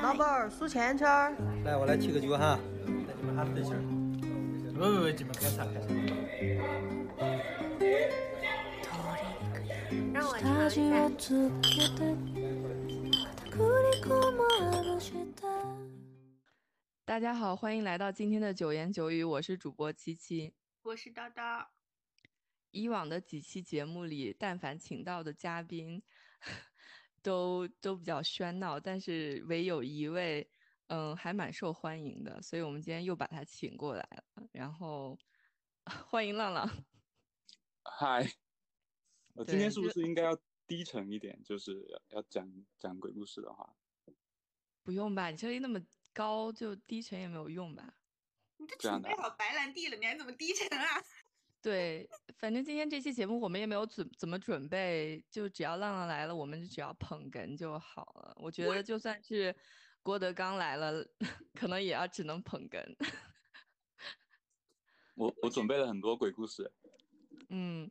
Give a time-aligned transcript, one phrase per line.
[0.00, 1.34] 老板儿数钱圈儿。
[1.64, 2.58] 来，我来提个酒哈，
[3.06, 3.76] 带你们哈分儿。
[4.78, 5.88] 喂喂喂，你们开啥开啥？
[17.04, 21.66] 大家好，欢迎来到今天的九言九语，我是主播七七，我是叨叨。
[22.70, 26.02] 以往的几期节目里，但凡请到的嘉宾。
[27.22, 30.48] 都都比较喧闹，但是唯有一位，
[30.88, 34.48] 嗯，还蛮受欢迎的，所以我们今天又把他请过来了。
[34.52, 35.18] 然后
[36.08, 36.68] 欢迎浪浪。
[37.84, 38.26] 嗨，
[39.34, 41.42] 我今天是不是应该要低沉一点？
[41.44, 43.74] 就是要讲讲鬼故事的话，
[44.82, 45.30] 不用吧？
[45.30, 45.80] 你声音那么
[46.12, 47.94] 高，就低沉也没有用吧？
[48.58, 51.02] 你都准备好白兰地了，你还怎么低沉啊？
[51.62, 52.08] 对，
[52.38, 58.34] 反正今天这期节目我们也没有准怎么准备，就只要浪浪来了，我们就只要捧哏就好了。
[58.36, 59.54] 我觉得就算是
[60.02, 61.06] 郭德纲来了，
[61.54, 62.84] 可能也要只能捧哏。
[65.14, 66.72] 我我准备了很多鬼故事。
[67.50, 67.88] 嗯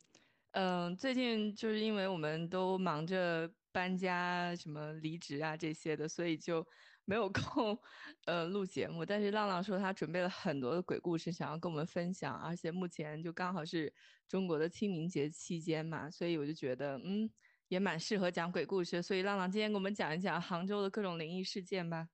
[0.50, 6.66] 嗯，最近就是因为我们都忙着搬家、什么离职啊这些的，所以就。
[7.12, 7.78] 没有空，
[8.24, 9.04] 呃，录节目。
[9.04, 12.34] 但是浪浪说他准备了很多的鬼故事，想要跟我们分享。
[12.40, 13.92] 而且目前就刚好是
[14.26, 17.30] 中国的清明节期间嘛，所以我就觉得，嗯，
[17.68, 19.02] 也蛮适合讲鬼故事。
[19.02, 22.08] 所以浪浪今天给我们讲一讲杭州的各种灵异事件吧。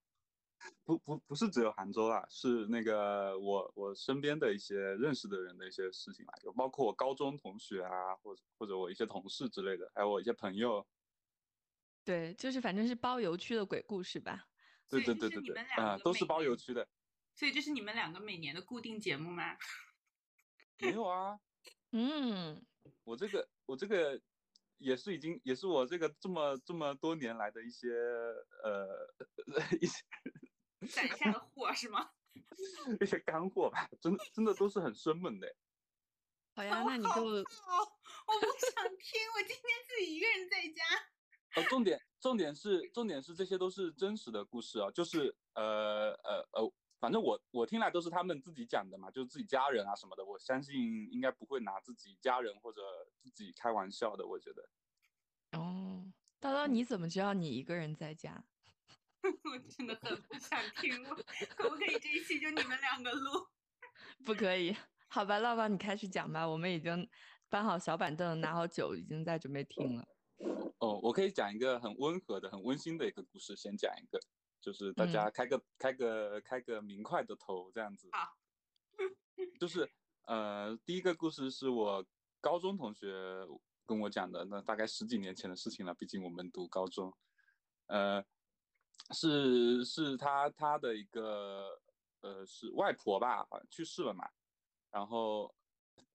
[0.83, 10.85] 不不不是只有杭州啊，是那个我我身边的一些认识的人的一些事情啦，有包括我高中同学啊，或者或者我一些同事之类的，还有我一些朋友。
[12.05, 14.48] 对，就是反正是包邮区的鬼故事吧。
[14.89, 16.89] 对对对对对，啊，都是包邮区的。
[17.35, 19.57] 所以这是你们两个每年的固定节目吗？
[20.81, 21.39] 没有啊，
[21.93, 22.65] 嗯，
[23.05, 24.21] 我这个我这个
[24.79, 27.89] 也是已经也是我这个这么这么多年来的一些
[28.65, 28.89] 呃
[29.81, 30.05] 一些
[30.91, 32.11] 攒下的货是吗？
[33.01, 35.55] 一些干货吧，真的真的都是很生猛的。
[36.55, 40.83] 好呀，那你就我不想听，我今天自己一个人在家。
[41.55, 50.75] 呃，重点重点是重点是这些都是真实的故事啊，就是呃呃呃，反正我我听来都是他们自己讲的嘛，就是自己家人啊什么的，我相信
[51.13, 52.81] 应该不会拿自己家人或者
[53.21, 54.69] 自己开玩笑的，我觉得。
[55.53, 58.45] 哦，叨叨，你怎么知道你一个人在家？
[59.23, 63.47] 我真的很不想听，可不可以这一期就你们两个录？
[64.25, 64.77] 不可以，
[65.09, 67.09] 好吧，浪浪你开始讲吧，我们已经
[67.49, 70.07] 搬好小板凳，拿好酒，已经在准备听了。
[70.79, 74.21] 哦，我可以讲一个很温和的、很温馨的一个故事，先讲一个，
[74.61, 78.09] 就是大家开个开个开个明快的头，这样子。
[78.13, 78.37] 好。
[79.59, 79.91] 就是
[80.27, 82.05] 呃，第一个故事是我
[82.41, 83.13] 高中同学
[83.85, 87.13] 跟我讲的，那大概十几年前的事情了，毕竟我们读高中。
[87.87, 88.25] 呃，
[89.15, 91.81] 是是他他的一个
[92.21, 94.29] 呃是外婆吧，好像去世了嘛，
[94.91, 95.53] 然后。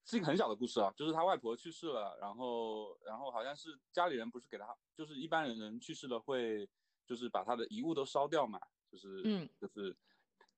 [0.06, 6.70] 是一个很小的故事啊，就是他外婆去世了，然后，然后好像是家里人不是给他，就是一般人人去世了会，
[7.06, 8.60] 就是把他的遗物都烧掉嘛，
[8.92, 9.96] 就是，嗯，就是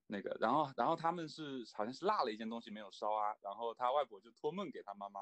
[0.07, 5.21] 那个，然后，然后他们是好像是落了一件东西没有烧啊，然后他外婆就托梦给他妈妈，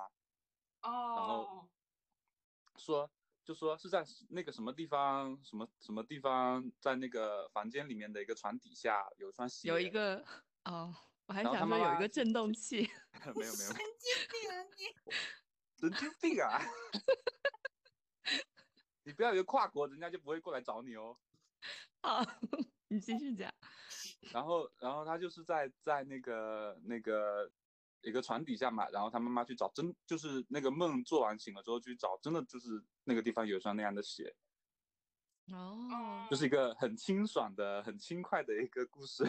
[0.83, 1.69] 哦，然后
[2.77, 3.11] 说，
[3.43, 10.23] 就说是在那个什么地方，什么什么地方，在那个房间里面的一个床底下有一双鞋，有一个，
[10.63, 10.95] 哦。
[11.33, 12.87] 我还想说有一个震动器，
[13.35, 14.85] 没有没有，神经病啊你，
[15.79, 16.61] 神经病啊，
[19.03, 21.17] 你不要以为跨国人家就不会过来找你哦。
[22.03, 22.23] 好，
[22.87, 23.51] 你继续讲。
[24.31, 27.51] 然后然后他就是在在那个那个
[28.01, 34.35] 一个床底下嘛，然后他妈妈去找，真就是那个梦做完醒了之后去找，真的就是那个地方有一双那样的鞋。
[35.51, 39.27] 哦，就是一个很清爽的、很轻快的一个故事。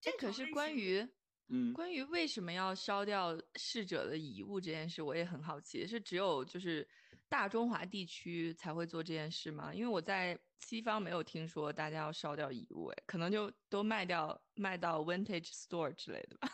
[0.00, 1.08] 这可是关于。
[1.50, 6.86] 嗯，关于为什么要烧掉逝者的遗物这件事，我也很好奇，是只有就是
[7.28, 9.72] 大中华地区才会做这件事吗？
[9.72, 16.48] 因为我在西方没有听说大家要烧掉遗物，哎，可能就都卖掉，卖到 vintage store 之类的吧。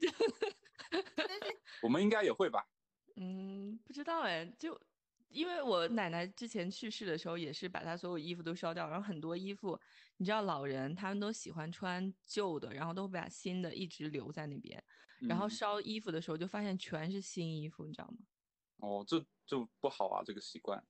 [1.82, 2.64] 我们应该也会吧？
[3.16, 4.80] 嗯，不知道哎，就。
[5.30, 9.80] 因为我奶奶之前去世的时候，也是把她所有衣服都烧掉，然后很多衣服，
[10.16, 14.82] 你知道老人他们都喜欢穿旧的，然后都会把新的一直留在那边，
[15.20, 18.18] 然后烧衣服的时候就发现全是新衣服，你知道吗？
[18.78, 20.84] 哦，这就不好啊，这个习惯。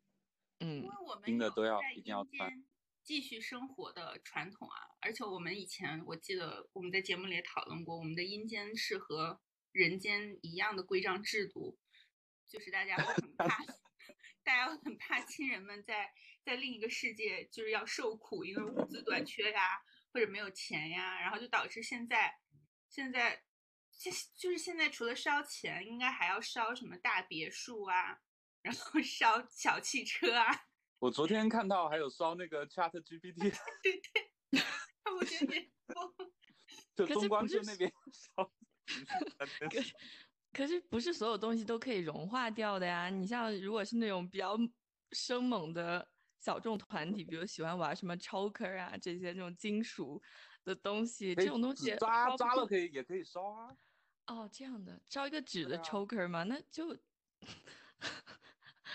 [0.60, 2.64] 嗯，因为我们新的都要一定要穿，
[3.02, 9.40] 继续生活的传统啊，而且我们以前我记得我们在节目里也讨论过，我们的阴间是和
[9.72, 11.78] 人间一样的规章制度，
[12.46, 13.46] 就是大家会很怕。
[14.42, 16.12] 大家很怕亲人们在
[16.44, 19.80] 在另一个世界就是要受苦，因为物资短缺呀，
[20.12, 22.34] 或者没有钱呀，然后就导致现在
[22.88, 23.42] 现在
[23.90, 28.20] 现就是现在除了烧钱，应该还要烧什么大别墅啊，
[28.62, 30.66] 然后 烧小汽车啊。
[30.98, 33.34] 我昨天看到还有烧那个 Chat GPT，
[33.82, 34.00] 对
[34.50, 34.60] 对，
[35.18, 35.70] 我觉得也
[36.96, 38.52] 就可是不是东关村那边烧。
[39.70, 39.80] 可
[40.52, 43.08] 可是不是所有东西都可以融化掉的呀？
[43.08, 44.56] 你像如果是那种比较
[45.12, 46.06] 生猛的
[46.38, 50.20] 小众团体，比如喜欢玩什么 choker 啊这些这种金属
[50.64, 53.76] 的东西，这种东西纸扎扎了可以也可以烧啊。
[54.26, 56.94] 哦，这样的，烧一个纸的对啊 choker 嘛，那就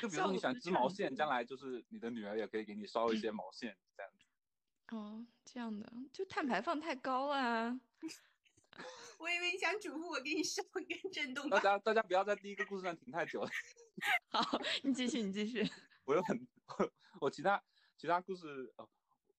[0.02, 4.96] 就比 如说你想织毛线，将来就是你的女儿也可以给你烧一些毛线这样子。
[4.96, 7.80] 哦，这样的，就碳排放太高了啊。
[9.18, 11.60] 我以为你想嘱咐我给你烧一根震动大。
[11.60, 13.50] 家大家不要在第一个故事上停太久了。
[14.30, 15.68] 好，你继续，你继续。
[16.06, 16.48] 我有很
[16.78, 16.92] 我
[17.22, 17.62] 我其他
[17.98, 18.88] 其他故事哦，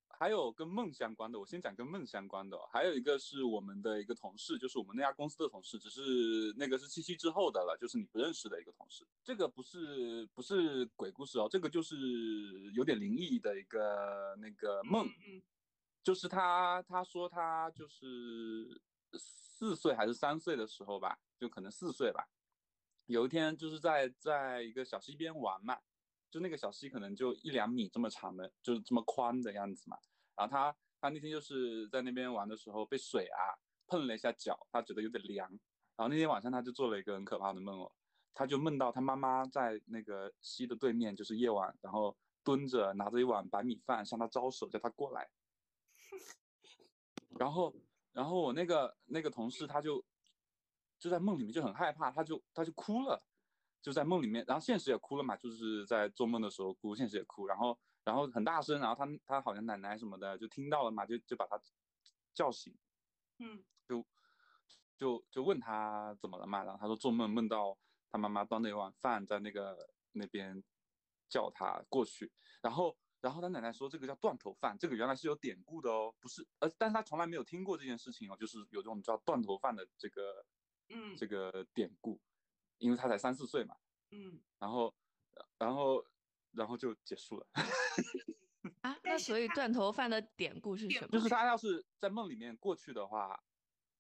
[0.09, 9.07] 还有跟梦相关的，我先讲跟梦相关的哦、还有一个是我们的一个同事，就是我们那家公司的同事，只是那个是七夕之后的了，就是你不认识的一个同事。
[9.23, 11.97] 这个不是不是鬼故事哦，这个就是
[12.75, 15.07] 有点灵异的一个那个梦。
[15.07, 15.43] 嗯
[16.07, 18.81] 就是他，他说他就是
[19.59, 22.29] 四岁还是三岁的时候吧，就可能四岁吧。
[23.07, 25.79] 有一天就是在在一个小溪边玩嘛，
[26.31, 29.97] 就那个小溪可能就一两米这么长的，就是这么宽的样子嘛。
[30.37, 33.57] 然后他他那天就是在那边玩的时候被水啊
[33.87, 35.49] 碰了一下脚，他觉得有点凉。
[35.97, 37.91] 然后那天晚上他就做了一个很可怕的梦哦，
[38.35, 42.15] 他就梦到他妈妈在那个溪的对面，就是夜晚，然后
[42.45, 45.31] 蹲着拿着一碗白米饭向他招手，叫他过来。
[47.39, 47.75] 然后，
[48.17, 50.03] 然后我那个那个同事他就
[50.99, 53.23] 就在梦里面就很害怕，他就他就哭了，
[53.83, 61.61] 就在梦里面，然后现实也哭了嘛，就是在做梦的时候哭，现实也哭，然后然后很大声，然后他他好像奶奶什么的就听到了嘛，就就把他
[62.33, 62.75] 叫醒，
[63.41, 63.63] 嗯。
[63.87, 64.05] 就
[64.99, 67.79] 就就问他怎么了嘛，然后他说做梦梦到
[68.11, 70.65] 他妈妈端着一碗饭在那个那边
[71.29, 72.33] 叫他过去，
[72.63, 80.47] 然后然后他奶奶说这个叫断头饭，这个原来是有典故的哦，不是，呃，但是他从来没有听过这件事情哦，就是有这种叫断头饭的这个
[80.91, 82.21] 嗯这个典故，
[82.79, 83.75] 因为他才三四岁嘛，
[84.13, 84.95] 嗯，然后
[85.59, 86.07] 然后
[86.53, 87.47] 然后就结束了，
[88.83, 91.09] 啊，那所以断头饭的典故是什么？
[91.09, 93.37] 就是他要是在梦里面过去的话，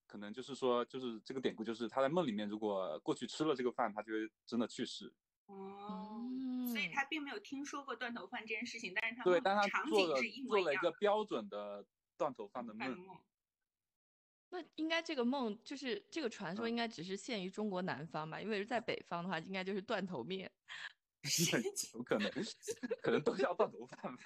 [0.07, 5.13] 可能就是说就是这个典故就是他在梦里面如果过去吃了这个饭，他就会真的去世。
[5.47, 6.29] 哦，
[6.67, 10.77] 所以嗯他并没有听说过断头饭这件事情，但是他对，但他场做了景是一模一样做了一。
[10.79, 11.85] 个标准的
[12.17, 12.97] 断头饭的梦。
[14.49, 18.41] 那应该这个梦就是这个传说嗯应该只是限于中国南方吧？
[18.41, 20.51] 因为在北方的话，应该就是断头面。
[21.95, 22.31] 有可能，
[23.03, 24.23] 可能都叫断头饭吧。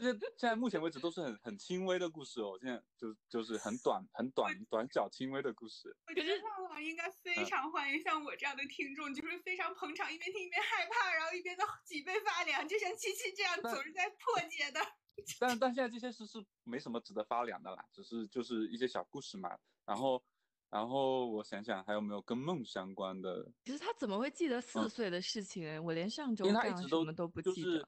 [0.00, 5.94] 这些现在目前为止都是很很轻微的故事哦，现在就就是很短很短短小轻微的故事。
[6.08, 14.80] 我觉得浪浪应该非嗯常欢迎像我这样的听众，就是非常捧场，一边听一边害怕，然后一边的脊背发凉，就像七七这样总是在破解的。
[15.38, 19.50] 但但现在这些事是没什么值得发凉的啦，只是就是一些小故事嘛。
[19.84, 20.22] 然后
[20.70, 25.68] 然后我想想还有没有跟梦相关的，其实他怎么会记得四嗯岁的事情？
[25.68, 27.86] 哎我连上周因为他干什一直都么都不就是记得。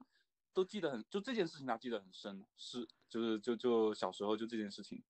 [0.53, 5.03] 都记得很，就这件事情他记得很深，是就是就就小时候就这件事情，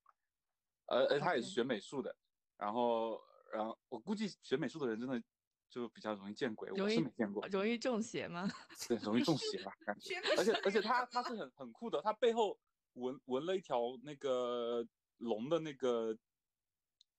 [0.86, 2.16] 而而他也是学美术的，
[2.58, 3.22] 然后
[3.52, 5.22] 然后我估计学美术的人真的
[5.70, 8.50] 就比较容易见鬼，我是没见过，容易中邪吗？
[8.88, 10.16] 对，容易中邪吧，感 觉。
[10.38, 12.60] 而且而且他 他是很很酷的，他背后
[12.94, 16.18] 纹纹了一条那个龙的那个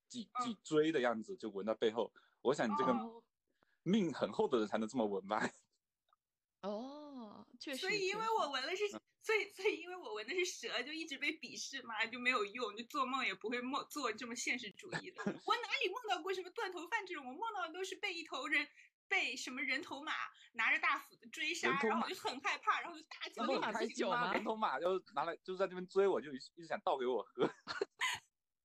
[0.08, 2.12] 脊嗯脊椎的样子，就纹在背后。
[2.42, 3.22] 我想你这个哦
[3.82, 5.40] 命很厚的人才能这么纹吧。
[6.62, 7.03] 哦，
[7.64, 7.80] 确实。
[7.80, 15.22] 所以因为我闻的是，所以所以因为我闻的是蛇，就一直被鄙视嘛，就没有用，就做梦也不会梦做这么现实主义的。
[15.46, 17.26] 我哪里梦到过什么断头饭这种？
[17.26, 18.68] 我梦到的都是被一头人。
[19.06, 20.12] 被什么人头马
[20.52, 27.48] 拿着大斧子追杀，然后我就很害怕，然后就大叫那么马酒吗人头马就拿来就是在这边追我，就一一直想倒给我喝。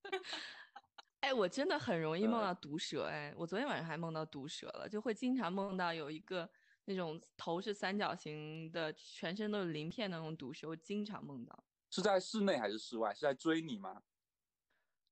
[1.19, 6.49] 哎，我真的很容易梦呃到毒蛇，哎，我昨天晚上还梦到毒蛇了，就会经常梦到有一个
[6.89, 11.63] 那种头是三角形的，全身都是鳞片的那种毒蛇，我经常梦到。
[11.91, 13.13] 是在室内还是室外？
[13.13, 14.01] 是在追你吗？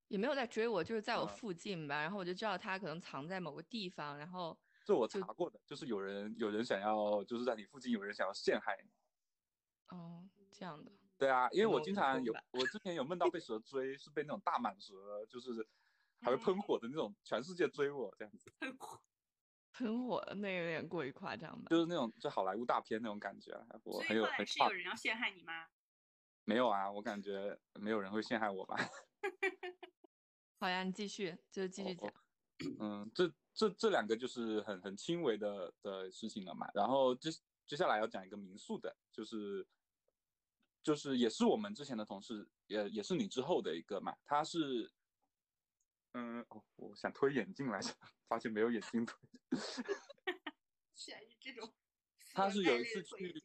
[0.08, 9.96] 也没有在追我，就是在我嗯附近吧，然后我就知道它可能藏在某个地方，然后这我查过的，就是有人有人想要，就是在你附近有人想要陷害你。
[9.96, 15.68] 哦这样的，对啊，因为我经常有，我之前有梦到被蛇追，是被那种大蟒蛇，就是
[16.22, 18.52] 还会喷火的那种，全世界追我这样子。
[19.78, 21.68] 很火的，那有点过于夸张吧？
[21.70, 23.52] 就是那种就好莱坞大片那种感觉，
[23.84, 25.68] 我很有很是有人要陷害你吗？
[26.46, 28.76] 没有啊，我感觉没有人会陷害我吧。
[30.60, 32.12] 好呀，你继续，就继续讲。
[32.80, 36.68] 嗯，这这这两个就是很很轻微的的事情了嘛。
[36.74, 37.30] 然后接
[37.68, 39.68] 接下来要讲一个民宿的，就是
[40.82, 44.16] 就是也是我们之前的同事，也也是你之后的一个嘛。
[44.26, 44.92] 他是，
[46.18, 47.94] 嗯，哦，我想推眼镜来着，
[48.28, 49.16] 发现没有眼镜推。
[50.96, 51.72] 居然是这种
[52.34, 53.44] 他是有一次去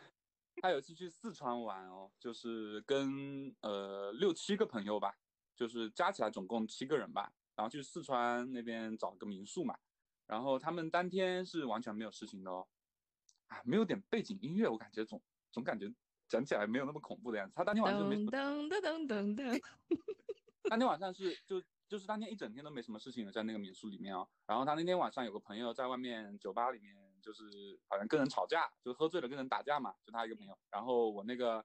[0.62, 5.18] 他有一次去四川玩哦，就是跟呃六七个朋友吧，
[5.54, 9.78] 就是加起来总共七个人吧，然后去四川那边找个民宿嘛，
[10.26, 12.66] 然后他们当天是完全没有事情的哦，
[13.48, 15.92] 啊，没有点背景音乐，我感觉总总感觉
[16.28, 17.52] 讲起来没有那么恐怖的样子。
[17.54, 19.62] 他当天晚上就没什噔噔噔噔噔，
[20.70, 24.28] 当天晚上是就就是当天一整天都没什么事情的，在那个民宿里面哦。
[24.46, 30.58] 然后他那天晚上有个朋友在外面酒吧里面，就是好像跟人吵架，就喝醉了跟人打架嘛，就他一个朋友。
[30.70, 31.64] 然后我那个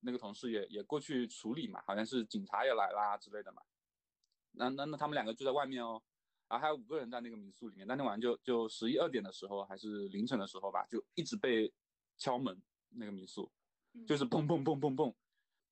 [0.00, 3.62] 那个同事也也过去处理嘛，好像是警察也来啦之类的嘛。
[4.52, 6.02] 那那那他们两个就在外面哦，
[6.48, 7.86] 然后还有五个人在那个民宿里面。
[7.86, 11.72] 那天晚上就就十一二点的时候还是凌晨的时候吧，就一直被
[12.16, 13.50] 敲门那个民宿。
[14.06, 15.14] 就是砰砰砰砰砰，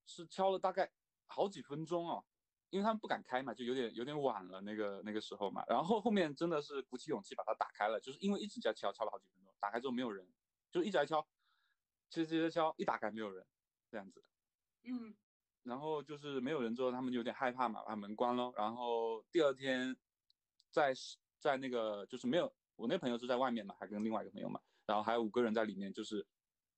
[0.05, 0.93] 是敲了大概
[1.27, 2.23] 好几分钟哦，
[2.71, 10.27] 因为他们不敢开嘛，就有点有点晚了那个那个时候嘛，然后后面真的是鼓起勇气把它打开了，就是因为一直在敲，敲了好几分钟，打开之后没有人，
[10.71, 11.21] 就一直在敲，
[12.11, 13.45] 敲敲敲敲，一打开没有人，
[13.91, 14.25] 这样子，
[14.85, 15.15] 嗯
[15.63, 18.51] 然后就是没有人之后，他们就有点害怕嘛，把门关了。
[18.57, 19.95] 然后第二天
[20.71, 20.95] 在
[21.39, 26.27] 在那个就是没有我那朋友是在外面嘛，还跟另外一个朋友嘛，然后还有五个人在里面，就是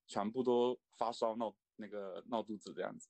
[0.09, 3.09] 全部都发烧闹那个闹肚子这样子。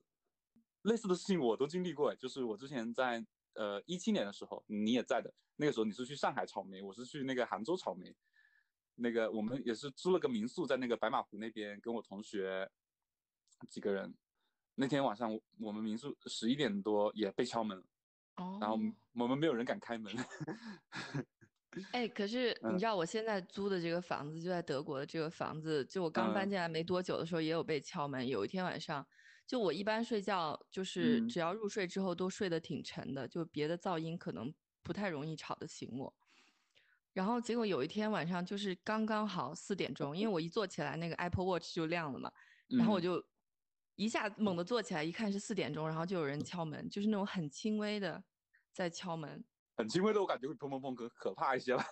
[0.83, 3.25] 类似的事情我都经历过，就是我之前在
[3.55, 8.15] 呃一七年的时候，你也在的，那个时候你是去上海草莓，我是去那个杭州草莓。
[8.95, 12.71] 那个我们也是租了个民宿在那个白马湖那边，跟我同学
[13.71, 14.15] 几个人。
[14.75, 17.79] 那天晚上我们民宿十一点多也被敲门，
[18.37, 18.79] 哦，然后
[19.15, 20.15] 我们没有人敢开门。
[21.93, 28.29] 哎，可是你嗯知道我现在租的这个房子就在德国的这个房子，就我刚搬嗯进来没多久的时候也有被敲门。
[28.29, 29.07] 有一天晚上，
[29.53, 34.51] 就我一般睡觉就是嗯只要入睡之后都睡得挺沉的，就别的噪音可能
[34.83, 36.11] 不太容易吵得醒我。
[37.13, 42.33] 然后结果有一天晚上就是刚刚好四点钟，因为我一坐起来那个 Apple Watch 就亮了嘛，
[42.69, 43.23] 然后我嗯就
[43.97, 48.25] 一下猛地坐起来，一看是四点钟，然后就有人敲门，就是那种很轻微的
[48.73, 49.45] 在敲门。
[49.77, 51.85] 很轻微的，我感觉会砰砰砰可可怕一些了。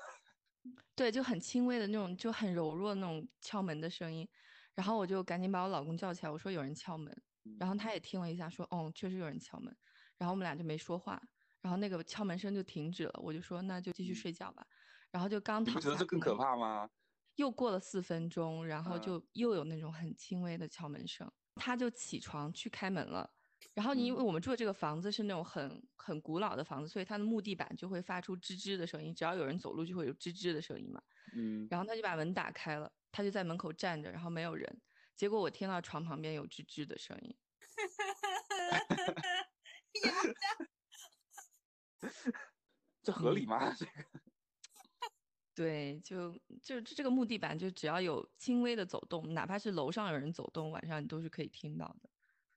[0.97, 4.26] 对，就很轻微的那种，就很柔弱的那种敲门的声音，
[4.75, 7.14] 然后我就赶紧把我老公叫起来，我说有人敲门，
[7.59, 9.75] 然后他也听了一下，说，哦，确实有人敲门，
[10.18, 11.20] 然后我们俩就没说话，
[11.61, 14.66] 然后那个敲门声就停止了，我就说那就继续睡觉吧，
[15.11, 16.35] 然后就刚躺下，觉得这更可？
[16.37, 16.90] 怕吗？
[17.37, 23.30] 又过了四分钟，然后嗯就又有那种很轻微的敲门声，他就起床去开门了。
[23.75, 31.00] 然后你因为嗯我们住的这个房子是那种很很古老的房子，所以它的木地板就会发出吱吱的声音，只要有人走路就会有吱吱的声音嘛。
[31.35, 34.80] 嗯，然后他就把门打开了，他就在门口站着，然后没有人。
[35.21, 37.37] 结果我听到床旁边有吱吱的声音
[43.03, 43.75] 这合理吗？
[43.75, 43.93] 这个
[45.55, 52.09] 对，就就这个木地板，就只要有轻微的走动，哪怕是楼上有人走动，晚上你都是可以听到的。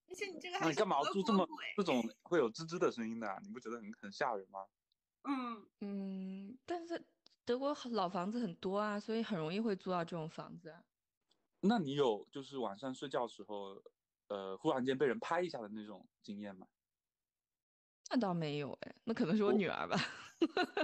[0.07, 3.37] 而且你这个还你干嘛住这么这种会有吱吱的声音的啊？
[3.43, 4.65] 你不觉得很很吓人吗？
[5.23, 7.05] 嗯，嗯，但是
[7.43, 10.81] 德国老房子很多啊，所以很容易会租到这种房子啊。
[11.65, 13.81] 那你有就是晚上睡觉的时候，
[14.27, 16.67] 呃，忽然间被人拍一下的那种经验吗？
[18.09, 19.97] 那倒没有哎，那可能是我我女儿吧。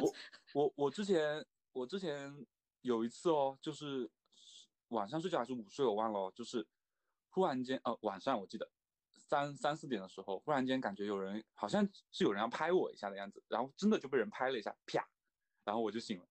[0.01, 0.13] 我
[0.55, 2.45] 我我之前我之前
[2.81, 4.09] 有一次哦，就是
[4.87, 6.65] 晚上睡觉还是午睡我忘了哦，就是
[7.29, 8.71] 忽然间呃晚上我记得
[9.11, 15.05] 三三四点的时候，忽然间感觉有人好像是有人要拍我一下的样子，然后真的就被人拍了一下，啪，
[15.65, 16.27] 然后我就醒了，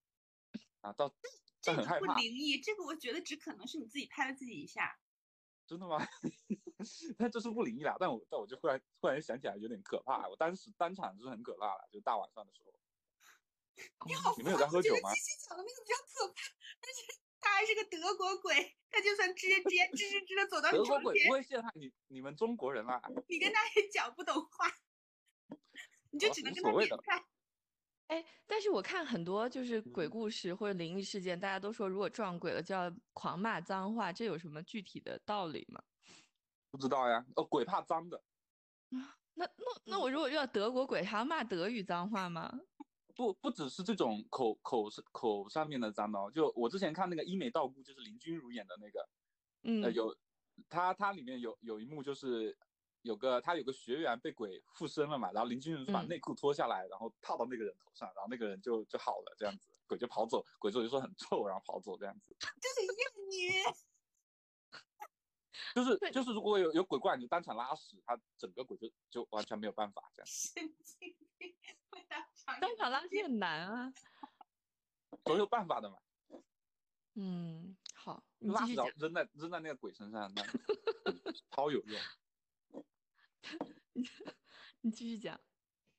[0.81, 1.14] 啊，到
[1.61, 4.99] 这个不灵异，这个我觉得只可能是你自己拍了自己一下。
[5.67, 5.99] 真的吗？
[7.19, 12.73] 但这是不灵异啦，但我但我就忽然忽然想起来有点可怕，我当时当场是很可怕了，就大晚上的时候。
[14.09, 16.43] 你好你们有在喝酒吗得七七讲的那个比较可怕，
[16.81, 17.03] 但是
[17.38, 24.67] 他还是个德国鬼，他就算直接直接吱吱吱的走到你德国鬼不，会陷害你你们中国人啦，你跟他也讲不懂话，
[26.11, 27.25] 你就只能跟他点菜。
[28.09, 35.83] 哎，但是我看很多就是鬼嗯故事或者灵异事件，大家都说如果撞鬼了就要狂骂脏话，这有什么具体的道理吗？
[36.71, 37.25] 不知道呀。
[37.37, 38.23] 哦，鬼怕脏的，
[39.35, 42.61] 那那那我如果遇到德国鬼，还要骂德语脏话吗？
[43.15, 49.09] 不不只是这种口口口上面的脏哦，就我之前看那个医美道姑，就是林君如演的那个，
[49.65, 50.17] 嗯，呃有，
[50.69, 52.57] 他他里面有有一幕就是
[53.02, 56.09] 有个他有个学员被鬼附身了嘛，然后林君如就把嗯。
[56.09, 63.62] 内裤脱下来，然后套到那个人头上，然后那个人就就好了，这样子，鬼就跑走，鬼就说很臭，然后跑走这样子， 这是艳女，
[65.75, 71.57] 就是就是如果有有鬼怪，你就当场拉屎，他整个鬼就就完全没有办法这样，神经病，
[72.09, 73.38] 当场当场拉屎很。
[73.38, 73.93] 难啊。
[75.25, 75.99] 总有办法的嘛，
[77.14, 80.43] 嗯，好，你拉屎扔在扔在那个鬼身上，那
[81.50, 82.00] 超有用。
[84.80, 85.40] 你继续讲。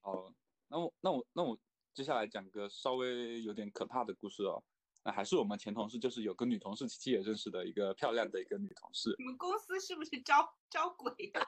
[0.02, 0.34] 好，
[0.68, 1.60] 那我那我那我
[1.94, 4.64] 接下来讲个稍微有点可怕的故事哦。
[5.04, 9.16] 那还是我们前同事，就是有个女同事，琪琪也认识的一个漂亮的一个女同事。
[9.18, 11.48] 你们公司是不是招招鬼呀、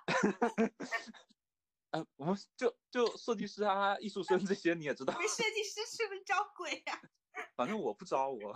[1.92, 7.02] 呃，我们就就设计师啊、艺术生这些你也知道你，们设计师是不是招鬼呀、
[7.58, 8.56] 反正我不招我。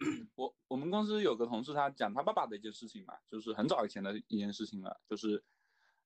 [0.34, 5.44] 我我们公司有个同事，他讲他爸爸的一件事情嘛，就是很早以前的一件事情了，就是，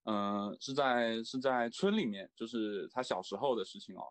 [0.05, 4.03] 嗯、是在是在村里面，就是他小时候的事情哦，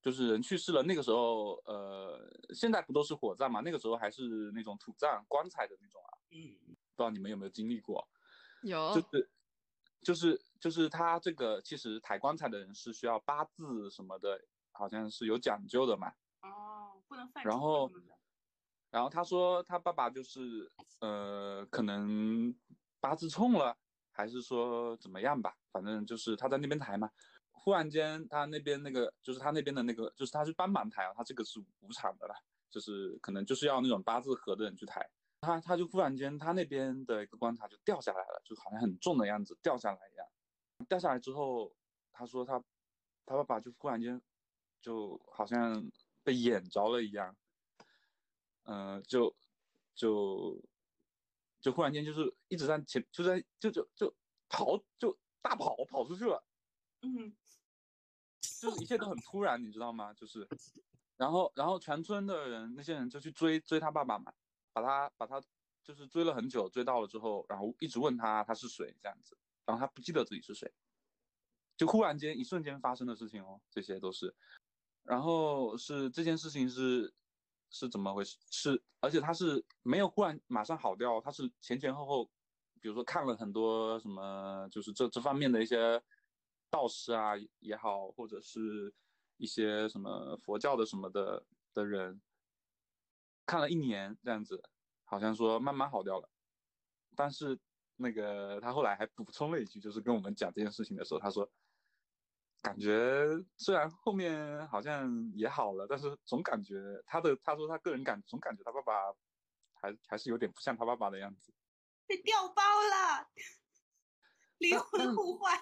[0.00, 2.18] 就是人去世了，那个时候，呃，
[2.54, 6.54] 现在不都是火葬嘛，那个时候还是那种土葬棺材的那种啊，嗯，
[6.94, 8.08] 不知道你们有没有经历过？
[8.62, 9.30] 有就是
[10.02, 16.12] 就是就是他这个其实抬棺材的人是需要八字什么的，好像是有讲究的嘛。
[16.42, 17.90] 哦，不能犯然后
[18.90, 22.54] 然后他说他爸爸就是呃可能
[23.00, 23.76] 八字冲了，
[24.12, 27.10] 还是说怎么样吧，反正就是他在那边抬嘛。
[27.50, 32.34] 忽然间他那边那个就是他那边的那个就是他是帮忙抬啊，他这个是无偿的了，
[32.70, 35.06] 就是可能就是要那种八字合的人去抬。
[35.40, 40.26] 他他就忽然间他那边的一个棺材就掉下来了，就好像很重的样子掉下来一样。
[40.88, 41.74] 掉下来之后，
[42.12, 42.62] 他说他
[43.26, 44.20] 他爸爸就忽然间
[44.80, 45.90] 就好像
[46.22, 47.36] 被眼着了一样，
[48.70, 49.34] 嗯、就
[49.94, 50.62] 就
[51.60, 54.14] 就忽然间就是一直在前就在就就就
[54.48, 56.44] 跑就大跑跑出去了，
[57.00, 57.34] 嗯，
[58.60, 60.12] 就是一切都很突然，你知道吗？
[60.12, 60.46] 就是，
[61.16, 64.32] 然后然后全村的人那些人就去追追他爸爸嘛，
[64.72, 65.42] 把他把他
[65.82, 70.70] 就是追了很久，追到了之后，然后一直问他他是谁这样子，然后他不记得自己是谁，
[71.76, 74.34] 就忽然间一瞬间发生的事情哦，这些都是，
[75.04, 77.14] 然后是这件事情是
[77.70, 78.36] 是怎么回事？
[78.50, 82.24] 是而且他是没有忽然马上好掉，他是前前后后，
[82.80, 86.02] 比如说看了很多什么，就是这这方面的一些
[86.70, 88.92] 道士啊也好，或者是
[89.36, 92.20] 一些什么佛教的什么的的人，
[93.46, 94.62] 看了一年这样子，
[95.04, 96.28] 好像说慢慢好掉了，
[97.14, 97.58] 但是
[97.96, 101.50] 那个他后来还补充了一句，就是跟我们讲这件事情的时候，他说。
[102.60, 106.74] 感觉虽然后面好像也好了，但是总感觉
[107.06, 108.92] 他的他说他个人感总感觉他爸爸
[109.74, 111.52] 还还是有点不像他爸爸的样子。
[112.06, 113.28] 被调包了，
[114.58, 115.58] 灵魂互换。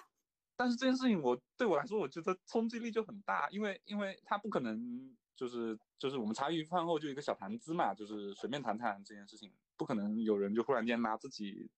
[0.55, 11.69] 但是这件事情我对我来说，我觉得冲击力就很大，因为因为他不可能就是就是我们茶余饭后就一个小谈资嘛，就是随便谈谈这件事情，不可能有人就忽然间拿自己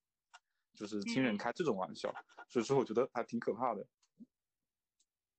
[0.75, 2.13] 就是亲人嗯开这种玩笑，
[2.47, 3.85] 所以说我觉得还挺可怕的。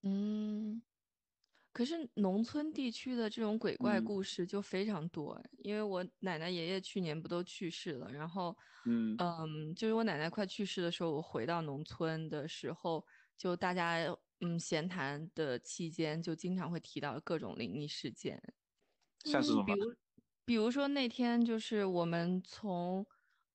[0.03, 0.81] 嗯，
[1.73, 4.05] 可是农村地区的这种鬼怪嗯。
[4.05, 9.17] 故事就非常多哎，因为我奶奶爷爷去年不都去世了，然后，嗯。
[9.19, 13.05] 嗯，就是我奶奶快去世的时候，我回到农村的时候，
[13.37, 13.99] 就大家
[14.41, 18.43] 嗯闲谈的期间，就经常会提到各种灵异事件，
[19.25, 19.73] 像是什么比？
[19.73, 19.95] 如，
[20.47, 23.07] 比如说那天就是我们从，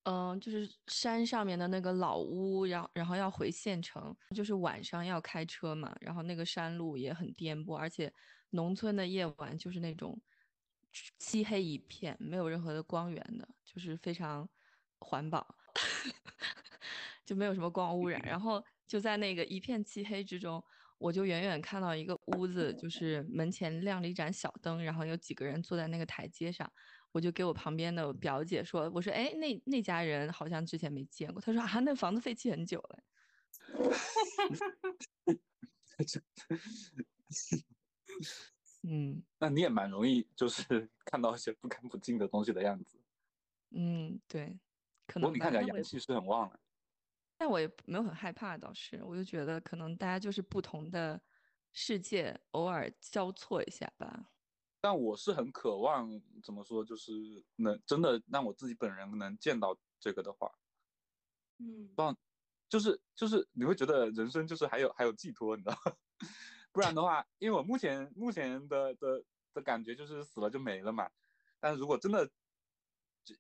[0.06, 8.14] 嗯、就是山上面的那个老屋，然后然后要回县城，就是晚上要开车嘛，然后那个山路也很颠簸，而且
[8.52, 10.22] 农村的夜晚就是那种
[11.18, 14.48] 漆黑一片，没有任何的光源的，就是非常
[15.00, 15.56] 环保，
[17.26, 18.22] 就没有什么光污染。
[18.24, 20.64] 然后就在那个一片漆黑之中，
[21.00, 26.72] 我就远远看到一个屋子，就是门前亮了一盏小灯，然后有几个人坐在那个台阶上。
[27.16, 33.00] 我就给我旁边的表姐说：“我说，哎，那那家人好像之前没见过。”她说：“啊，那房子废弃很久了。
[38.84, 43.02] 嗯那你也蛮容易就是 看到一些不干不净的东西的样子。
[43.70, 44.60] 嗯，对，
[45.08, 46.60] 可能你看起来阳气是很旺的。
[47.38, 51.22] 但我也没有很害怕，倒是，我就觉得可能大家就是不同的
[51.72, 54.34] 世界，偶尔交错一下吧。
[54.86, 60.52] 但我是很渴望，怎么说，就是能真的让我自己本人能见到这个的话，
[61.58, 61.90] 嗯，
[62.70, 65.96] 就是就是你会觉得人生就是还有还有寄托，你知道吗？
[66.72, 69.24] 不然的话，因为我目前目前的的
[69.56, 71.10] 的感觉就是死了就没了嘛。
[71.60, 72.30] 但是如果真的，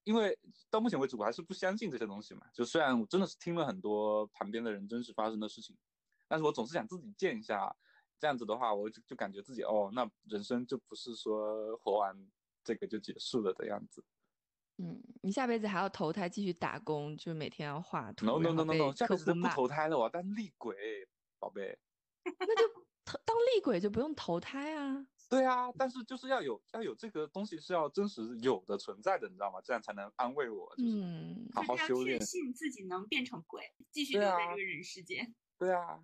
[0.03, 0.39] 因为
[0.71, 2.47] 到目前为止我还是不相信这些东西嘛。
[2.55, 5.77] 就虽然我真的是听了很多旁边的人真实发生的事情，
[6.27, 7.77] 但是我总是想自己见一下。
[8.19, 12.15] 这样子的话，我就就感觉自己哦，那人生就不是说活完
[12.63, 14.03] 这个就结束了的样子。
[14.77, 18.25] 嗯，你下辈子还要投胎继续打工，就每天要画图。
[18.25, 20.75] No no no no no，下辈子不不投胎了，我要当厉鬼，
[21.39, 21.77] 宝贝。
[22.23, 22.67] 那就
[23.23, 25.07] 当厉鬼就不用投胎啊。
[25.29, 29.59] 对啊，但是就是要有要有这个东西是要真实有的存在的，你知道吗？
[29.63, 35.33] 这样才能安慰我，嗯，好好修炼，确信自己能变成鬼，继续留在这个人世间。
[35.57, 36.03] 对啊。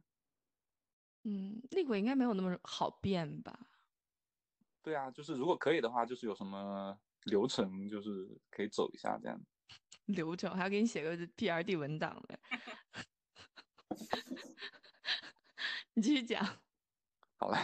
[1.23, 3.67] 嗯，厉鬼应该没有那么好变吧？
[4.81, 9.39] 对啊，就是如果可以的话，就是有什么流程，就是可以走一下这样。
[10.07, 12.39] 流程还要给你写个 P R D 文档的。
[15.93, 16.43] 你继续讲。
[17.37, 17.57] 好了，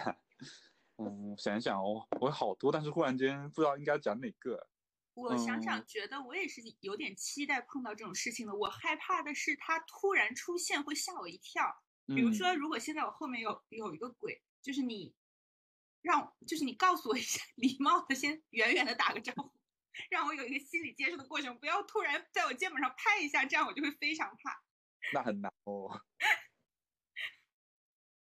[0.97, 4.69] 嗯，想一想哦，我有好多，但是忽然间不知道应该讲哪个。
[5.15, 8.53] 我想想，觉得我也是有点期待碰到这种事情的。
[8.53, 11.63] 我害怕的是他突然出现会吓我一跳。
[12.07, 15.13] 比如说，如果现在我后面有有一个鬼，就是你
[16.01, 19.51] 让，就是你告诉我一下， 礼貌的先远远的打个招呼，
[20.09, 24.63] 让我有一个心理接受的过程，不要突然在我肩膀上拍一下，这样我就会非常怕。
[25.13, 26.01] 那很难哦。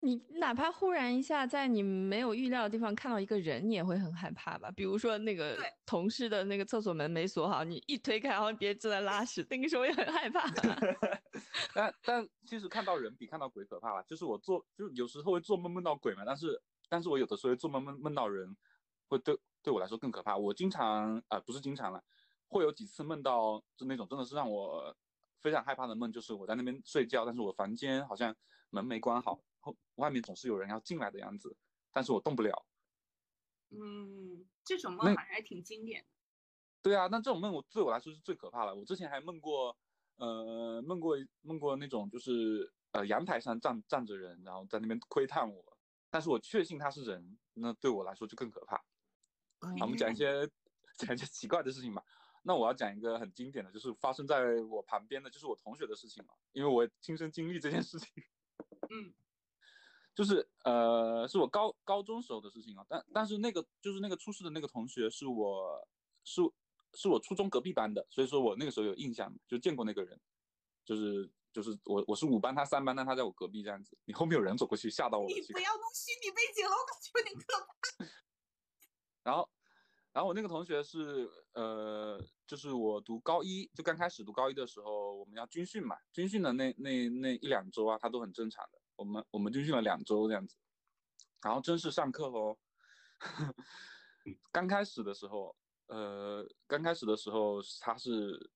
[0.05, 4.69] 你哪怕忽然一下在你没有预料的地方看到一个人，你也会很害怕吧？
[4.73, 10.45] 比如说那个同事的那个厕所门没锁好，你一推开，然后别人正在拉屎，那个时候也很害怕。
[11.73, 14.03] 但但其实看到人比看到鬼可怕吧？
[14.03, 18.57] 就是我做，就有时候会做梦梦到鬼嘛，但是但是我有的时候做梦梦梦到人，
[19.07, 20.37] 会对对我来说更可怕。
[20.37, 22.03] 我经常啊，不是经常了，
[22.49, 24.97] 会有几次梦到就那种真的是让我
[25.39, 28.35] 非常害怕的梦，就是我在那边睡觉，但是我房间好像
[28.71, 29.39] 门没关好。
[29.63, 31.57] 后外面总是有人要进来的样子，
[31.91, 32.67] 但是我动不了。
[33.71, 36.09] 嗯，这种梦还挺经典的。
[36.83, 38.75] 对啊，那这种梦我对我来说是最可怕的。
[38.75, 39.75] 我之前还梦过，
[40.17, 45.79] 呃，梦过梦过那种就是呃阳台上站站着人，然后在那边窥探我，
[46.11, 48.77] 但是我确信他是人，那对我来说就更可怕。
[49.61, 50.47] 好，我们讲一些
[50.99, 52.05] 讲一些奇怪的事情吧。
[52.43, 58.09] 那我要讲一个很经典的就是发生在我旁边的就是我同学的事情了，因为我亲身经历这件事情。
[58.91, 59.15] 嗯。
[60.15, 65.89] 就是呃，是我高高中时候的事情啊，但但是那个就是那个出事的那个同学是我
[66.25, 66.43] 是
[66.95, 70.21] 是我初中隔壁班的，所以说我那个时候有印象，就见过那个人，
[70.85, 73.97] 就是就是我我是五班，他三班，但他在我隔壁这样子。
[74.05, 75.35] 你后面有人走过去，吓到我了。
[75.35, 78.05] 你不要弄虚拟背景了，我感觉有点可怕。
[79.25, 79.49] 然后
[80.13, 88.82] 然后我那个同学是呃，就是我读高一就刚开始读高一的时候，我们要军训嘛，军训的那那那一两周啊，他都很正常的。
[89.03, 90.57] 我们我们军训了两周这样子，
[91.41, 92.57] 然后正式上课喽。
[94.53, 98.49] 刚开始的时候，呃，刚开始的时候他是，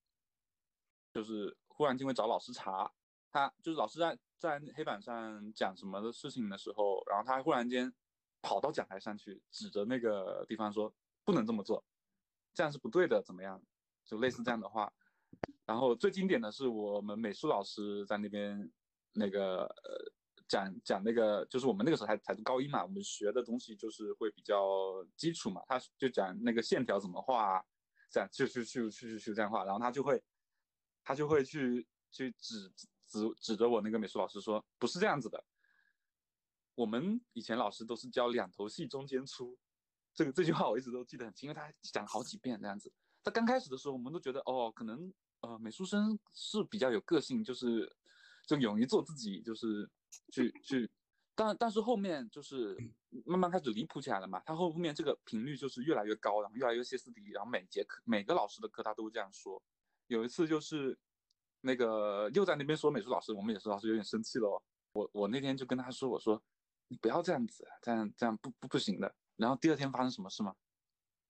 [1.12, 2.88] 就是忽然间会找老师查，
[3.32, 7.92] 他就是老师在在黑板上讲什么的事情的时候，然后他忽然间
[8.40, 11.84] 跑到讲台上去，指着那个地方说不能这么做，
[12.54, 13.60] 这样是不对的，怎么样？
[14.04, 14.92] 就类似这样的话。
[15.64, 18.70] 然后最经典的是我们美术老师在那边
[19.14, 20.12] 那个呃。
[20.48, 25.60] 讲讲那个，就是我们那个时候还才读高一嘛，我们学的东西就是会比较基础嘛。
[25.66, 27.60] 他就讲那个线条怎么画，
[28.08, 30.22] 这样去去去去去去这样画，然后他就会，
[31.02, 32.72] 他就会去去指
[33.08, 35.44] 指指着我那个美术老师说，不是这样子的。
[36.76, 39.58] 我们以前老师都是教两头细中间粗，
[40.14, 42.92] 这个这句话我一直都记得很清，因为他讲了好几遍这样子。
[43.24, 47.92] 他刚开始的时候，我们都觉得哦，可能呃美术生是比较有个性，就是
[48.46, 49.90] 就勇于做自己，就是。
[50.32, 50.90] 去去，
[51.34, 52.76] 但但是后面就是
[53.24, 54.40] 慢慢开始离谱起来了嘛。
[54.46, 59.62] 他后后面这个频率就是越来越高，然后越来越歇斯底里，然后每节课每个老师的课他都这样说。
[60.06, 60.96] 有一次就是
[61.60, 64.62] 那个又在那边说美术老师，我们美术老师有点生气了。
[64.92, 66.42] 我我那天就跟他说，我说
[66.88, 69.14] 你不要这样子，这样这样不不不行的。
[69.36, 70.54] 然后第二天发生什么事吗？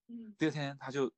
[0.08, 1.12] 嗯，第二天他就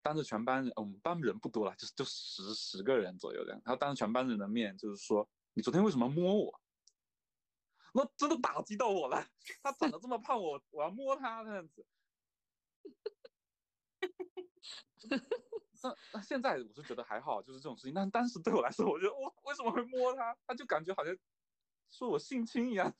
[0.00, 6.60] 当着全班人，我们班人不多了，就就十十个人左右这样，他当着全班人的面就是说，你昨天为什么摸我？
[7.94, 9.26] 那真的打击到我了，
[9.62, 11.86] 他长得这么胖，我我要摸他这样子。
[15.80, 17.94] 那那现在我是觉得还好，就是这种事情。
[17.94, 20.36] 但当时对我来说，我觉得我为什么会摸他？
[20.46, 21.16] 他就感觉好像
[21.90, 22.92] 说我性侵一样。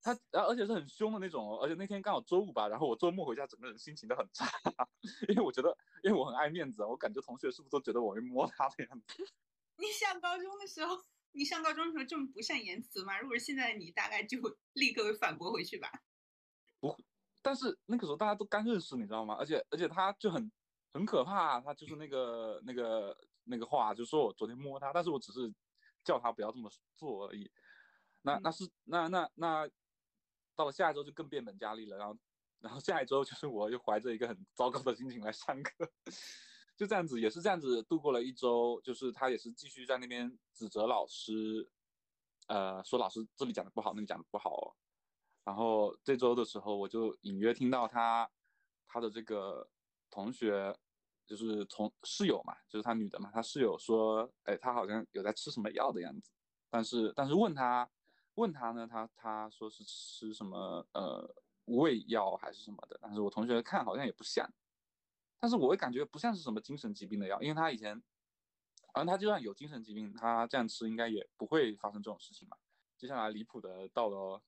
[0.00, 4.46] 他然后而且是很凶的那种，而且那天刚好周五吧，然后我周末回家，整个人心情都很差，
[5.28, 9.24] 因为我觉得因为我很爱面子，我感觉同学是不是都觉得我会摸他的样子？
[9.76, 11.04] 你上高中的时候。
[11.34, 13.18] 你上高中的时候这么不善言辞吗？
[13.18, 14.38] 如果是现在的你，大概就
[14.74, 15.90] 立刻反驳回去吧。
[16.80, 16.96] 不
[17.42, 19.34] 但是那个时候大家都刚认识，你知道吗？
[19.34, 20.50] 而且而且他就很
[20.92, 25.52] 很可怕，他就是那个那个那个话，就说我昨天摸他，但是我只是
[26.04, 27.50] 叫他不要这么做而已。
[28.22, 29.68] 那那是那那那
[30.54, 32.16] 到了下一周就更变本加厉了，然后
[32.60, 35.92] 然后下一周就是我又怀着一个很糟糕的心情来上课，
[36.76, 41.70] 就这样子也是这样子度过了一周，就是他也是继续在那边指责老师，
[42.48, 44.76] 呃，说老师这里讲的不好，那里讲的不好。
[45.44, 48.28] 然后这周的时候，我就隐约听到他
[48.88, 49.68] 他的这个
[50.10, 50.74] 同学，
[51.26, 56.30] 就是从室友嘛，就是他女的嘛，他室友说，哎，他好像有在吃什么药的样子，
[56.70, 57.88] 但是但是问他
[58.36, 61.34] 问他呢，他他说是吃什么呃
[61.66, 64.50] 胃药还是什么的，但是我同学看好像也不像，
[65.44, 68.02] 但是我也感觉不像是什么精神疾病的药，因为他以前，
[68.94, 72.56] 反正他就算有精神疾病，他这样吃应该也不会发生这种事情嘛。
[72.96, 74.42] 接下来离谱的到了。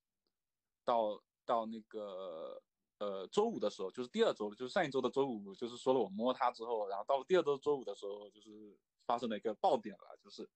[0.87, 2.63] 到到那个
[2.99, 10.49] 呃周五的时候，就是第二周，就是上一周的周五，就是说了我摸他之后，然后到了第二周周五的时候，就是发生了一个爆点了，就是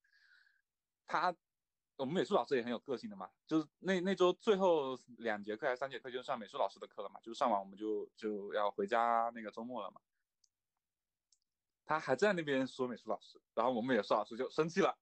[1.05, 1.35] 他
[1.97, 9.99] 我们美术老师也很有个性的嘛，就是那那周最后两节课还是三节课就上美术老师的课了嘛，就是上完我们就就要回家那个周末了嘛，
[11.91, 14.97] 他还在那边说美术老师，然后我们美术老师就生气了。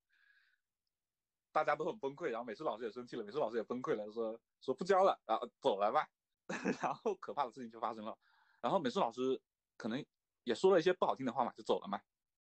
[1.51, 6.09] 大家都很崩溃，然后美术老师也生气了，美术老师也崩溃了，说说不教了，然后走了吧。
[6.81, 8.17] 然后可怕的事情就发生了，
[8.59, 9.39] 然后美术老师
[9.77, 10.03] 可能
[10.45, 12.01] 也说了一些不好听的话嘛，就走了嘛。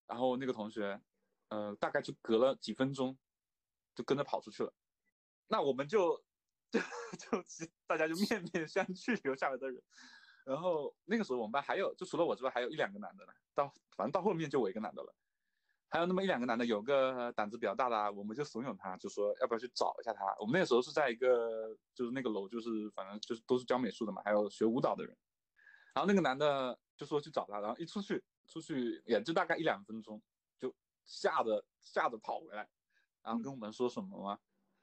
[0.06, 1.00] 然后那个同学，
[1.48, 3.18] 呃，大概就隔了几分钟，
[3.94, 4.74] 就跟着跑出去了。
[5.48, 6.22] 那我们就
[6.68, 6.78] 就
[7.18, 7.42] 就
[7.86, 9.82] 大家就面面相觑，留下来的人。
[10.44, 13.32] 然后那个时候我们班还有，就除了我之外，还有一两个男的呢。
[13.54, 15.14] 到反正到后面就我一个男的了。
[15.88, 20.24] 还有那么一两个男的，有个胆子比较大的，我们就怂恿他，就说要不要去找一下他。
[20.40, 25.16] 我们那个时候是在一个，就是那个楼，就是反正就是都是教美术的嘛，还有学舞蹈的人。
[25.94, 30.20] 然后那个男的就说去找他，然后一出去，出去也就大概一两分钟，
[30.58, 32.68] 就吓得吓得跑回来，
[33.22, 34.38] 然后跟我们说什么吗？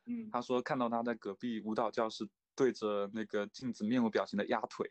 [0.06, 4.90] 嗯，他说看到他在隔壁舞蹈教室对着那个镜子面无表情的压腿，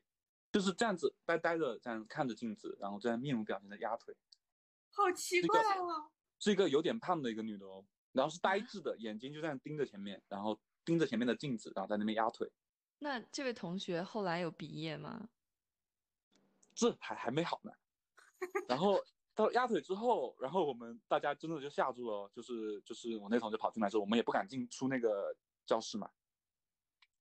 [0.52, 4.14] 就是这样子呆呆的这样看着镜子，然后这样面无表情的压腿。
[4.92, 6.10] 好奇怪哦，
[6.40, 12.50] 是一个有点胖的一个女的哦，然后是呆滞的，眼睛就这样盯着前面，然后盯着前面的镜子，然后在那边压腿。
[12.98, 15.28] 那这位同学后来有毕业吗？
[16.74, 17.70] 这还还没好呢。
[18.68, 19.00] 然后
[19.34, 26.10] 到压腿之后，然后我们大家真的就吓住了，就是就是我那同学跑进来之后，我们也不敢进出那个教室嘛。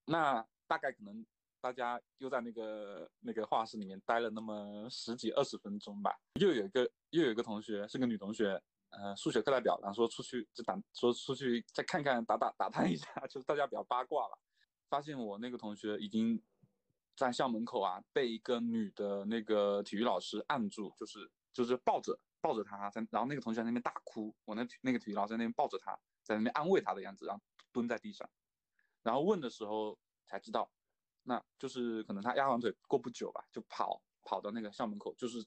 [0.05, 1.23] 那大概可能。
[1.61, 14.39] 大家又在那个那个画室里面待了那么十几二十分钟吧，又有一个又有一个同学是个女同学，呃，数学课代表，然后说出去就打说出去再看看打打打探一下， 就是大家比较八卦了，
[14.87, 16.41] 发现我那个同学已经
[17.15, 27.41] 在校门口啊被一个女的那个体育老师按住，就是就是抱着抱着他在，然后那个同学在那边大哭，我那那个体育老师在那边抱着他在那边安慰他的样子，然后
[27.73, 28.29] 蹲在地上，
[29.03, 30.71] 然后问的时候才知道。
[31.23, 35.45] 那就是可能他压完腿过不久吧，就跑跑到那个校门口，就是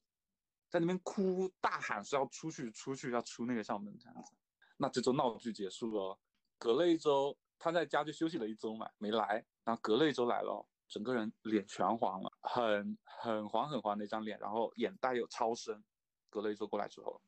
[0.68, 4.32] 在那边哭大喊，是要出去出去要出那个校门这样子。
[4.76, 6.18] 那这周闹剧结束了，
[6.58, 9.44] 隔了一周他在家就休息了一周嘛，没来。
[9.64, 15.82] 然后隔了一周来了，整个人脸全黄了，很很黄很黄的一张脸，然后眼袋又超深。
[16.30, 17.20] 隔了一周过来之后，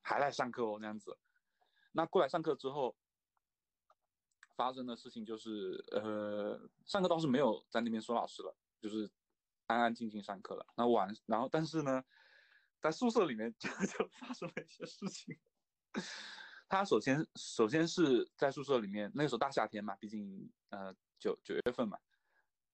[0.00, 1.18] 还来上课哦那样子。
[1.92, 2.96] 那过来上课之后。
[4.56, 9.10] 发生的事情就是，呃，上课倒是没有在那边说老师了，就是
[9.66, 10.66] 安安静静上课了。
[10.76, 12.04] 那晚，然后但是呢，
[12.80, 15.38] 在宿舍里面 就就发生了一些事情。
[16.68, 21.98] 他首先首先是在宿舍里面，那时候大夏天嘛，毕竟呃九九月份嘛，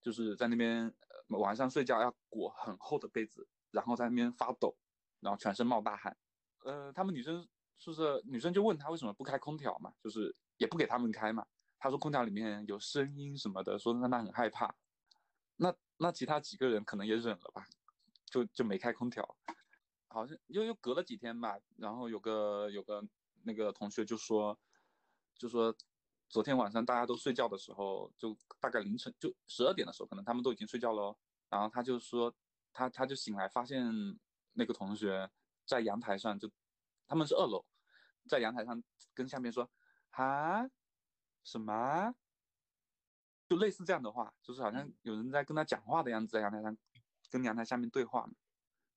[0.00, 0.94] 就是在那边
[1.28, 4.76] 晚上睡觉要裹很厚的被子，然后在那边发抖，
[5.20, 6.16] 然后全身冒大汗。
[6.64, 7.46] 呃，他们女生
[7.78, 11.46] 宿舍女生就问他为什么不开空调嘛，就是也不给他们开嘛。
[11.82, 14.76] 他说空调里面有声音什么的，说让他很害怕。
[15.56, 17.66] 那那其他几个人可能也忍了吧，
[18.26, 19.36] 就就没开空调。
[20.08, 23.02] 好像又又隔了几天吧，然后有个有个
[23.44, 24.58] 那个同学就说，
[25.38, 25.74] 就说
[26.28, 31.16] 昨天晚上大家都睡觉的时候，就大概凌晨就十二点的时候，可能他们都已经睡觉了。
[31.48, 32.34] 然后他就说
[32.74, 33.82] 他他就醒来发现
[34.52, 35.30] 那个同学
[35.64, 36.50] 在阳台上，就
[37.06, 37.64] 他们是二楼，
[38.28, 38.82] 在阳台上
[39.14, 39.70] 跟下面说
[40.10, 40.68] 啊。
[41.44, 42.14] 什么？
[43.48, 46.76] 就类似这样的话，就是好像有人在跟他讲话的样子，在阳台上
[47.30, 48.34] 跟阳台下面对话嘛。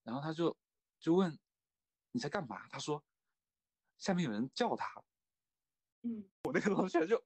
[0.04, 0.56] 然后他就
[1.00, 1.40] 就问
[2.12, 2.68] 你在干嘛？
[2.70, 3.04] 他说
[3.98, 5.04] 下面有人叫他。
[6.04, 7.18] 嗯， 我那个同学就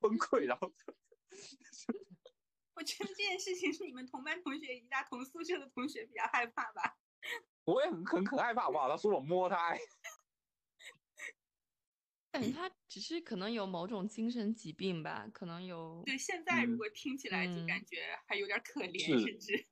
[0.00, 0.72] 崩溃，然后
[2.74, 6.96] 我觉得这件事情是你们同班同学以及他同宿舍的同学比较害怕吧。
[7.64, 8.88] 我也很很很害怕，好不好？
[8.88, 9.78] 他说我摸他，哎
[12.32, 16.02] 感觉他只是可能有某种精神疾病吧，可能有。
[16.06, 19.66] 对，现在如嗯果听起来就嗯感觉还有点可怜，是甚至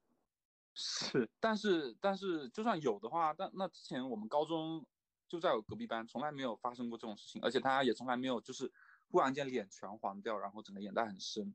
[0.77, 4.87] 是，但是但是就算有的话，但那之前我们高中
[5.27, 8.71] 就在我隔壁班，从来没有发生过这种事情，而且他也从来没有就是
[9.11, 11.55] 忽然间脸全黄掉，然后整个眼袋很深，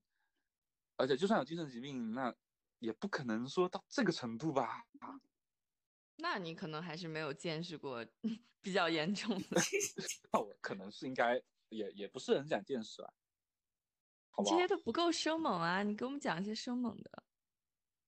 [0.97, 2.33] 而且就算有精神疾病，那
[2.79, 4.87] 也不可能说到这个程度吧？
[6.17, 8.05] 那你可能还是没有见识过
[8.61, 9.47] 比较严重的。
[10.31, 13.13] 那我可能是应该也也不是很想见识啊，
[14.45, 14.67] 这些？
[14.67, 15.83] 都不够生猛啊！
[15.83, 17.23] 你给我们讲一些生猛的。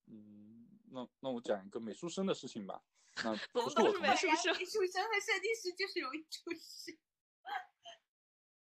[0.07, 2.81] 嗯，那那我讲一个美术生的事情吧。
[3.23, 6.97] 那 怎么不是我同都是美术生美术生和设计师就是容易出事。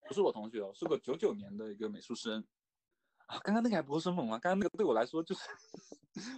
[0.08, 2.43] 不是我同学哦，是个九九年的一个美术生
[3.28, 3.39] 啊。
[3.39, 4.39] 刚刚那个还不够生猛吗？
[4.39, 5.41] 刚刚那个对我来说就是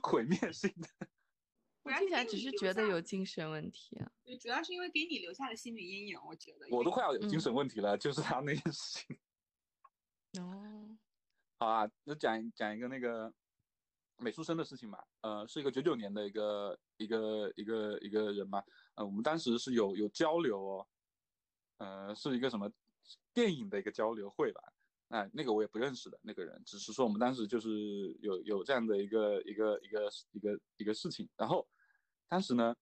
[0.04, 1.08] 毁灭性的。
[1.84, 4.12] 我听起来只是觉得有精神问题啊。
[4.24, 6.68] 对，主要是因为给你留下了心理阴影，我觉得。
[6.70, 9.18] 我都快要有精嗯神问题了，就是 他那件事情。
[10.40, 10.98] 哦，
[11.60, 13.34] 好啊，那讲讲一个那个
[14.18, 15.04] 美术生的事情吧。
[15.22, 18.64] 呃，是一个九九年的一个一个一个一个人嘛。
[18.96, 20.88] 呃，我们当时是有有交流哦，
[21.78, 22.72] 呃，是一个什么
[23.34, 24.62] 电影的一个交流会吧。
[25.12, 27.70] 哎那个我也不认识的那个人，只是说我们当时就是
[28.22, 31.30] 有有这样的一个一个一个一个一个事情。
[31.38, 31.68] 然后
[32.30, 32.74] 当时呢，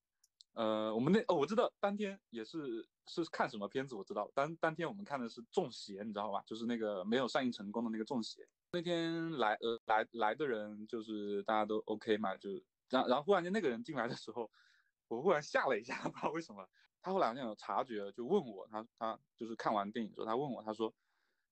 [0.53, 6.43] 呃，我们那哦我知道当天也是是看什么片子我知道，当当天我们看的是《中邪》，你知道吧？
[6.45, 8.43] 就是那个没有上映成功的那个《中邪》。
[8.71, 12.51] 那天来呃来来的人就是大家都 OK 嘛，就
[12.89, 14.49] 然然后忽然间那个人进来的时候，
[15.07, 16.67] 我忽然吓了一下， 不知道为什么。
[17.01, 20.93] 他后来好像有察觉，就问我，他他就是看完电影之后，他问我，他说：“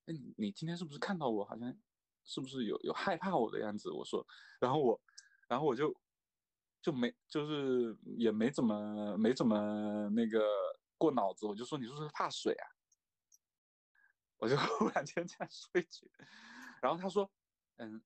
[0.07, 1.43] 哎，你你今天是不是看到我？
[1.45, 1.77] 好像
[2.23, 4.25] 是不是有有害怕我的样子？”我说，
[4.59, 4.99] 然后我
[5.47, 5.93] 然后我就
[6.81, 10.47] 就没就是也没怎么没怎么那个
[10.97, 12.67] 过脑子，我就说你是不是怕水啊？
[14.37, 16.09] 我就 忽然间这样说一句，
[16.81, 17.29] 然后他说，
[17.77, 18.01] 嗯，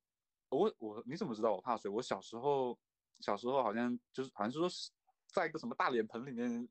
[0.49, 1.91] 我我你怎么知道我怕水？
[1.91, 2.79] 我小时候
[3.19, 4.91] 小时候好像就是好像是说是
[5.27, 6.67] 在一个什么大脸盆里面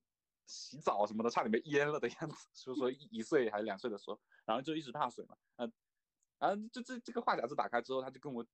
[0.50, 5.70] 洗澡什么的，差点被淹了的样子，就是说一岁还是两岁的时候，然后就一直怕水嘛，呃，
[6.40, 8.44] 然后就这这个话匣子打开之后，他就跟我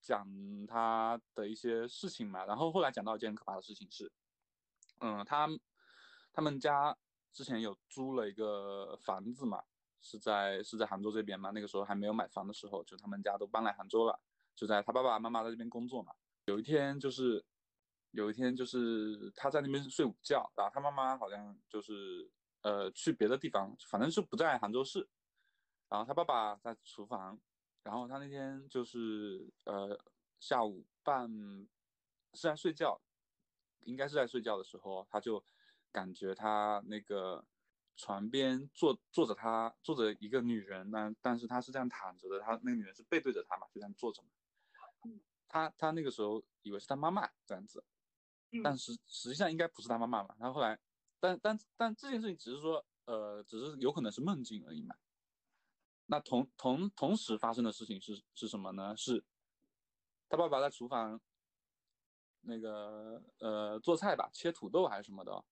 [0.00, 0.26] 讲
[0.66, 4.10] 他的一些事情嘛，然后后来讲到一件很可怕的事情是，
[5.00, 5.48] 嗯，他
[6.32, 6.98] 他们家
[7.32, 9.62] 之前有租了一个房子嘛，
[10.00, 14.20] 是在是在杭州这边嘛，那个时候还没有买房的时候，就他们家都搬来杭州了，
[14.56, 16.12] 就在他爸爸妈妈在这边工作嘛。
[16.46, 17.44] 有一天就是
[18.14, 22.30] 有一天就是他在那边睡午觉，然后他妈妈好像就是
[22.62, 25.08] 呃去别的地方，反正就不在杭州市，
[25.88, 27.38] 然后他爸爸在厨房，
[27.82, 29.98] 然后他那天就是呃
[30.38, 31.28] 下午半
[32.34, 33.00] 是在睡觉，
[33.80, 35.44] 应该是在睡觉的时候，他就
[35.90, 37.44] 感觉他那个
[37.96, 44.28] 床边坐坐着他坐着一个女人，但但是他是这样躺着的，他那个女人是背对着他嘛，就这样坐着嘛。
[45.48, 47.84] 他他那个时候以为是他妈妈这样子，
[48.62, 50.34] 但实实际上应该不是他妈妈嘛。
[50.38, 50.78] 然后后来，
[51.18, 54.94] 但但但这件事情只是说，呃，只是有可能是梦境而已嘛。
[56.06, 58.94] 那同同同时发生的事情是是什么呢？
[58.96, 59.24] 是
[60.28, 61.20] 他爸爸在厨房
[62.42, 65.44] 那个呃做菜吧，切土豆还是什么的。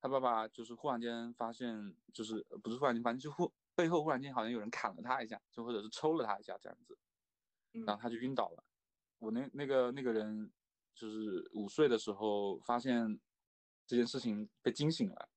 [0.00, 6.98] 他爸爸就是忽然间发现，就是不是忽然间反正，就忽背后忽然间好像有人砍了他一下，就或者是抽了他一下这样子，
[7.86, 8.64] 然后他就晕倒了。
[9.18, 10.52] 我那那个那个人
[10.94, 13.18] 就是午睡的时候发现
[13.86, 15.28] 这件事情被惊醒了，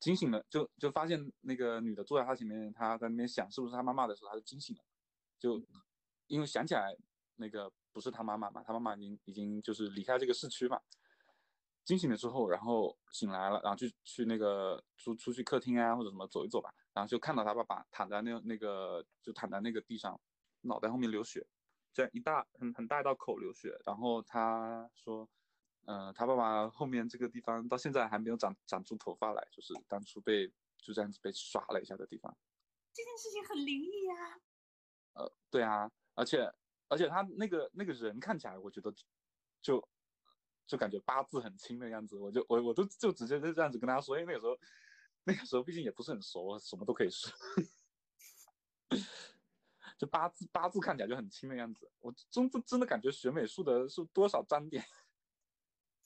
[0.00, 4.82] 惊醒了就就发现那个女的坐在他前面，他在那边想是不是他妈妈的时候，他就惊醒了，
[5.38, 5.62] 就
[6.26, 6.96] 因为想起来
[7.36, 10.80] 那个不是他妈妈嘛，他妈妈已经已经就是离开这个市区嘛。
[11.84, 20.18] 惊醒了之后，然后醒来了，然后去去那个出出去客厅啊或者什么走一走吧，然后就看到他爸爸躺在那那个就躺在那个地上，
[20.62, 21.46] 脑袋后面流血，
[21.94, 25.26] 这样一大很很大一道口流血，然后他说，
[25.84, 32.36] 呃，他爸爸后面这个地方到现在还没有长长出头发来，就是当初被就这样子被耍了一下的地方。
[32.92, 34.40] 这件事情很灵异啊。
[35.14, 36.52] 呃，对啊，而且
[36.88, 38.92] 而且他那个那个人看起来，我觉得
[39.62, 39.88] 就
[40.66, 44.58] 就感觉八字很轻的样子，我就我我都就直接就这样子跟他说，因为那个时候
[45.22, 47.30] 那个时候毕竟也不是很熟，什么都可以说。
[49.96, 54.84] 就八字八字看起来就很轻的样子，我真真真的感觉学美术的是多少沾点。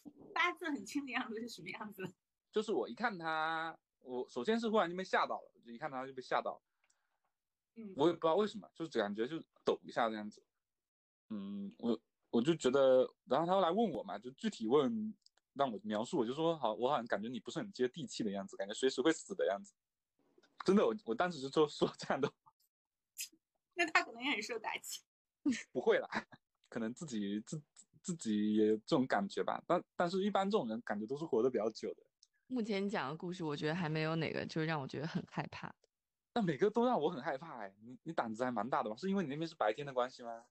[0.34, 2.12] 八字很轻的样子是什么样子？
[2.52, 6.62] 就是我一看他我首先是忽然就被吓到了，就一看他就被吓到。
[7.74, 10.42] 嗯，我也不知道为什么，就是感觉就抖一下这样子。
[11.28, 15.14] 嗯，我我就觉得，然后他后来问我嘛，就具体问
[15.54, 19.74] 让我描述，我就说好，我好像感觉你不是很接地气的样子，感觉随时会死的样子。
[20.64, 22.32] 真的，我我当时就说说这样的，
[23.78, 25.00] 那他可能也很受打击。
[25.72, 26.26] 不会啦，
[26.68, 27.62] 可能自己自
[28.02, 29.62] 自己也这种感觉吧。
[29.66, 32.02] 但但是一般这种人感觉都是活得比较久的。
[32.48, 35.88] 目前你讲的故事，我觉得还没有哪个就是让我觉得很害怕的。
[36.32, 38.96] 但每个都让我很害怕哎，你你胆子还蛮大的吧？
[38.96, 40.44] 是因为你那边是白天的关系吗？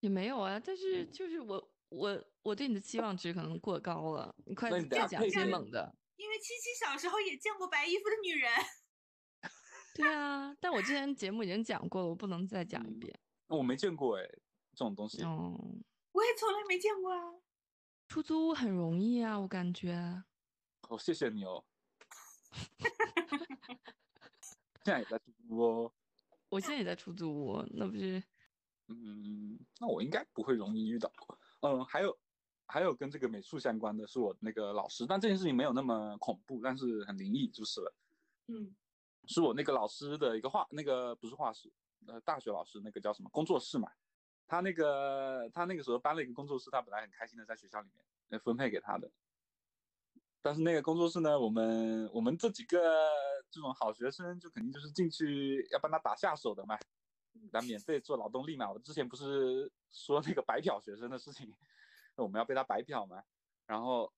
[0.00, 4.34] 也没有啊，但是就是我我我对你的期望值可能过高了。
[4.46, 5.94] 你快你再讲些猛的。
[6.16, 8.50] 因为七七小时候也见过白衣服的女人。
[9.96, 13.18] 对啊，但我之前节目已经讲过了，我不能再讲一嗯遍。
[13.48, 14.22] 我没见过哎，
[14.72, 15.22] 这种东西。
[15.22, 17.34] 嗯，我也从来没见过啊。
[18.08, 20.22] 出租屋很容易啊，我感觉。
[20.88, 21.64] 哦，谢谢你哦。
[24.84, 25.92] 现在也在出租哦。
[26.48, 28.22] 我现在也在出租屋，那不是
[28.88, 31.10] 嗯，那我应该不会容易遇到。
[31.62, 32.16] 嗯，还有
[32.66, 37.94] 还有跟这个美术相关的是我那个老师，但这件事情没有那么恐怖，但是很灵异就是了。
[38.46, 38.74] 嗯
[39.26, 41.70] 是我那个老师的一个画，那个不是画室，
[42.06, 43.90] 呃，大学老师那个叫什么工作室嘛。
[44.48, 49.10] 他那个他那个时候搬了一个工作室，他本来很开心的在学校里面呃分配给他的。
[50.40, 52.78] 但是那个工作室呢，我们我们这几个
[53.50, 56.78] 这种好学生就肯定就是进去要帮他打下手的嘛，
[57.32, 58.70] 给他免费做劳动力嘛。
[58.70, 61.52] 我之前不是说那个白嫖学生的事情，
[62.14, 63.20] 我们要被他白嫖嘛。
[63.66, 64.12] 然后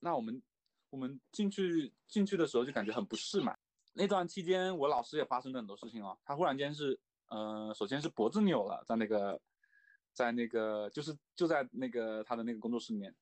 [0.00, 0.42] 那我们
[0.90, 3.56] 我们进去进去的时候就感觉很不适嘛。
[3.98, 6.16] 那段期间，我老师也发生了很多事情哦。
[6.24, 6.96] 他忽然间是，
[7.30, 9.40] 呃，首先是脖子扭了，在那个，
[10.12, 13.12] 在那个，就是就在那个他的那个工作室里面，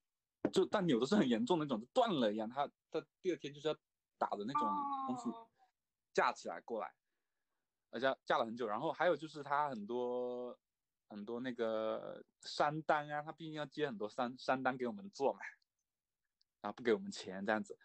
[0.52, 2.46] 就但扭的是很严重的那种，就断了一样。
[2.46, 3.76] 他他第二天就是要
[4.18, 4.68] 打的那种
[5.06, 5.48] 东西哦
[6.12, 6.92] 架起来过来，
[7.88, 8.66] 而且架了很久。
[8.66, 10.54] 然后还有就是他很多
[11.08, 15.40] 很多那个山单啊，他毕竟要接很多山山单给我们做嘛，
[16.60, 17.78] 然后不给我们钱这样子，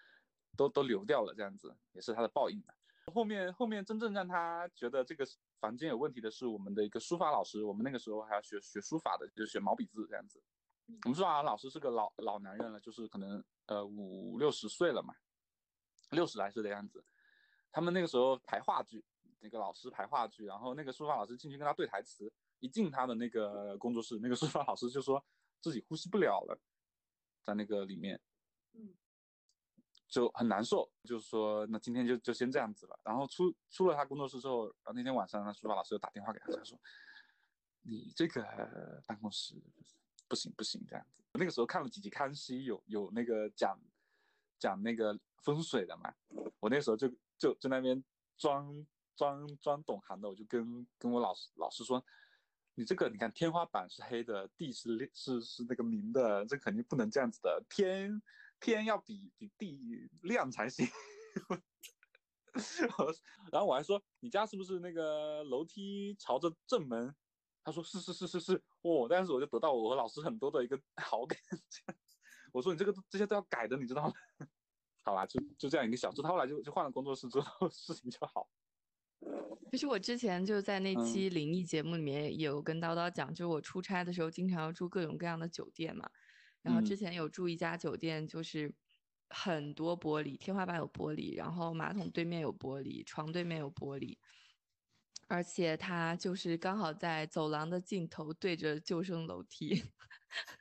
[0.57, 2.73] 都都流掉了这样子，也是他的报应嘛。
[3.11, 5.25] 后面后面真正让他觉得这个
[5.59, 10.41] 房间有问题的是我们的一个书法老师，我们那个时候还要学学书法的，就是学毛笔字这样子。
[11.03, 15.13] 我们书法老师是个老老男人了，就是可能呃五六十岁了嘛，
[16.09, 17.03] 六十来岁的样子。
[17.71, 19.03] 他们那个时候排话剧，
[19.39, 25.23] 那个老师排话剧，然后那个书法老师进去跟他对台词，一进他的那个工作室，那个书法老师就说
[25.61, 26.59] 自己呼吸不了了，
[27.43, 28.19] 在那个里面，
[28.73, 28.93] 嗯，
[30.11, 32.99] 就很难受，就是说那今天就就先这样子了。
[33.03, 36.77] 然后出出了他工作室之后，然后那天晚上，那书法老师又打电话给他，他说
[37.81, 38.43] 你这个
[39.07, 39.55] 办公室
[40.27, 41.23] 不行不行这样子。
[41.31, 43.79] 那个时候看了几集康熙，有有那个讲
[44.59, 46.13] 讲那个风水的嘛，
[46.59, 47.07] 我那时候就
[47.37, 48.03] 就在那边
[48.37, 48.85] 装
[49.15, 52.03] 装装懂行的，我就跟跟我老师老师说，
[52.75, 58.21] 你这个你看天花板是黑的，地是是是那个明的，这肯定不能这样子的，天
[58.61, 60.87] 天要比比地亮才行。
[62.97, 63.15] 我
[63.51, 67.13] 然后我还说你家是不是那个楼梯朝着正门？
[67.63, 71.37] 他说是是是是是哦，但是我就得到我和老师很多的一个 好感。
[72.51, 74.13] 我说你这个这些都要改的，你知道吗？
[75.03, 76.21] 好吧，就就这样一个小事。
[76.21, 78.49] 他后来就就换了工作室之后，事情就好。
[79.71, 86.09] 其实我之前就在那嗯期灵异节目里面有跟叨叨讲，就是我出差的时候经常要住各种各样的酒店嘛。
[86.61, 88.73] 然后之嗯前有住一家酒店，就是
[89.29, 94.17] 很多玻璃，天花板有玻璃，然后马桶对面有玻璃，床对面有玻璃，
[95.27, 99.83] 而且它就是刚好在走廊的尽头对着救生楼梯，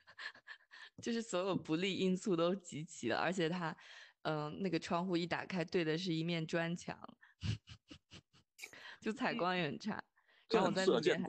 [1.01, 3.75] 就是所有不利因素都集齐了，而且它，
[4.21, 6.97] 嗯、那个窗户一打开对的是一面砖墙，
[9.01, 10.03] 就采光也很差。
[10.49, 11.25] 然后我在里面！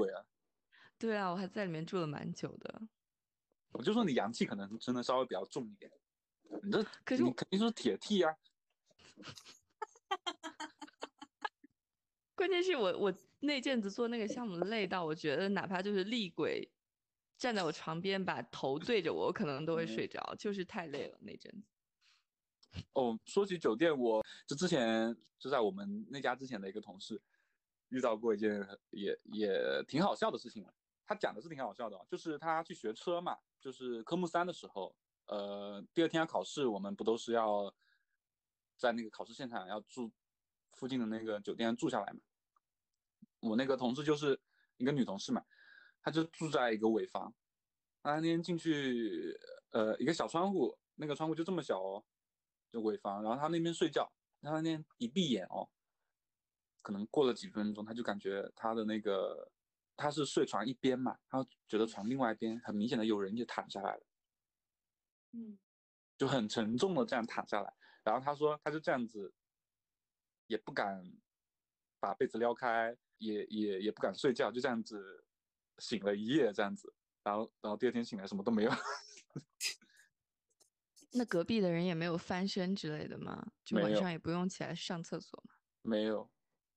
[0.99, 2.83] 对啊，我还在里面住了蛮久的。
[3.73, 5.91] 我就说你阳气可能真的稍微比较重一点，
[6.63, 8.35] 你这可是你肯定是铁 T 啊。
[12.35, 16.71] 关键是我我那阵子做那个项目累到，我觉得哪怕就是厉鬼
[17.39, 21.69] 站在我床边，把头对着我，我可能都会睡着，就是太累了那阵子。
[22.95, 27.21] 哦，说起酒店，我就之前就在我们那家之前的一个同事
[27.91, 30.67] 遇到过一件也也挺好笑的事情。
[31.13, 34.97] 他讲的是挺好笑的，就是他去学车嘛，就是科目三的时候，
[35.27, 37.73] 呃，第二天要考试，我们不都是要
[38.79, 40.11] 在那个考试现场要住
[40.73, 42.21] 附近的那个酒店住下来嘛？
[43.41, 44.41] 我那个同事就是
[44.79, 45.45] 一个女同事嘛，
[46.01, 47.35] 她就住在一个尾房，
[48.03, 49.39] 她那天进去，
[49.71, 52.03] 呃，一个小窗户，那个窗户就这么小哦，
[52.73, 54.11] 就尾房，然后她那边睡觉，
[54.41, 55.69] 她那天一闭眼哦，
[56.81, 59.53] 可能过了几分钟，他就感觉他的那个
[59.97, 64.03] 他是睡床一边嘛，他觉得床另外一边很明显的有人就躺下来了，
[65.33, 65.59] 嗯，
[66.19, 67.73] 就很沉重的这样躺下来。
[68.03, 69.33] 然后他说他就这样子，
[70.47, 71.05] 也不敢
[72.01, 75.25] 把被子撩开，也也也不敢睡觉，就这样子
[75.79, 76.93] 醒了一夜这样子。
[77.23, 78.71] 然后然后第二天醒来什么都没有。
[81.15, 83.53] 那隔壁的人也没有翻身之类的吗？
[83.65, 85.55] 就晚上也不用起来上厕所吗？
[85.83, 86.31] 没有，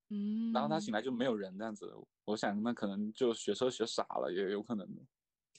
[0.09, 1.91] 嗯，然后他醒来就没有人这样子，
[2.25, 5.01] 我想那可能就学车学傻了，也有可能的。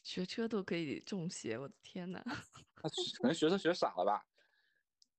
[0.03, 2.23] 学车都可以中邪，我的天呐！
[2.77, 4.25] 他可能学车学傻了吧？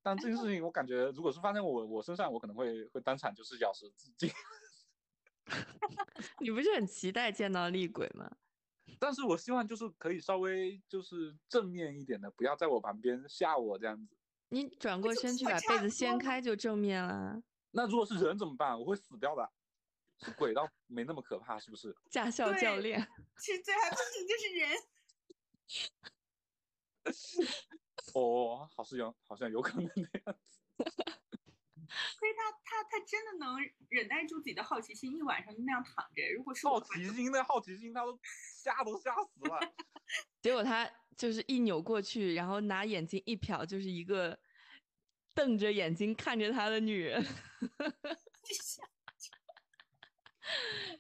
[0.02, 4.30] 但这件事情我感觉，如果是发生在我我身上，我可能会会当场就是咬舌自尽。
[6.40, 8.30] 你不是很期待见到厉鬼吗？
[9.00, 14.18] 但是我希望就是可以稍微就是正面一点的，不要在我旁边吓我这样子。
[14.50, 17.42] 你转过身去把被子掀开就正面了，
[17.72, 18.80] 那如果是人怎么办？
[18.80, 19.50] 我会死掉的。
[20.20, 21.96] 是鬼倒没那么可怕，是不是？
[22.10, 23.08] 驾校教练。
[23.38, 24.70] 其实最害怕的就是人。
[28.14, 30.60] 哦，好像有，好像有可能那样子。
[32.20, 33.58] 所以他他他真的能
[33.90, 36.22] 忍耐住自己的好奇心，一晚上就那样躺着。
[36.36, 39.60] 如果是好奇心，那好奇心，他都吓都吓死了。
[40.42, 44.38] 结果他就是一扭过去，然后拿眼睛一瞟，就是一个
[45.34, 47.26] 瞪着眼睛看着他的女人。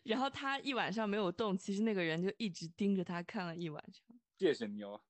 [0.04, 4.04] 然后他一晚上没有动，其实那个人就一直盯着他看了一晚上。
[4.38, 5.02] 谢谢你哦。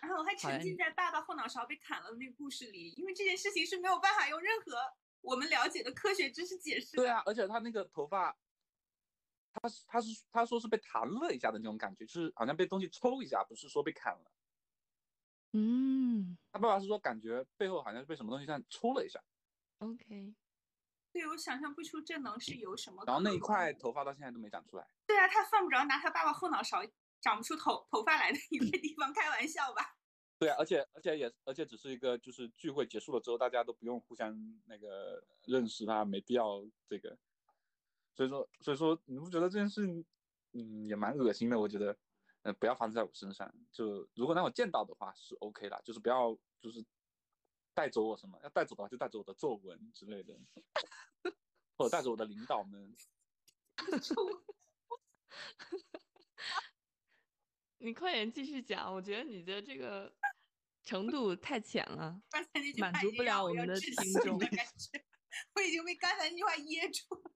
[0.00, 4.72] 然后我还沉浸在爸爸后脑勺被砍了的那个故事里，因为这件事情是没有办法用任何
[5.22, 7.02] 我们了解的科学知识解释的。
[7.02, 8.36] 对啊，而且他那个头发，
[9.52, 14.30] 他是他是他说是被弹了一下的那种感觉，就是好像被东西抽一下，不是说被砍了。
[15.56, 19.22] 嗯他爸爸是说感觉背后好像是被什么东西这样抽了一下
[19.78, 20.34] ，，OK，
[21.14, 23.04] 对，我想象不出这能是由什么。
[23.06, 24.84] 然后那一块，头发到现在都没长出来。
[25.06, 26.78] 对啊，他犯不着拿他爸爸后脑勺
[27.20, 29.96] 长不出头头发来的一个地方开玩笑吧？
[30.40, 34.36] 对啊，而且而且也而且只是一个就是聚会结束了之后，大家都不用互相
[34.66, 37.16] 那个认识他，没必要这个。
[38.16, 39.86] 所以说所以说你不觉得这件事
[40.52, 41.56] 嗯也蛮恶心的？
[41.56, 41.96] 我觉得，
[42.42, 43.48] 呃，不要发生在我身上。
[43.70, 46.84] 就如果让我见到的话是 OK 的，就是不要就是
[47.74, 50.34] 带走我什么，要带走的话就带走我的作文之类的，
[51.76, 52.96] 或者带走我的领导们。
[57.78, 60.14] 你快点继续讲，我觉得你的这个
[60.84, 62.22] 程度太浅了。
[62.78, 64.38] 满足不了我们的听众
[65.54, 67.30] 我已经被刚才那句话噎住了。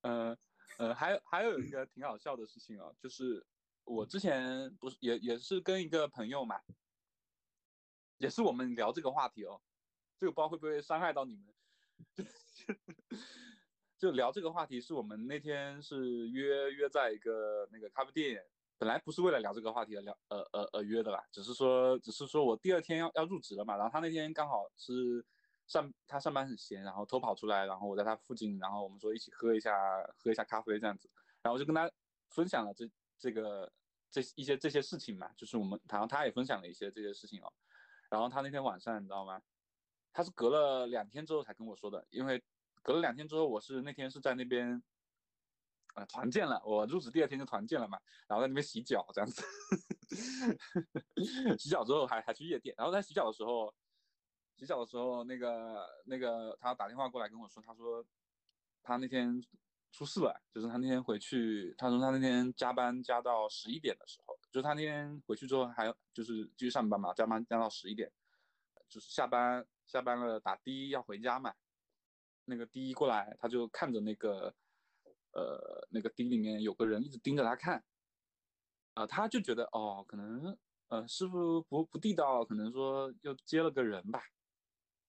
[0.00, 0.36] 呃
[0.78, 3.46] 呃，还有还有一个挺好笑的事情啊，就是
[3.84, 6.60] 我之前不是也也是跟一个朋友嘛，
[8.18, 9.60] 也是我们聊这个话题哦，
[10.16, 11.54] 这个不知道会不会伤害到你们，
[13.98, 18.42] 就聊这个话题是我们那天是约约在一个那个咖啡店，
[18.78, 25.24] 本来不是为了聊这个话题而聊呃呃呃约的啦，只是说只是说我第二天要要入职了嘛，然后他那天刚好是
[25.66, 29.72] 上他上班很闲，然后偷跑出来，然后我在他附近，然后我们说一起喝一下
[30.18, 31.10] 喝一下咖啡这样子，
[31.42, 31.90] 然后我就跟他
[32.30, 32.88] 分享了这
[33.20, 33.70] 这个
[34.10, 37.52] 这一些这些事情嘛，就是我们然后他也分享了一些这些事情哦，
[38.10, 39.40] 然后他那天晚上你知道吗？
[40.12, 42.42] 他是隔了两天之后才跟我说的，因为
[42.82, 44.82] 隔了两天之后，我是那天是在那边，
[45.94, 46.60] 呃，团建了。
[46.64, 49.40] 我入职第二天就团建了嘛，然后在那边洗脚这样子，
[51.56, 53.72] 洗脚之后还还去夜店，然后在洗脚的时候，
[54.56, 58.04] 洗脚的时候那个那个他打电话过来跟我说，他说
[58.82, 59.40] 他那天
[59.92, 68.10] 出事了，就是他那天回去，他说他那天加班加到十一点的时候，就是他那天回去之后还就是继续上班嘛，加班加到十一点，
[68.88, 71.54] 就是下班下班了打的要回家嘛，
[72.44, 74.54] 那个的过来，他就看着那个
[75.32, 77.84] 呃那个的里面有个人一直盯着他看，
[78.94, 80.56] 啊、他就觉得哦可能
[80.88, 84.22] 呃师傅不不地道，可能说又接了个人吧，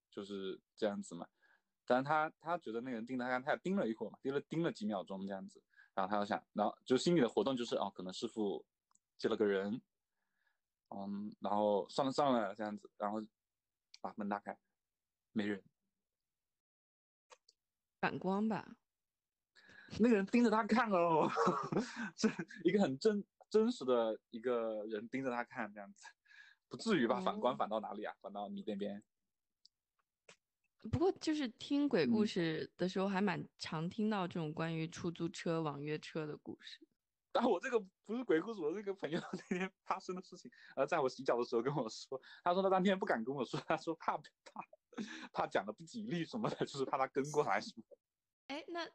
[0.09, 1.27] 就是这样子嘛。
[1.91, 5.61] 但是他他觉得那个人盯着他看，他也盯了一会儿嘛，盯了盯了几秒钟这样子，
[5.93, 8.65] 然后他就想，然后就心里的活动就是哦，可能师傅
[9.17, 9.81] 接了个人，
[10.95, 13.21] 嗯，然后算了算了这样子，然后
[13.99, 14.57] 把门打开，
[15.33, 15.61] 没人，
[17.99, 18.77] 反光吧，
[19.99, 21.29] 那个人盯着他看哦，
[22.15, 22.31] 是
[22.63, 26.05] 一个很真真实的一个人盯着他看这样子，
[26.69, 27.19] 不至于吧？
[27.19, 28.15] 反光哦反到哪里啊？
[28.21, 29.03] 反到你那边？
[30.89, 36.79] 不过就是听鬼故嗯事的时候，还蛮常听到这种关于出租车、网约车的故事。
[37.34, 39.19] 但我这个不是鬼故事，我这个朋友
[39.49, 44.61] 那天发生的事情，呃，在我洗脚的时候跟我说，他说他当天不敢跟我说，他说怕 怕
[45.32, 47.84] 怕讲的不吉利什么的，就是怕他跟过来什么。
[48.47, 48.86] 哎，那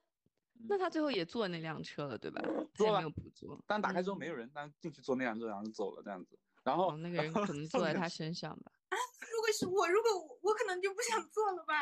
[0.68, 2.42] 那他最后也坐那辆车了，对吧？
[2.74, 3.62] 坐了没有不坐。
[3.66, 6.38] 但打开之后嗯没有人，但进去坐那辆车，然后就走了这样子。
[6.62, 8.72] 然后、哦，那个人可能坐在他身上吧。
[9.66, 11.74] 我，如果我我可能就不想做了吧。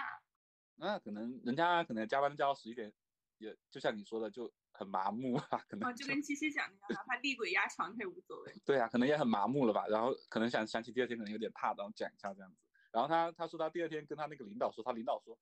[0.77, 2.93] 那可能人家可能加班加到十一点，
[3.39, 8.55] 也就像你说的就很麻木啊，可能哦，就跟七七讲的一样，哪怕厉鬼压床他也无所谓。
[8.65, 12.57] 对啊，可能也很麻木了吧，然后可能想想起第二天可能有点怕，然后讲一下这样子。
[12.91, 15.39] 然后他他说他第二天跟他那个领导说，他领导说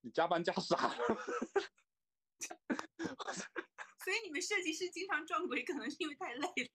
[0.00, 0.94] 你加班加傻了。
[4.02, 6.68] 所以你们设计师经常撞鬼，可能是因为太累了。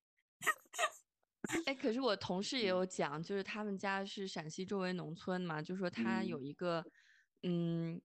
[1.65, 6.41] 哎，可是我同事也有讲，就是他们家是陕西周围农村嘛，就说他有嗯。
[6.41, 6.85] 一个
[7.43, 8.01] 嗯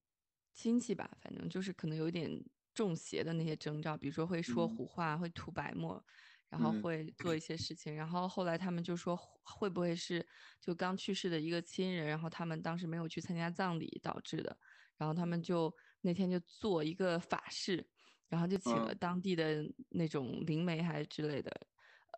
[0.53, 2.31] 亲戚吧，反正就是可能有点
[2.75, 4.69] 中邪的那些征兆，比如说会说嗯。
[4.69, 6.05] 胡话，会吐白沫，
[6.49, 7.95] 然后嗯会做一些事情。
[7.95, 10.27] 然后后来他们就说会不会是
[10.61, 14.57] 就刚去世的一个亲人，然后他们当时没有去参加葬礼导致的，
[14.97, 17.89] 然后他们就那天就做一个法事，
[18.29, 18.95] 然后就请了嗯。
[18.95, 21.51] 当地的那种灵媒还是之类的，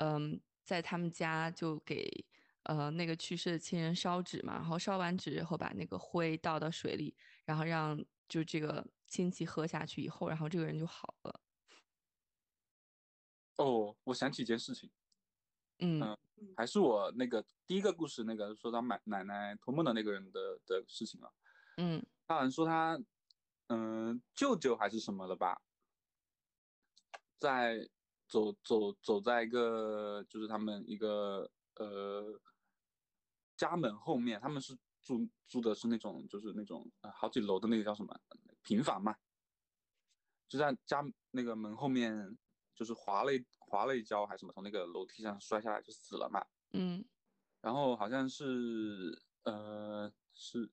[0.00, 2.24] 嗯，在他们家就给
[2.64, 11.40] 呃那个去世的亲人烧纸嘛，然后烧完纸以后把那个灰倒到水里，然后让就这个亲戚喝下去以后，然后这个人就好了。
[13.56, 14.90] 哦，我想起一件事情，
[15.78, 16.18] 嗯嗯
[16.56, 21.30] 还是我那个第一个故事那个说他奶奶奶托梦的那个人的的事情啊。
[21.76, 22.98] 嗯他好像说他，
[23.68, 25.60] 嗯、舅舅还是什么的吧，
[27.38, 27.88] 在
[28.26, 32.40] 走走走在一个就是他们一个呃
[33.56, 38.18] 家门后面，他们是住住的是那种就是那种呃好几楼的那个叫什么
[38.62, 39.16] 平房嘛，
[40.48, 42.36] 就在家那个门后面
[42.74, 46.44] 就是滑了一滑了一跤还是什么，从那个楼梯上摔下来就死了嘛。
[46.72, 47.04] 嗯
[47.60, 50.70] 然后好像是呃是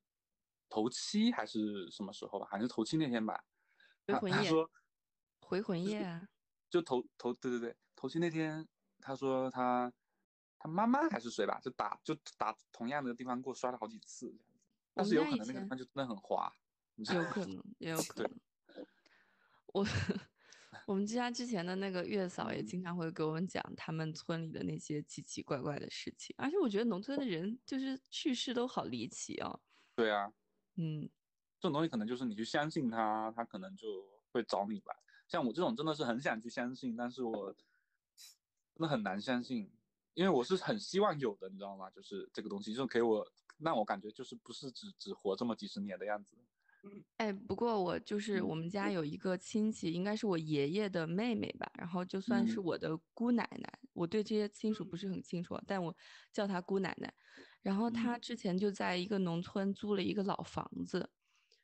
[0.68, 3.44] 头七还是什么时候吧，好像是头七那天吧。
[4.08, 4.52] 回魂夜
[5.42, 6.28] 回魂就是夜啊，
[6.72, 8.68] 就头头对对对头七那天，
[9.00, 9.92] 他说他
[10.58, 14.60] 他妈妈还是谁吧，就打就打同样的地方给我摔了好几次这样子，
[14.94, 16.52] 但是有可能那个地方就真的很滑，
[16.96, 18.32] 有可能， 也有可能。
[19.74, 19.86] 我
[20.86, 29.62] 我们家之前的那个月嫂也嗯经常会给我们讲他们村里的那些奇奇怪怪的事情，而且我觉得农村的人就是去世都好离奇哦。
[29.94, 30.32] 对啊，
[30.76, 31.10] 嗯，
[31.60, 34.96] 这种东西可能就是你去相信他，他可能就会找你吧。
[35.32, 37.56] 像我这种真的是很想去相信，但是我
[38.76, 39.72] 真的很难相信，
[40.14, 41.90] 因为我是很希望有的，你知道吗？
[41.90, 43.26] 就是这个东西，就给我
[43.60, 46.36] 让我感觉就是不是只只活这么几十年的样子。
[47.16, 55.96] 哎，不过我就是嗯我们家有一个亲戚，应该是我爷爷的妹妹吧，然后就算是嗯我的姑奶奶，我对这些亲属不是很清楚，但我
[56.34, 57.14] 叫她姑奶奶。
[57.62, 61.10] 然后她之前就在一个农村租了一个老房子，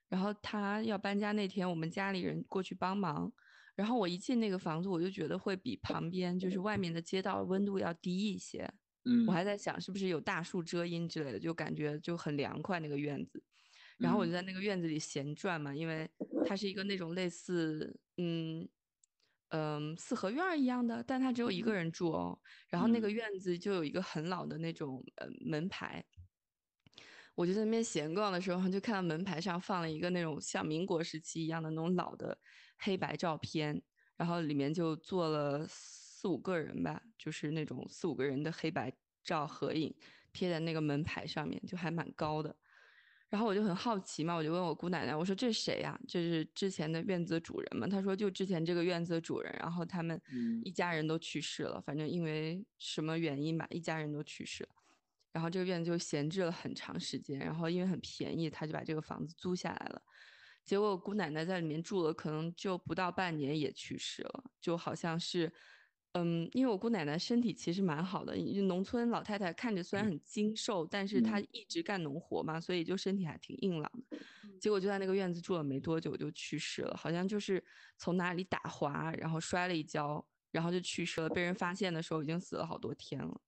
[0.07, 3.33] 然后她要搬家那天，我们家里人过去帮忙，
[3.77, 8.67] 然后我一进那个房子，我就觉得会比旁边就是外面的街道温度要低一些，
[9.05, 13.43] 嗯我还在想是不是有大树遮阴之类的，就感觉就很凉快那个院子。
[13.99, 14.33] 然后我就嗯。
[14.33, 16.09] 在那个院子里闲转嘛，因为
[16.43, 18.67] 它是一个那种类似嗯
[19.49, 22.39] 嗯四合院儿一样的，但它只有一个嗯人住哦。
[22.67, 23.11] 然后那个嗯。
[23.11, 26.03] 院子就有一个很老的那种呃门牌，
[27.35, 32.39] 我就在那边闲逛的时候，就看到门牌上放了一个那种像民国时期一样的那种老的
[32.77, 33.81] 黑白照片，
[34.15, 38.91] 然后里面就坐了四五个人吧，就是那种四五个人的黑白
[39.23, 39.93] 照合影
[40.31, 42.55] 贴在那个门牌上面，就还蛮高的。
[43.29, 47.85] 然后我就很好奇嘛，我就问我姑奶奶，我说这是谁呀、这是之前的院子的主人嘛？
[47.85, 54.69] 她说就之前这个院子的主人，然后他们嗯一家人都去世了，反正因为什么原因吧，一家人都去世了。
[55.33, 60.01] 然后这个院子就闲置了很长时间，然后因为很便宜，他就把这个房子租下来了。
[60.67, 65.49] 结果我姑奶奶在里面住了，可能就不到半年也去世了，就好像是，
[66.11, 74.17] 嗯，因为我姑奶奶身体其实蛮好的，农村老太太看着虽然很精瘦，但是她嗯一直干农活嘛，所以就身体还挺硬朗的。
[74.59, 77.63] 结果就在那个院子住了没多久就去世了，好像就是
[77.97, 81.29] 从哪里打滑，然后摔了一跤，然后就去世了。
[81.29, 83.39] 被人发现的时候已经死了好多天了。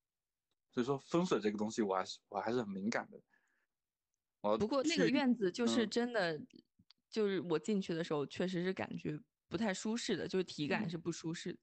[0.72, 3.20] 所以说风水这个东西，我还是我还是很敏感的。
[4.42, 6.40] 我不过那个院子就是嗯真的，
[7.10, 11.60] 就是我进去的时候确实是感觉不太舒适的，就是体感嗯是不舒适的。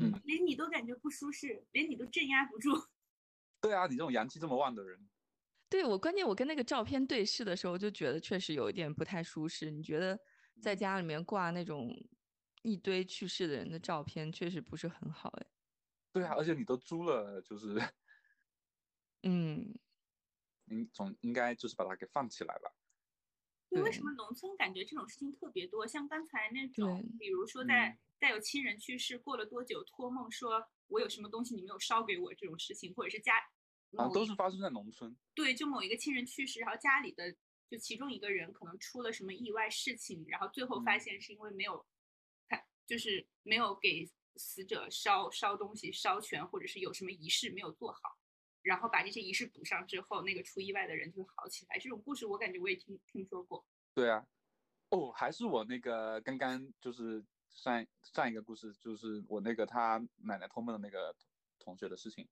[0.00, 2.70] 嗯嗯，连你都感觉不舒适，连你都镇压不住。
[3.62, 5.08] 对啊，你这种阳气这么旺的人，
[5.72, 9.70] 对我关键我跟那个照片对视的时候，就觉得确实有一点不太舒适。
[9.70, 10.18] 你觉得
[10.60, 11.90] 在嗯家里面挂那种
[12.62, 15.46] 一堆去世的人的照片，确实不是很好哎。
[16.14, 17.74] 对啊，而且你都租了，就是，
[19.22, 19.74] 嗯，
[20.66, 22.70] 你总应该就是把它给放起来吧。
[23.76, 25.86] 对，为什么农村感觉这种事情特别多？
[25.86, 33.38] 像刚才那种，比如说在在有亲人去世过了多久，托梦说我有什么东西你没有烧给我这种事情，或者是家
[33.96, 35.16] 啊，都是发生在农村。
[35.34, 37.34] 对，就某一个亲人去世，然后家里的
[37.68, 41.84] 就其中一个人可能出了什么意外事情，然后最后发嗯现是因为没有
[42.48, 48.00] 他就是没有给死者烧烧东西烧全，或者是有什么仪式没有做好，
[48.66, 51.78] 然后把这些仪式补上之后，那个出意外的人就好起来。
[51.78, 53.64] 这种故事我感觉我也听听说过。
[53.94, 54.26] 对啊，
[54.90, 61.14] 哦，还是我那个刚刚就是上上一个故事，就是我那个他奶奶托梦的那个
[61.60, 62.28] 同学的事情。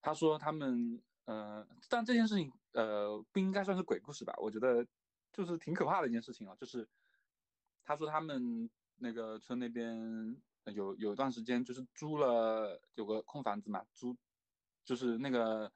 [0.00, 4.32] 他说他们，呃，但这件事情，呃，不应该算是鬼故事吧？
[4.38, 4.86] 我觉得
[5.32, 6.54] 就是挺可怕的一件事情啊。
[6.54, 6.88] 就是
[7.84, 14.16] 他说他们那个村那边有有一段时间就是租了有个空房子嘛，租
[14.84, 15.72] 就是那个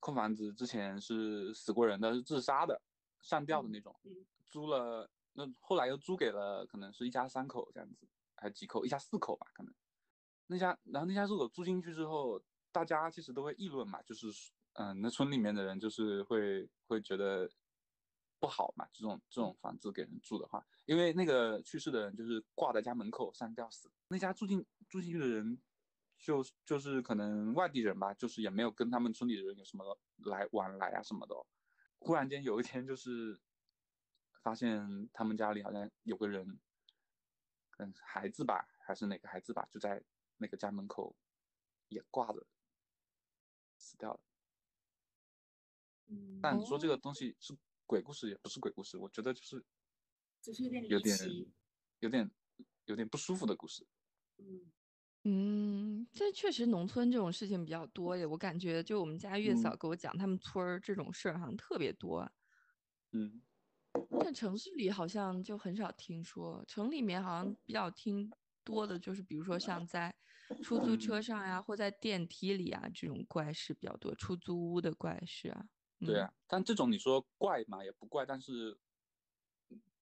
[0.00, 2.80] 空房子之前是死过人的，是自杀的，
[3.20, 3.94] 上吊的那种。
[4.04, 9.74] 嗯租了，那后来又租给了可能是一家三口这样子，还几口，一家四口吧，可能。
[10.46, 12.38] 那家，然后那家四口租进去之后，
[12.70, 14.26] 大家其实都会议论嘛，就是，
[14.74, 17.50] 嗯、那村里面的人就是会会觉得
[18.38, 25.58] 不好嘛，这种这种房子给人住的话，因为那个去世的人就是挂在家门口上吊死，那家住进住进去的人
[26.22, 31.44] 就就是可能外地人吧，就是也没有跟他们村里的人有什么来往来啊什么的哦、
[31.98, 33.38] 忽然间有一天就是
[34.42, 36.58] 发现他们家里好像有个人，
[37.78, 40.02] 嗯，孩子吧，还是哪个孩子吧，就在
[40.38, 41.14] 那个家门口
[41.88, 42.46] 也挂着
[43.76, 44.20] 死掉了。
[46.06, 47.54] 嗯，但你说这哦个东西是
[47.84, 49.64] 鬼故事，也不是鬼故事，我觉得就是
[50.40, 51.18] 就是有点有点。
[52.02, 52.28] 有点
[52.86, 53.86] 有点不舒服的故事。
[54.38, 54.72] 嗯，
[55.24, 58.26] 嗯，这确实农村这种事情比较多耶。
[58.26, 62.32] 我感觉就我们家月嫂嗯给我讲，他们村儿这种事儿好像特别多啊。
[63.12, 63.42] 嗯，
[64.18, 70.12] 但城市里好像就很少听说，城里面好像比较听多的就是，比如说像在
[70.60, 75.66] 出租车嗯上呀，或在电梯里啊，这种怪事比较多，出租屋的怪事啊。
[76.00, 78.76] 嗯对啊，但这种你说怪嘛也不怪，但是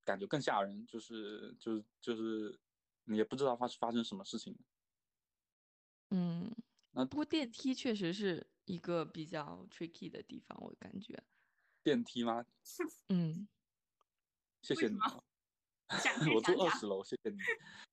[0.02, 2.58] 感觉更吓人，就是就是就是
[3.04, 4.58] 你也不知道发发生什么事情。
[6.10, 6.54] 嗯，
[6.92, 11.22] 那不过电梯确实是一个比较 tricky 的地方，我感觉。
[11.82, 12.44] 电梯吗？
[13.08, 13.48] 嗯，
[14.62, 15.22] 谢谢你啊，
[16.34, 17.38] 我住二十楼，谢谢你。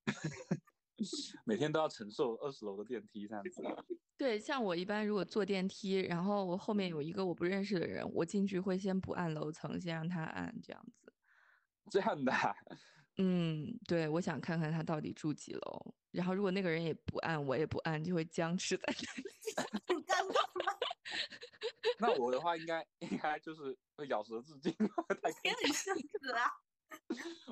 [1.44, 3.62] 每天都要承受二十楼的电梯这样子。
[4.16, 11.12] 对，像我一般如果坐电梯，然后我后面有一个我不认识的人，我进去会先不按楼层，先让他按这样子。
[11.88, 12.52] 这样的啊、
[13.16, 18.92] 嗯，对，我想看看他到底住几楼，然后如果那个人也不按，我也不按，就会僵持在那
[19.22, 19.28] 里。
[19.86, 20.72] 很尴尬吗？
[22.00, 24.74] 那我的话应该应该就是会咬舌自尽！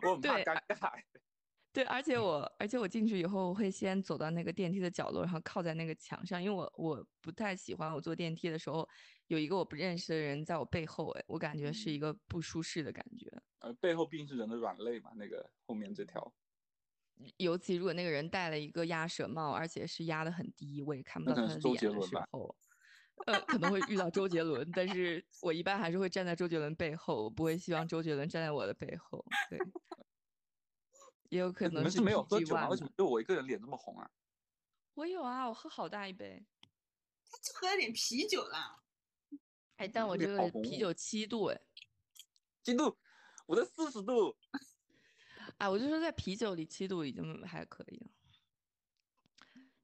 [0.03, 0.91] 我很怕对尴尬。
[1.73, 8.89] 对，而且我而且我进去以后，我会先走到那个电梯的角落，然后靠在那个墙上，因为我我不太喜欢我坐电梯的时候
[9.29, 13.31] 有一个我不认识的人在我背后，哎，我感觉是一嗯个不舒适的感觉。
[13.61, 16.35] 呃，背后毕竟是人的软肋嘛，那个后面这条，
[17.39, 22.55] 尤其如果那个人戴了一个鸭舌帽，而且是压的很低，我也看不到他的脸的时候，
[23.27, 29.25] 呃，可能会遇到周杰伦，但是我一般还是会站在周杰伦背后，我不会希望周杰伦站在我的背后。
[29.49, 29.59] 对，
[31.31, 32.69] 也有可能你是没有喝酒吗？
[32.69, 34.11] 为什么就我一个人脸这么红啊？
[34.95, 36.45] 我有啊，我喝好大一杯。
[37.29, 38.83] 他就喝了点啤酒啦。
[39.77, 41.61] 哎，但我这个啤酒七度哎，
[42.63, 42.97] 七度？
[43.47, 44.37] 我的四十度。
[45.59, 48.11] 哎，我就说在啤酒里七度已经还可以了。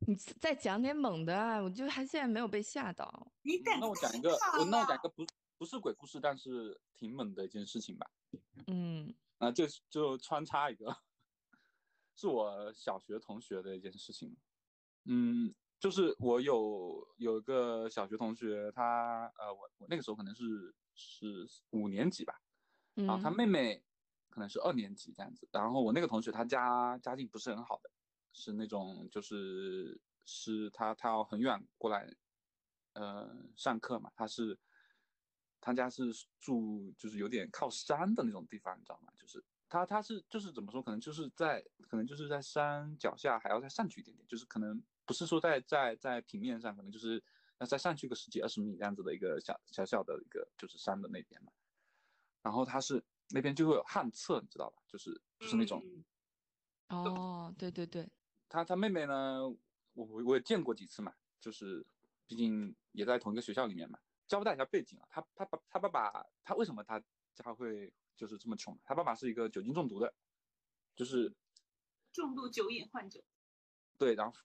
[0.06, 3.32] 你再讲点猛的啊，我就还现在没有被吓到。
[3.42, 5.24] 你胆子太那我讲一个，我那我讲一个不
[5.58, 8.10] 不是鬼故事，但是挺猛的一件事情吧。
[8.66, 10.96] 嗯啊，就就穿插一个，
[12.16, 14.36] 是我小学同学的一件事情。
[15.04, 22.40] 嗯，就是我有有一个小学同学，他呃，我我那个时候可能是是五年级吧，
[22.96, 23.82] 嗯，然后他妹妹
[24.32, 25.46] 可能是二年级这样子。
[25.52, 27.90] 然后我那个同学他家家境不是很好的，
[28.32, 32.12] 是那种就是是他他要很远过来，
[32.94, 34.58] 呃，上课嘛，他是
[35.60, 36.10] 他家是
[36.40, 39.12] 住就是有点靠山的那种地方，你知道吗？
[39.18, 47.22] 就是他他是就是怎么说，可能就是在可能就是在山脚下还要再上去一点点，就是可能不是说在在在平面上，可能就是
[47.58, 51.52] 要再上去个十几二十米这样子的一个小小小的一个就是山的那边嘛。
[52.42, 53.02] 然后他是
[53.32, 54.82] 那边就会有旱厕，你知道吧？
[54.86, 56.04] 就是就是那种嗯
[56.88, 58.08] 哦，哦，对对对，
[58.48, 59.48] 他他妹妹呢，
[59.94, 61.84] 我我我也见过几次嘛，就是
[62.26, 63.98] 毕竟也在同一个学校里面嘛。
[64.28, 66.98] 交代一下背景啊，他他爸他爸爸他为什么他
[67.34, 68.78] 家会就是这么穷？
[68.84, 70.12] 他爸爸是一个酒精中毒的，
[70.96, 71.34] 就是
[72.12, 73.22] 重度酒瘾患者。
[73.98, 74.36] 对，然后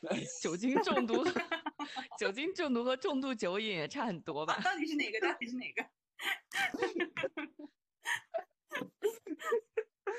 [0.42, 1.22] 酒精中毒，
[2.18, 4.58] 酒精中毒和重度酒瘾也差很多吧？
[4.62, 5.20] 到底是哪个？
[5.20, 5.90] 到底是哪个？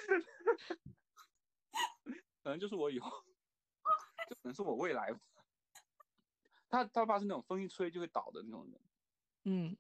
[2.44, 3.10] 可能就是我以后，
[4.30, 5.14] 就可能是我未来。
[6.70, 8.82] 他他爸是那种风一吹就会倒的那种人。
[9.46, 9.78] 嗯，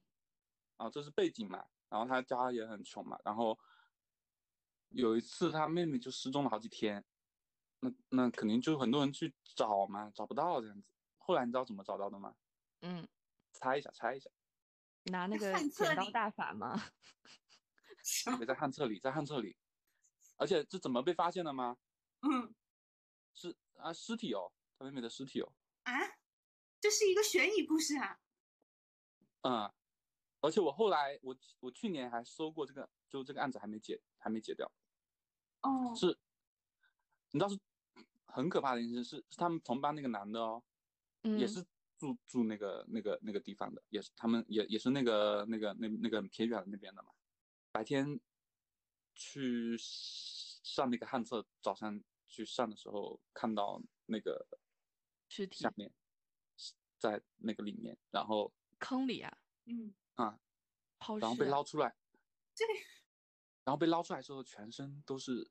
[0.77, 1.65] 啊，这是背景嘛。
[1.89, 3.19] 然后他家也很穷嘛。
[3.25, 3.59] 然后
[4.89, 7.03] 有一次他妹妹就失踪了好几天，
[7.79, 10.87] 那那肯定就很多人去找嘛，找不到这样子。
[11.17, 12.35] 后来你知道怎么找到的吗？
[12.81, 13.07] 嗯，
[13.51, 14.29] 猜一下，猜一下。
[15.05, 16.79] 拿那个剪刀大法吗？
[18.37, 19.57] 对，在旱厕里，在旱厕里。
[20.37, 21.77] 而且这怎么被发现的吗？
[22.21, 22.53] 嗯，
[23.33, 25.53] 是啊，尸体哦，他妹妹的尸体哦。
[25.83, 25.93] 啊，
[26.79, 28.19] 这是一个悬疑故事啊。
[29.41, 29.71] 嗯，
[30.41, 34.71] 而且我后来，我我去年还搜过这个，就这个案子还没解，还没解掉。
[35.61, 35.93] 哦。
[35.95, 36.17] 是，
[37.31, 37.59] 你知道是
[38.25, 40.63] 很可怕的一件事，是是他们同班那个男的哦，
[41.21, 41.63] 也是
[41.97, 47.11] 住住那个那个那个地方的，也是他们也也是那个那个那那个偏远那边的嘛，
[47.71, 48.19] 白天
[49.13, 54.47] 去上那个旱厕，早上去上的时候看到那个
[55.29, 55.91] 尸体下面，
[56.97, 58.53] 在那个里面，然后。
[58.79, 60.37] 坑里啊，嗯啊，
[60.99, 61.95] 抛然后被捞出来，
[62.53, 62.65] 这，
[63.63, 65.49] 然后被捞出来之后，全身都是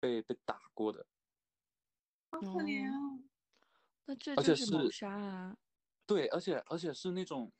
[0.00, 1.06] 被被打过的，
[2.30, 3.22] 好可怜啊！
[4.06, 5.58] 那这而且是谋杀啊？
[6.06, 7.52] 对，而且而且是那种，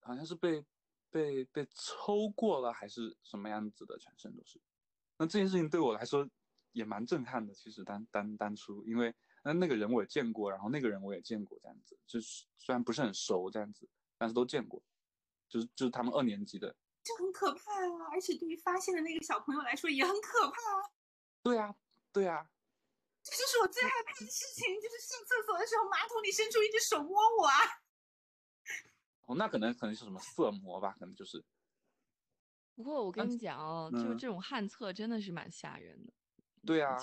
[0.00, 0.66] 好像是被
[1.10, 4.60] 被被抽过了还是什么样子的，全身都是。
[5.18, 6.28] 那这件事情对我来说
[6.72, 9.14] 也蛮震撼的，其实当当当初，因为。
[9.42, 13.88] 那那个人我也见过，然后那个人我也见过，这样子，就是虽然不是很熟这样子，
[14.18, 14.82] 但是都见过，
[15.48, 18.12] 就是就是他们二年级的，就很可怕啊！
[18.12, 20.92] 而且对于发现的那个小朋友来说也很可怕啊。
[21.42, 21.74] 对啊，
[22.12, 22.50] 对啊，
[23.22, 27.56] 这就是我最害怕的事情，就是上厕所的时候马桶里伸出一只手摸我啊。
[29.30, 31.44] 哦，那可能可能是什么色魔吧，可能就是。
[32.74, 36.12] 不过我跟你讲哦，就这种旱厕真的是蛮吓人的。
[36.66, 36.98] 对啊。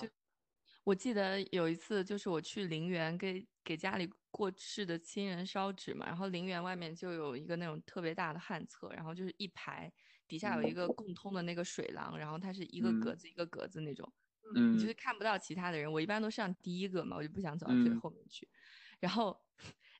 [0.84, 9.90] 我记得有一次，就是我去陵园给给家里过世的亲人烧纸嘛，然后陵园外面就有一个那种特别大的旱厕，然后就是一排，
[10.26, 14.10] 底下有一个共通的那个水廊，然后它是一个格子一个格子那种，
[14.54, 15.90] 嗯，你就是看不到其他的人。
[15.90, 18.48] 我一般都上第一个嘛，我就不想走到最后面去。
[18.98, 19.38] 然后，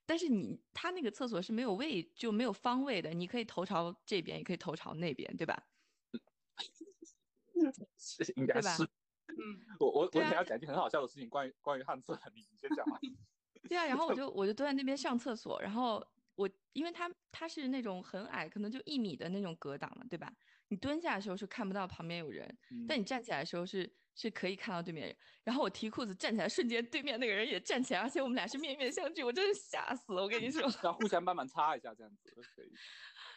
[0.08, 5.68] 但是你他那个厕所是没有位就没有方位的，你可以头朝这边，也可以头朝那边，对吧？
[7.98, 8.84] 是应该是。
[8.84, 12.98] 嗯，我我我等下讲一件很好笑的事情，关于关于旱厕，你你先讲吧。
[13.68, 16.02] 对啊，然后我 就我就蹲在那边上厕所，然后
[16.36, 20.32] 我因为它它是那种很矮，可能就一米的那种隔挡嘛，对吧？
[20.68, 22.56] 你蹲下的时候是看不到旁边有人，
[22.88, 25.16] 但你站起来的时候是是可以看到对面人。
[25.44, 30.62] 然后我提裤子站起来瞬间，对面那个人也站起来，而且我们俩是面面相觑，我真是吓死了，我跟你说。
[30.82, 32.70] 要互相帮忙擦一下，这样子可以。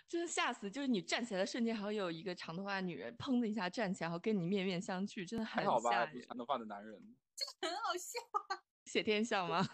[0.10, 0.70] 真的吓死！
[0.70, 6.22] 就是你站起来的瞬间，还会有一个长头发女人砰的一下站起来，然后跟你面面相觑，真的很吓人。
[6.24, 7.02] 长头发的男人，
[7.34, 8.20] 这很好笑
[8.56, 8.60] 啊！
[8.84, 9.66] 谢天笑吗？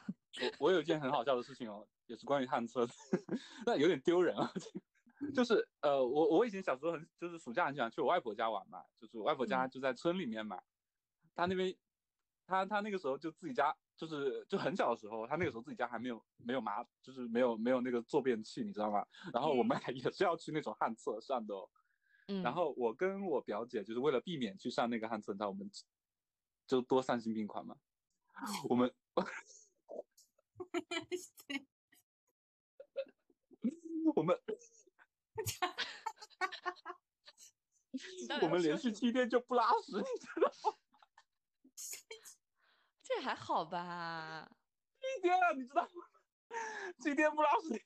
[0.60, 2.88] 我我有一件很好笑的事情哦，也是关于旱厕，
[3.66, 4.52] 那有点丢人啊。
[5.34, 10.62] 就是呃，我我以前小时候很就是暑假很喜欢去我外婆家玩嘛，就是我外婆家就在村里面嘛，
[11.38, 11.74] 他那边
[12.46, 13.74] 他他那个时候就自己家。
[13.98, 19.04] 就是就很小的时候，他那个时候自己家还没有没有麻，就是没有没有那个坐便器，你知道吗？
[19.34, 21.56] 然后我们也是要去那种旱厕上的，
[22.28, 25.68] 嗯，然后我跟我表姐就是为了避免去上那个旱厕，你知道我们
[26.68, 27.76] 就多丧心病狂嘛，
[28.70, 28.94] 我们，
[34.14, 34.40] 我们，
[38.44, 40.78] 我们连续七天就不拉屎，你知道吗？
[43.08, 44.52] 这还好吧？
[45.00, 45.90] 一天啊，你知道吗？
[47.00, 47.82] 今天不拉屎，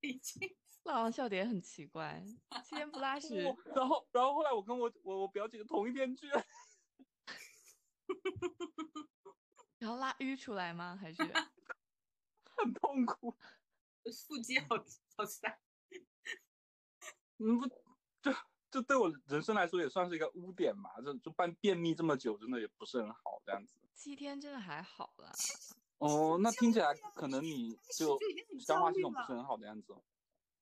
[0.00, 0.56] 已经。
[0.84, 2.24] 老王笑点很奇怪，
[2.64, 3.42] 今天不拉屎。
[3.74, 6.26] 然后，然后后来我跟我我我表姐同一天去，
[9.76, 10.96] 然后拉淤出来吗？
[10.98, 11.22] 还是
[12.56, 13.36] 很痛苦，
[14.26, 15.60] 腹肌好好大。
[17.36, 17.68] 你们，不
[18.22, 18.32] 就。
[18.70, 23.74] 这对我人生来说也算是一个污点嘛，就就办便秘这么久，真的也不是很好这样子。
[23.94, 25.32] 七天真的还好了。
[25.98, 28.18] 哦，那听起来可能你就
[28.60, 29.94] 消化系统不是很好的样子。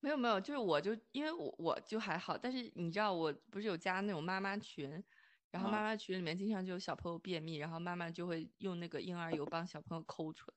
[0.00, 4.90] 没有没有，就是我就因为我我就还好，但是你知道我不是有加那种妈妈群，
[5.50, 10.54] 然后啊妈妈群里面经常就有小朋友便秘，然后妈妈就会用那个婴儿油帮小朋友抠出来。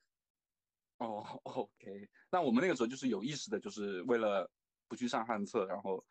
[1.05, 4.49] 哦，OK，那我们那个时候就是有意识的，就是为了
[4.87, 6.05] 不去上旱厕，然后，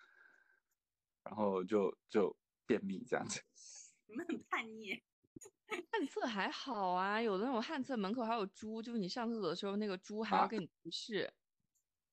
[1.29, 2.35] 然后就就
[2.67, 3.43] 便秘这样子。
[4.09, 5.03] 你们很叛逆。
[5.93, 11.31] 旱厕还好啊，有的那种旱厕门口还有猪，就是你上厕所的时候，那个猪还要啊跟你提示。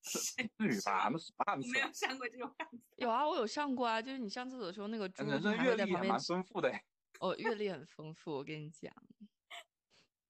[0.03, 1.09] 不至于吧？
[1.09, 2.83] 那是旱厕没，有上过这种旱厕。
[2.97, 6.33] 有啊，我有上过啊，就是你上厕所的时候，那个猪人生阅历还蛮会在旁边吃。
[6.33, 6.69] 丰富的。
[7.21, 8.93] 哦，阅历很丰富，我跟你讲。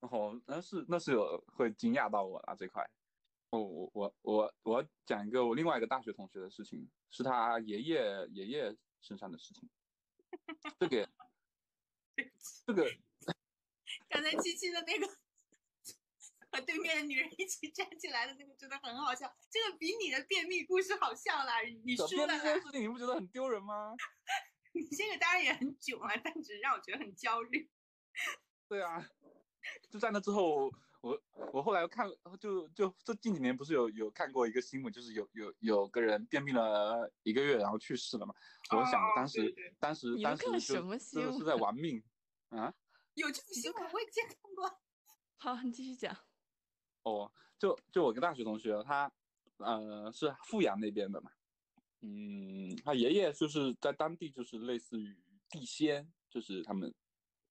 [0.02, 2.88] 哦，那是那是有会惊讶到我啊这块。
[3.50, 9.70] 我我我我我要讲一个我另外一个大学同学的事情，是他爷爷爷爷身上的事情。
[10.80, 11.10] 这个
[12.66, 12.90] 这个
[14.10, 15.08] 刚才七七的那个
[16.52, 22.72] 和对面的女人一起站起来的那个真的很好笑，这个比你的便秘故事好笑啦，你小输了这件事。
[22.72, 23.96] 情，你不觉得很丢人吗？
[24.74, 27.70] 你这个当然也很囧啊，但只是让我觉得很焦虑。
[28.68, 29.10] 对啊，
[29.90, 30.70] 就在那之后，
[31.06, 31.22] 我
[31.54, 38.34] 我后来又看了，就就这近几年不是有有看过一个新闻，就是有有有个人便秘了一个月，然后去世了嘛。
[38.72, 42.04] 我想哦当时、对对当时你当时就是在 玩命
[42.50, 42.74] 啊！
[43.14, 44.82] 有这种新闻我以前看过。
[45.38, 46.18] 好，你继续讲。
[47.04, 49.12] 哦，就就我一个大学同学，他
[49.58, 51.30] 呃是富阳那边的嘛，
[52.02, 55.16] 嗯，他爷爷就是在当地就是类似于
[55.52, 56.92] 地仙，就是他们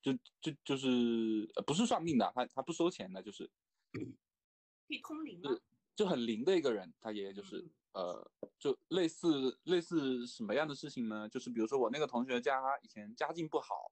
[0.05, 3.51] 就就就是呃不是算命的，他他不收钱的，就是
[3.95, 5.51] 可以通灵吗？
[5.51, 5.63] 是
[5.97, 7.59] 就很灵的一个人，他爷爷就是
[7.93, 11.27] 嗯呃，就类似类似什么样的事情呢？
[11.31, 13.91] 就是比如说我那个同学家以前家境不好，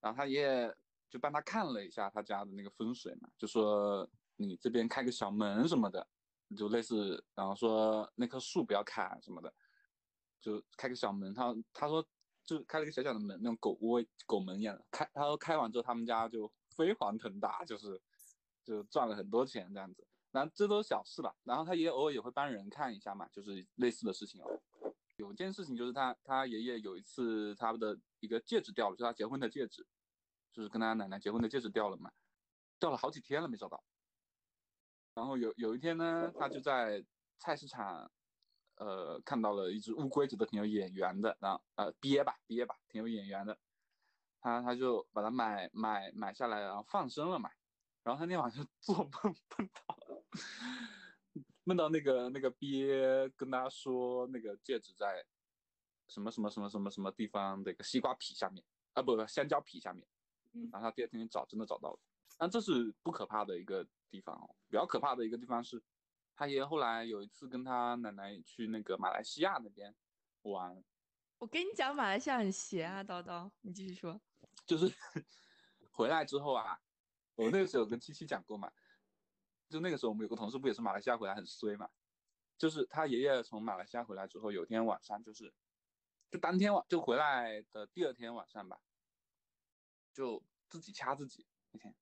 [0.00, 0.74] 然后他爷爷
[1.10, 6.08] 就帮他看了一下他家的那个风水嘛，就说你这边开个小门什么的，
[6.56, 9.52] 就类似，然后说那棵树不要砍什么的，
[10.40, 11.34] 就开个小门。
[11.34, 12.02] 他他说
[12.58, 18.00] 就开了一个小小的门，那种狗窝狗门一样的，开他说开完之后他们家就飞黄腾达，就是
[18.64, 20.04] 就赚了很多钱这样子。
[20.32, 24.60] 然后这都是小事吧，然后他爷爷偶尔也会帮人看一下嘛，就是类似的事情哦。
[25.16, 29.86] 有件事情就是他他爷爷有一次他的一个戒指掉了，就他结婚的戒指，
[30.52, 32.10] 就是跟他奶奶结婚的戒指掉了嘛，
[32.80, 33.82] 掉了好几天了没找到。
[35.14, 37.04] 然后有有一天呢，他就在
[37.38, 38.10] 菜市场，
[38.80, 43.58] 呃，看到了一只乌龟，觉得挺有眼缘的，然后呃鳖吧鳖吧，挺有眼缘的，
[44.40, 47.50] 他他就把它买买买下来，然后放生了嘛。
[48.02, 49.98] 然后他那天晚上做梦梦到，
[51.64, 55.22] 梦到那个那个鳖跟他说，那个戒指在
[56.08, 58.64] 什么什么什么什么什么地方的一个西瓜皮下面
[58.94, 60.02] 啊，不不香蕉皮下面。
[60.52, 61.98] 嗯然后他第二天找真的找到了，
[62.38, 64.56] 但这是不可怕的一个地方哦。
[64.68, 65.80] 比较可怕的一个地方是，
[66.40, 69.94] 他爷爷后来有一次跟他奶奶去那个马来西亚那边
[70.40, 70.82] 玩，
[71.36, 74.18] 我跟你讲，马来西亚很邪啊，叨叨，你继续说。
[74.64, 74.90] 就是
[75.92, 76.80] 回来之后啊，
[77.34, 78.72] 我那个时候跟七七讲过嘛，
[79.68, 81.90] 就那个时候我们有个同事不也是马来西亚回来很衰嘛，
[82.56, 85.52] 就是他爷爷从马来西亚回来之后，有一天晚上就是，
[86.30, 88.80] 就当天晚就回来的第二天晚上吧，
[90.14, 91.94] 就自己掐自己那天。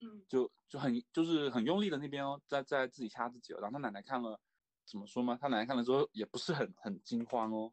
[0.00, 4.38] 嗯，就就很就是很用力的那边哦，在在自己掐自己哦，然后他奶奶看了，
[4.84, 5.38] 怎么说嘛？
[5.40, 7.72] 他奶奶看了之后也不是很很惊慌哦，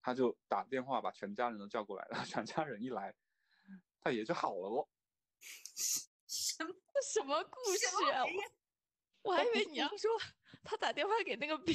[0.00, 3.14] 他就打电话把全家人都叫过来，然 后全家人一来，
[4.00, 4.88] 他爷就好了哦。
[6.26, 6.74] 什么？
[7.02, 8.24] 什么故事啊？
[9.22, 10.10] 我我还以为你要 说
[10.64, 11.74] 他打电话给那个鳖。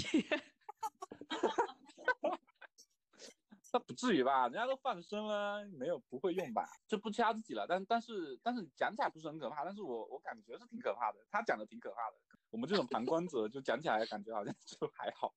[3.77, 4.45] 那不至于吧？
[4.47, 6.67] 人家都放生了，没有不会用吧？
[6.87, 7.67] 就不掐自己了。
[7.69, 11.19] 但但是但是讲起来不是很可怕，但是我我感觉是挺可怕的。
[11.29, 12.17] 他讲的挺可怕的，
[12.49, 15.35] 我们这种旁观者就讲起来感觉好像 就还好。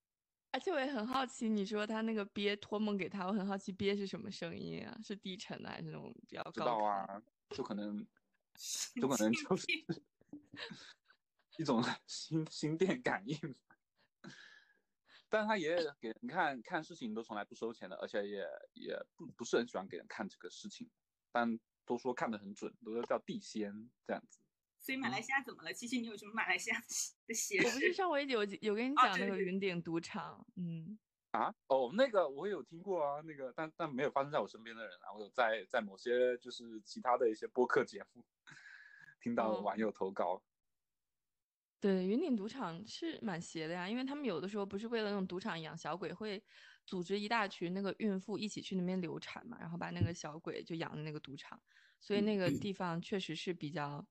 [0.52, 4.98] 而且我也很好奇，你说他那个鳖托梦给他，我很好奇鳖是什么声音啊？
[5.04, 6.70] 是低沉的还是那种比较知高知？
[6.70, 8.06] 道啊，就可能
[8.98, 9.66] 就可能就是
[11.58, 13.36] 一种心心电感应。
[15.30, 20.90] 但是他爷爷给人看看事情都从来不收钱的，而且也也不不是很喜欢给人看这个事情，
[21.32, 24.40] 但都说看得很准，都说叫地仙这样子。
[24.78, 25.72] 所以马来西亚怎么了？
[25.72, 26.80] 七七，你有什么马来西亚
[27.26, 27.92] 的邪我不是事？
[27.92, 30.98] 上回有有跟你啊讲那个云顶赌场，嗯，
[31.32, 38.24] 啊，哦，那个我有听过啊，那个但但没有发生在我身边的人啊，我有在在某些就是其他的一些播客节目
[39.20, 40.42] 听到哦网友投稿，
[41.80, 46.42] 对，云顶赌场是蛮邪的呀，因为他们有的时候不是为了那种赌场养小鬼，会
[46.84, 51.58] 组织一大群那个孕妇一起去那边流产嘛，然后把那个小鬼就养在那个赌场，
[51.98, 54.06] 所以那个地方确实是比较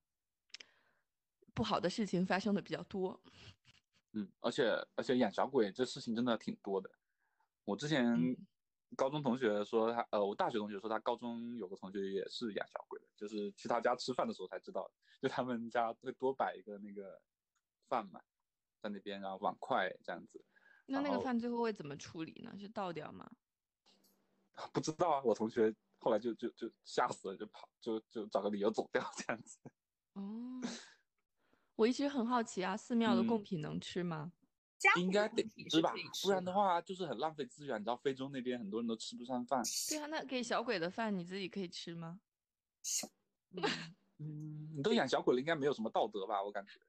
[1.53, 3.21] 不好的事情发生的比较多。
[4.13, 6.89] 嗯，而且而且养小鬼这事情真的挺多的。
[7.65, 8.35] 我之前嗯
[8.95, 14.91] 高中同学说他，呃，我大学同学说他高中有个同学也是养小鬼的，就是去他家吃饭的时候才知道，
[15.21, 17.21] 就他们家会多摆一个那个
[17.89, 18.21] 饭嘛，
[18.81, 20.41] 在那边，然后碗筷这样子。
[20.85, 22.55] 那那个饭最后会怎么处理呢？
[22.57, 23.29] 是倒掉吗？
[24.71, 29.57] 不知道啊，我同学后来就就就吓死了，就跑，就就找个理由走掉这样子。
[30.13, 30.61] 哦，
[31.75, 34.31] 我一直很好奇啊，寺庙的贡嗯品能吃吗？
[34.95, 37.77] 应该得吃吧不然的的话就是很浪费资源。
[37.81, 39.61] 你知道非洲那边很多人都吃不上饭。
[39.89, 42.21] 对啊，那给小鬼的饭你自己可以吃吗？
[43.51, 43.61] 嗯，
[44.19, 46.41] 嗯，你都养小鬼了，应该没有什么道德吧？
[46.41, 46.79] 我感觉。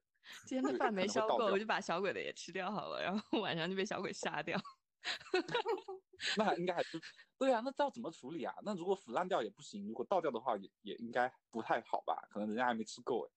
[0.45, 4.59] 今天的饭没烧够，我就把小鬼的也吃掉好了，然后晚上就被小鬼杀掉。
[6.37, 7.01] 那应该还是
[7.37, 8.53] 对啊，那这要怎么处理啊？
[8.63, 12.27] 那如果腐烂掉也不行，如果倒掉的话也也应该不太好吧？
[12.29, 13.31] 可能人家还没吃够哎。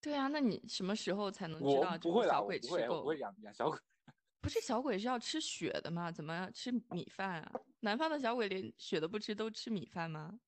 [0.00, 3.06] 对啊，那你什么时候才能知我道这不会啦，个小鬼我不会，不？
[3.06, 3.78] 会养养小鬼。
[4.40, 6.10] 不是小鬼是要吃血的吗？
[6.10, 7.52] 怎么吃米饭啊？
[7.80, 10.38] 南方的小鬼连血都不吃，都吃米饭吗？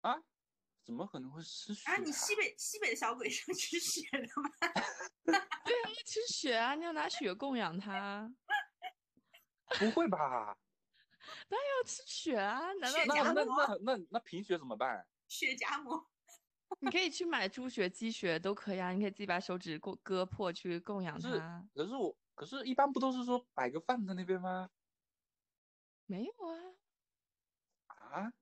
[0.00, 0.22] 啊？
[0.88, 4.48] 怎么可能会失血啊，你西北西北的小鬼是吃血的吗？
[5.22, 5.44] 对啊，
[5.86, 6.74] 要吃血啊！
[6.74, 8.26] 你要拿血供养它，
[9.78, 10.56] 不会吧？
[11.50, 12.72] 要吃血啊！
[12.80, 15.06] 难道那那那那那贫血怎么办？
[15.28, 16.08] 血夹馍，
[16.80, 21.62] 你可以去买猪血、鸡血都可以啊，你可以自己把手指割割破去供养它。
[21.74, 24.70] 可是我可是一般不都是说摆个饭在那边吗？
[26.06, 26.56] 没有啊，
[27.88, 28.32] 啊？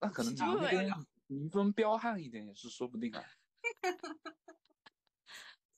[0.00, 0.96] 那可能你是们那边为了
[1.26, 3.24] 民风彪悍一点也是说不定啊。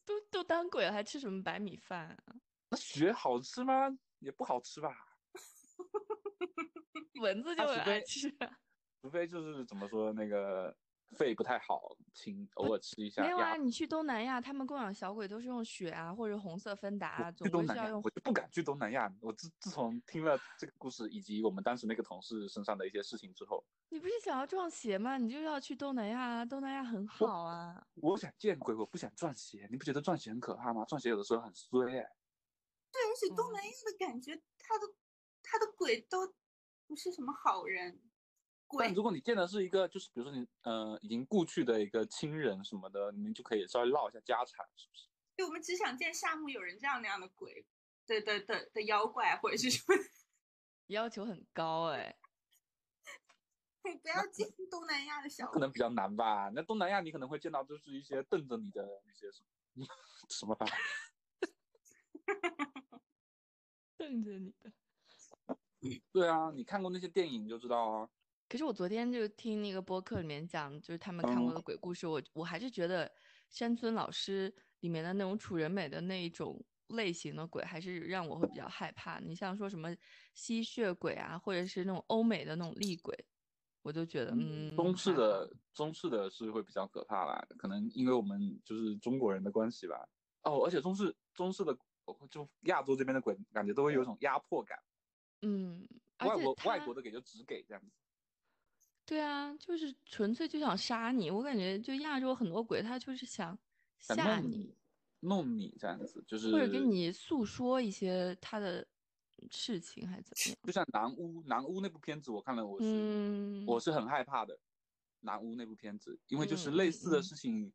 [0.05, 2.37] 都都当鬼了，还吃什么白米饭啊？
[2.71, 3.89] 那血好吃吗？
[4.21, 4.91] 也不好吃吧。
[7.21, 8.59] 蚊子就很爱吃啊。
[9.03, 10.77] 除非就是怎么说那个
[11.17, 19.13] 肺不太好，请偶尔吃一下没有啊，你去东南亚，他们供养小鬼都是用血啊，或者红色芬达啊，总是要用我就不敢去东南亚。
[19.21, 23.65] 我自自从听了这个故事以及我们当时那个同事身上的一些事情之后，
[23.97, 25.17] 你不是想要撞邪吗？
[25.17, 27.83] 你就要去东南亚啊，东南亚很好啊。
[27.95, 29.67] 我想见鬼，我不想撞邪。
[29.71, 30.85] 你不觉得撞邪很可怕吗？
[30.85, 32.07] 撞邪有的时候很衰哎。
[32.93, 34.87] 对，而且东嗯南亚的感觉，他的
[35.43, 36.31] 他的鬼都
[36.87, 37.99] 不是什么好人，
[38.67, 45.09] 鬼但如果你见的是一个，就是比如说你呃已经故去的一个亲人什么的，你们就可以稍微唠一下家产，是不是？
[45.37, 47.67] 对我们只想见夏目友人这样那样的鬼
[48.05, 49.95] 对对对的妖怪或者是什么，
[50.89, 52.15] 要求很高哎、
[53.95, 56.51] 不要进东南亚的小可能比较难吧。
[56.55, 59.43] 那东南亚你可能会见到就是一些瞪着你的那些什
[59.75, 59.87] 么
[60.31, 60.67] 什么吧。
[63.97, 64.73] 瞪着你的。
[66.13, 68.09] 对啊，你看过那些电影你就知道啊。
[68.49, 73.13] 可是我昨天就听那个播客里面讲，就是他们看过嗯的鬼故事，我我还是觉得
[73.51, 79.19] 山村老师里面的那种楚人美的那一种类型的鬼，还是让我会比较害怕。
[79.19, 79.95] 你像说什么
[80.33, 83.27] 吸血鬼啊，或者是那种欧美的那种厉鬼，
[83.87, 90.09] 我就觉得嗯，中式的中式的是会比较可怕吧，可能因为我们就是中国人的关系吧。
[90.43, 91.73] 哦，而且中式中式的
[92.29, 94.77] 就亚洲这边的鬼，感觉都会有一种压迫感。
[95.43, 95.87] 嗯，
[96.19, 97.93] 外国外国的给就只给这样子。
[99.05, 101.31] 对啊，就是纯粹就想杀你。
[101.31, 103.57] 我感觉就亚洲很多鬼，他就是想
[104.01, 104.75] 想吓你弄你，，
[105.21, 108.85] 弄你这样子，就是或者跟你诉说一些他的
[109.51, 110.59] 事情，还是怎么样？
[110.65, 114.59] 就像南屋，南屋那部片子我看了，我是、嗯，我是很害怕的。
[115.21, 117.73] 南屋那部片子，因为就是类似的嗯事情，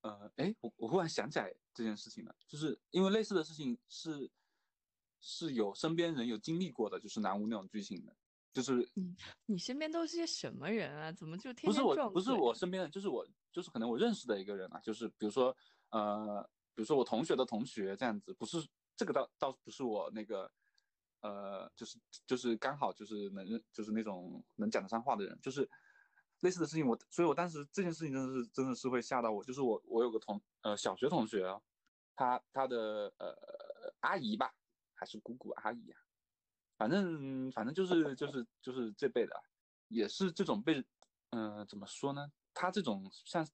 [0.00, 4.28] 呃，哎，我我忽然想起来这件事情了，就是因为类似的事情是
[5.20, 8.16] 是有身边人有经历过的，就是南屋那种剧情的，
[8.52, 8.88] 就是
[9.46, 11.12] 你身边都是些什么人啊？
[11.12, 15.56] 怎么就天不是我，不是我身边的，就是我，就是可能我认识的一个人啊，就是比如说，
[15.90, 16.42] 呃，
[16.74, 18.66] 比如说我同学的同学这样子，不是
[18.96, 20.50] 这个倒倒不是我那个，
[21.22, 25.68] 呃，就是就是刚好就是能就是那种能讲得上话的人，就是
[26.40, 31.48] 类似的事情我，所以我当时这件事情真的是真的是会吓到我，就是我我有个同呃小学同学，
[32.14, 33.36] 他他的呃
[34.00, 34.54] 阿姨吧，
[34.94, 36.00] 还是姑姑阿姨啊，
[36.76, 39.34] 反正反正就是就是就是这辈的，
[39.88, 40.84] 也是这种被，
[41.30, 42.30] 呃，怎么说呢？
[42.52, 43.46] 他这种像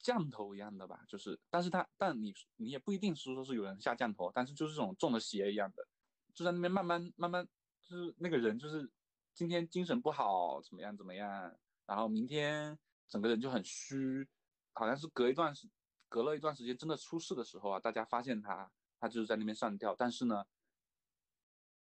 [0.00, 5.86] 降头一样的吧，就是，但是他，但你你也不一定是说是有人下降头，但是就是这种中了邪一样的，
[6.34, 7.48] 就在那边慢慢慢慢，
[7.80, 8.90] 就是那个人就是
[9.32, 11.56] 今天精神不好，怎么样怎么样，
[11.86, 12.78] 然后明天
[13.08, 14.28] 整个人就很虚，
[14.72, 15.68] 好像是隔一段时，
[16.08, 20.44] 隔了一段时间真的出事的时候啊，大家发现他，他就是在那边上吊，但是呢，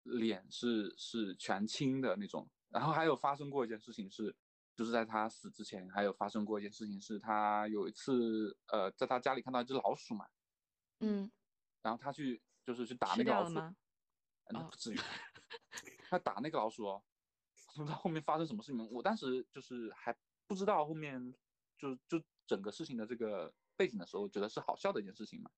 [0.03, 2.49] 脸是是全青的那种。
[2.71, 4.37] 然后还有发生过一件事情是，
[4.77, 10.29] 就是在他死之前，还有发生过一件事情是，他有一次呃在他家里看到一只老鼠嘛，
[11.01, 11.31] 嗯，
[11.81, 13.55] 然后他去就是去打那个老鼠，
[14.51, 14.99] 那哦不至于，
[16.09, 17.03] 他打那个老鼠哦，
[17.75, 18.91] 不知道后面发生什么事情。
[18.91, 20.17] 我当时就是还
[20.47, 21.35] 不知道后面
[21.77, 25.51] 就就整个事情的这个背景的时候，觉得是好笑的一件事情嘛。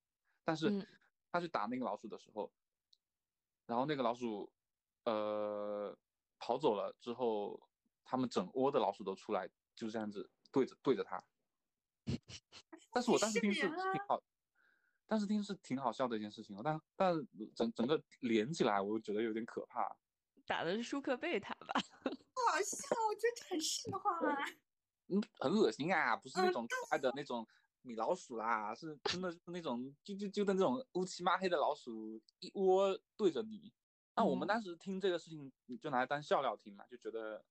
[0.44, 0.86] 但是嗯
[1.32, 2.52] 他去打那个老鼠的时候，
[3.66, 4.52] 然后那个老鼠
[5.04, 5.96] 呃
[6.38, 7.68] 跑走了之后，
[8.04, 11.22] 他们整窝的老鼠都出来，就这样子对着对着他。
[12.92, 13.70] 但是我当时听是挺
[14.08, 14.20] 好，
[15.10, 17.12] 当时听是挺好笑的一件事情哦，但但
[17.52, 19.84] 整整个连起来，我觉得有点可怕。
[20.46, 21.74] 打的是舒克贝塔吧？
[22.04, 24.36] 不好笑，我觉得很瘆得慌啊。
[25.12, 27.44] 嗯，很恶心啊，不是那嗯种可爱的那种
[27.82, 33.72] 米老鼠啦，是真的是那种就就就的那种乌漆抹黑的老鼠，一窝对着你。
[34.14, 35.50] 那我们嗯当时听这个事情，
[35.82, 37.44] 就拿来当笑料听嘛，就觉得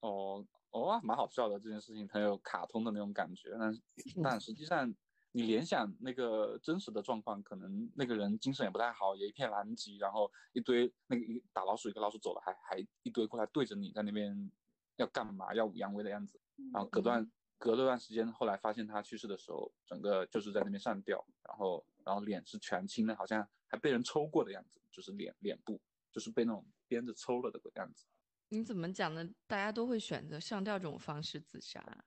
[0.00, 3.56] 哦哦啊，蛮好笑的这件事情，很有卡通的那种感觉。
[3.58, 3.82] 但是
[4.22, 4.94] 但实际上，
[5.36, 14.50] 你联想那个真实的状况，可能那个人精神也不太好，也一片狼藉，然后一堆那个一打老鼠，一个老鼠走了，还还一堆过来对着你在那边
[14.96, 16.40] 要干嘛，耀武扬威的样子。
[16.72, 25.78] 然后隔段隔了段时间，后来发现他去世的时候，整个就是在那边上吊，然后然后脸是全青的，好像还被人抽过的样子，就是脸脸部
[26.10, 28.06] 就是被那种鞭子抽了的样子。
[28.48, 29.28] 你怎么讲呢？
[29.46, 32.06] 大家都会选择上吊这种方式自杀。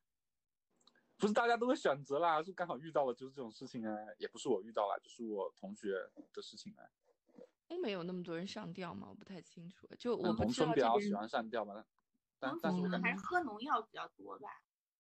[1.19, 5.91] 不是大家都会选择啦，是刚好遇到了就是这种事情啊，也不是我遇到了，就是我同学
[6.33, 6.87] 的事情啊。
[7.67, 9.07] 欧美有那么多人上吊吗？
[9.09, 9.87] 我不太清楚。
[9.99, 11.85] 就我嗯农不知道这边村比较喜欢上吊吧，
[12.39, 14.49] 但但是我感觉还是喝农药比较多吧。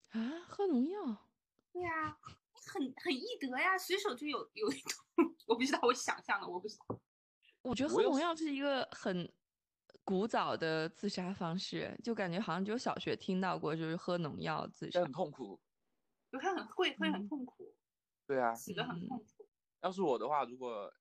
[0.09, 1.29] 啊，喝农药。
[1.71, 2.15] 对呀、
[2.53, 5.03] 很很易得呀，随手就有有一种，
[5.47, 7.01] 我不知道，我想象的，我不知道。
[7.63, 9.33] 我觉得喝农药是一个很
[10.03, 15.11] 古早的自杀方式，就感觉好像只有小学听到过，就是喝农药自杀很。
[15.11, 15.59] 痛苦。
[16.33, 17.27] 有看很会会很嗯。
[17.29, 17.73] 痛苦，
[18.25, 19.07] 对啊，死的很嗯。
[19.07, 19.47] 痛苦。
[19.81, 20.91] 要是我的话，如果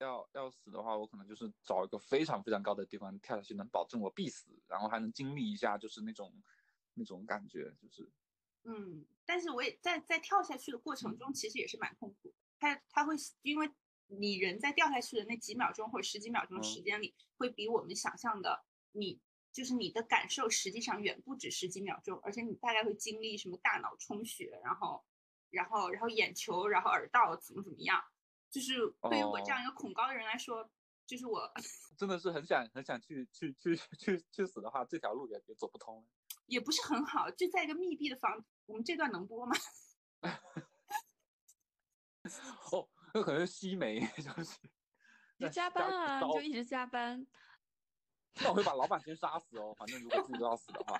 [0.00, 6.32] 要要死的话，我可能就是找一个非常非常高的地方跳下去，能保证我必死，然后还能经历一下就是那种
[6.94, 8.10] 那种感觉，就是。
[8.64, 12.34] 嗯，但是我也在在跳下去的过程中，其实也是蛮痛苦的。
[12.58, 13.70] 它它会因为
[14.06, 19.20] 你人在掉下去的那几秒钟或者十几秒钟时间里，会比我们想象的你
[19.54, 25.04] 就是你的感受实际上远不止十几秒钟，而且你大概会经历什么大脑充血，然后
[25.50, 28.02] 然后然后眼球，然后耳道怎么怎么样，
[28.50, 28.74] 就是
[29.08, 30.68] 对于我这样一个恐高的人来说，
[31.06, 31.48] 就是我
[31.96, 36.04] 真的是很想很想去去去去去死的话，这条路也也走不通了。
[36.46, 39.54] 也不是很好，就在一个密闭的房，我们这段能播吗？
[42.72, 44.58] 哦，那可能是西梅， 就是
[45.36, 47.24] 你就加班啊，就一直加班。
[48.40, 49.74] 那我会把老板先杀死哦。
[49.78, 50.98] 反正如果自己都要死的话，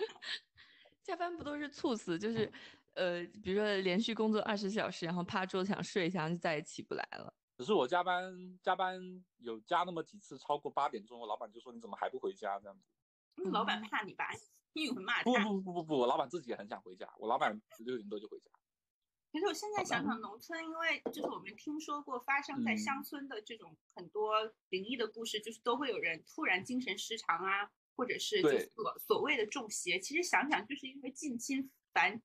[1.03, 2.51] 加班不都是猝死，就是
[2.95, 7.35] 呃，比如说连续工作二十小时，然后趴桌子上睡一下，就再也起不来了。
[7.59, 8.33] 只是我加班
[8.63, 9.01] 加班
[9.39, 13.51] 有加那么几次超过八点钟，我老板就说你怎么还不回家这样子。
[13.51, 14.29] 老板嗯怕你吧，
[14.73, 15.33] 因为我会骂不。
[15.33, 18.51] 不不不不，我老板自己也很想回家，我老板六点多就回家。
[19.35, 29.99] 可是我现在想想，农村，因为就是我们听说过发生在乡嗯村的这种很多灵异的故事，就是都会有人突然精神失常啊，或者是就对所所谓的中邪。
[29.99, 32.23] 其实想想，就是因为近亲繁，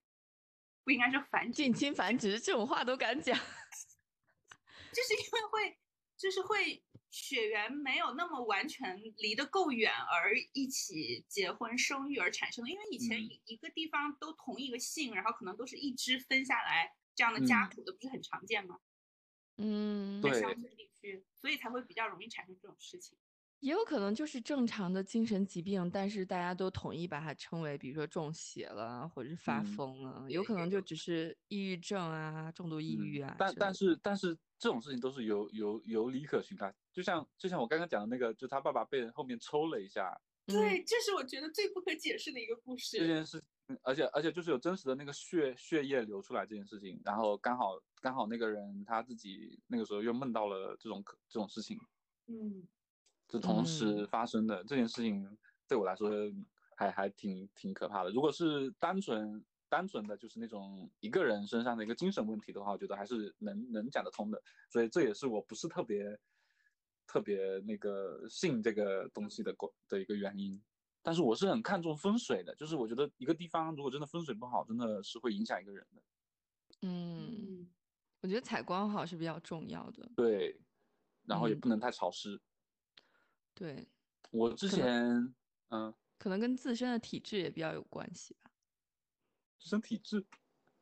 [0.83, 3.35] 不应该说繁殖，近亲繁殖这种话都敢讲，
[4.93, 5.79] 就是因为会
[6.15, 12.69] 就是会血缘没有那么完全离得够远而一起结婚生育而产生的。
[12.69, 17.69] 因为以前嗯一一个地方都同一个姓，然后可能都是一支分下来这样的家嗯。
[17.75, 18.79] 谱的，不是很常见吗？
[19.57, 23.17] 嗯，对在乡村地区，所以才会比较容易产生这种事情。
[23.59, 40.53] 也有可能就是正常的精神疾病，但是大家都统一把它称为，比如说中邪了，或者是发嗯疯了，有可能就只是抑郁症啊、重度抑郁啊嗯但但是但是这种事情都是有有有理可循的，就像就像我刚刚讲的那个，就他爸爸被人后面抽了一下嗯。
[40.55, 43.05] 对，这是我觉得最不可解释的一个故事这。
[43.05, 51.79] 件事，嗯而且而且就是有真实的那个血血液流出来这件事情，然后刚好刚好那个人他自己那个时候又梦到了这种可这种事情，
[52.25, 52.67] 嗯，
[53.27, 55.37] 就同时嗯发生的、这件事情，
[55.67, 56.09] 对我来说
[56.75, 58.09] 还还挺挺可怕的。
[58.09, 64.41] 如果是单纯单纯的就是那种一个人身上的一个精神问题的话，我觉得还是能能讲得通的。
[64.71, 66.19] 所以这也是我不是特别
[67.05, 70.59] 特别那个信这个东西的过的一个原因。
[71.01, 76.01] 但是我是很看重风水的，就是我觉得一个地方如果真的风水不好，真的是会影响一个人的。
[76.81, 77.69] 嗯，嗯，
[78.21, 80.09] 我觉得采光好是比较重要的。
[80.15, 80.59] 对，
[81.23, 82.39] 然后也嗯不能太潮湿。
[83.53, 83.87] 对，
[84.31, 85.33] 我之前
[85.69, 88.51] 嗯，可能跟自身的体质也比较有关系吧。
[89.59, 90.25] 自身体质。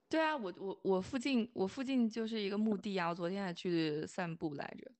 [0.09, 4.91] 对啊，我我我附近我附近就是一个墓地啊，我昨天还去散步来着。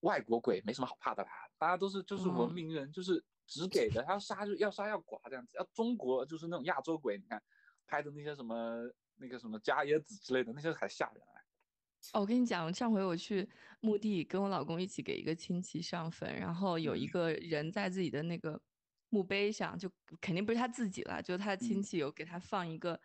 [0.00, 5.56] 外国鬼没什么好怕的啦，大家都是就是文嗯明人，就是只给的，他要杀就要杀要剐这样子。
[5.58, 7.42] 要中国就是那种亚洲鬼，你看
[7.84, 11.42] 拍的那些什么那个什么伽椰子之类的那些才吓人哎。
[12.12, 13.46] 哦，我跟你讲，上回我去
[13.80, 18.58] 墓地，跟我老公一起给一个亲戚上坟，然后有一嗯个人在自己的那个
[19.08, 19.90] 墓碑上，就
[20.20, 22.98] 肯定不是他自己了，就他亲嗯戚有给他放一个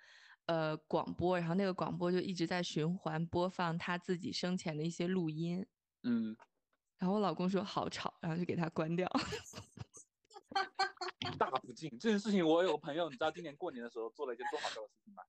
[0.46, 5.66] 呃广播，然后那个广播就一直在循环播放他自己生前的一些录音，
[6.04, 6.38] 嗯，
[7.00, 9.12] 然后我老公说好吵，然后就给他关掉。
[11.38, 15.24] 大不敬这件事情，我有个朋友，你知道今年过年的时候做了一件多好笑的事情吗？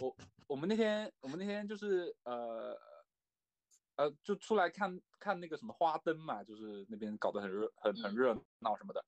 [0.00, 0.16] 我
[0.48, 2.76] 我们那天我们那天就是呃
[3.96, 9.04] 呃就出来看看那个什么花灯嘛，就是那边搞得很热很很热闹什么的。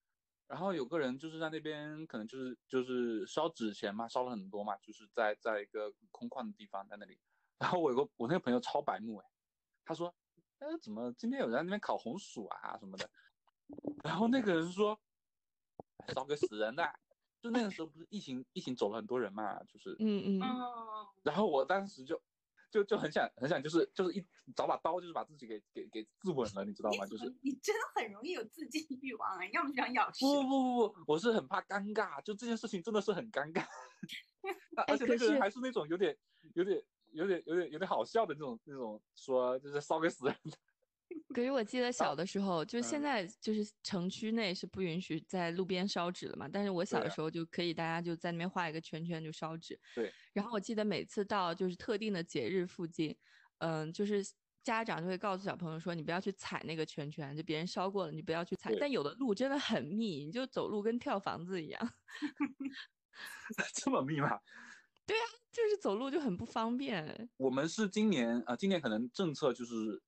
[0.47, 7.19] 然后有个人就是在那边可能就是就是烧纸钱嘛，烧了很多嘛，就是在在一个空旷的地方在那里。
[7.59, 9.27] 然后我有个我那个朋友超白目哎，
[9.85, 10.15] 他说，
[10.59, 13.09] 哎怎么今天有人在那边烤红薯啊什么的。
[14.05, 15.01] 然后那个人说，
[16.09, 16.85] 烧给死人的。
[17.41, 22.23] 就那个时候不是疫情疫情走了很多人嘛，就是嗯嗯，哦，然后我当时就
[22.71, 24.25] 就就很想很想就是就是一
[24.55, 27.05] 找把刀就是把自己给给给自刎了，你知道吗？
[27.05, 30.25] 就是你真的很容易有自尽欲望啊，要么就想咬舌。
[30.25, 33.67] 不不不不，我是很怕尴尬，就这件事情真的是很尴尬，
[34.87, 36.17] 而且那个人还是那种有点
[36.55, 36.81] 有点
[37.11, 40.57] 有点有点有点好笑的那种那种说就是烧给死人的，
[41.35, 49.79] 可是我记得小的时候，就是现嗯在就是城区内是不允许在路边烧纸的嘛，但是我小的时候就可以，大家就在那边画一个圈圈就烧纸。
[49.95, 50.13] 对。
[50.33, 53.17] 然后我记得每次到就是特定的节日附近，
[53.59, 54.25] 嗯，就是
[54.63, 58.75] 家长就会告诉小朋友说，你不要去踩那个圈圈，就别人烧过了，你不要去踩。
[58.79, 61.93] 但有的路真的很密，你就走路跟跳房子一样，
[63.75, 64.39] 这么密吗？
[65.05, 67.29] 对啊就是走路就很不方便。
[67.37, 70.01] 我们是今年啊、呃今年可能政策就是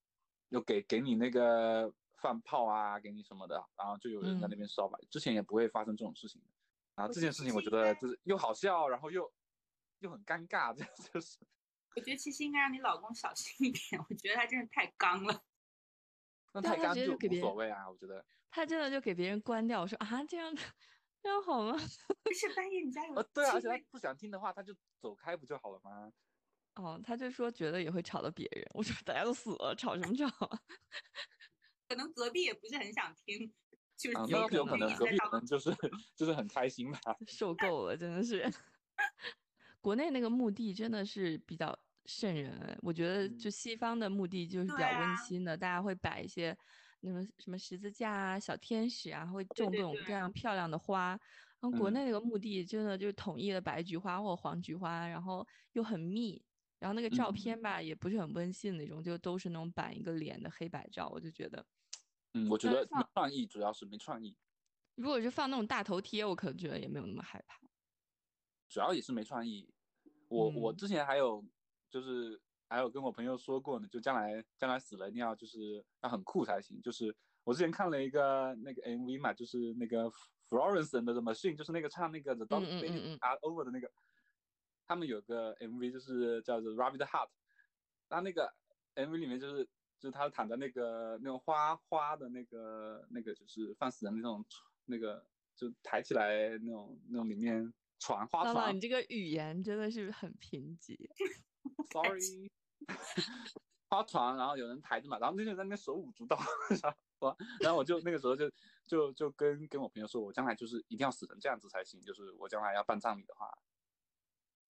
[0.54, 4.96] 有给给你那个放炮啊，给你什么的，然后就有人在那嗯边烧吧。
[5.10, 6.48] 之前也不会发生这种事情的。
[6.94, 9.30] 啊，我这件事情我觉得就是又好笑，然后又
[9.98, 11.38] 又很尴尬，这样就是
[11.96, 15.42] 我觉得其实应该让你老公小心一点，我觉得他真的太刚了。
[16.54, 18.24] 那太干就无所谓啊，我觉得。
[18.48, 19.80] 他真的就给别人关掉。
[19.80, 20.54] 我说啊，这样
[21.20, 21.76] 这样好吗？
[22.22, 26.12] 不是半夜你家有啊，对啊，而且他不想听的话，他就走开不就好了吗？
[26.76, 28.66] 哦，他就说觉得也会吵到别人。
[28.74, 30.58] 我说大家都死了，吵什么吵啊？
[31.88, 33.52] 可能隔壁也不是很想听，
[33.96, 35.70] 就是有可能隔壁可能就是
[36.16, 36.98] 就是很开心吧。
[37.28, 38.50] 受够了，真的是。
[39.80, 46.56] 国内那个墓地真的是比较瘆人哎，我觉得就嗯西方的墓地就是比较温啊馨的，大家会摆一些
[47.00, 51.10] 那种什么十字架啊、小天使啊，会种各种各样漂亮的花。
[51.60, 56.42] 然后国嗯内那个墓地真的就是统一的白菊花或黄菊花，然后又很密，
[56.78, 61.64] 然后那个照嗯片吧也不是很温馨那种，就都是那种板一个脸的黑白照，我就觉得。
[62.34, 64.36] 嗯，我觉得没创意，主要是没创意，
[64.96, 67.60] 如果是放那种大头贴，我可能觉得也没有那么害怕。
[68.68, 69.72] 主要也是没创意。
[70.28, 71.44] 我我嗯之前还有
[71.88, 76.82] 就是还有跟我朋友说过呢，就将来将来死了一定要就是要很酷才行。
[76.82, 77.14] 就是
[77.44, 80.10] 我之前看了一个那个 MV 嘛，就是那个
[80.48, 83.88] Florence and the Machine，就是那个唱那个 The Days Are Over 的那个，
[84.86, 87.28] 他们有个 MV 就是叫做 Rabbit Heart，
[88.08, 88.52] 他那个
[88.94, 89.64] MV 里面就是
[89.98, 94.44] 就是他躺在那个那种花花的那个那个就是放死人的那种
[94.86, 95.24] 那个
[95.56, 100.98] 就抬起来那种那种里面船花船你这个语言真的是很贫瘠。
[101.90, 102.50] sorry，
[103.88, 106.38] 花船，然后有人抬着嘛，然后那个人在那边手舞足蹈，
[107.60, 108.50] 然后我就那个时候就
[108.84, 113.46] 就就跟跟我朋友说，我将来就是一定要死成这样子才行，就是我将来要办葬礼的话，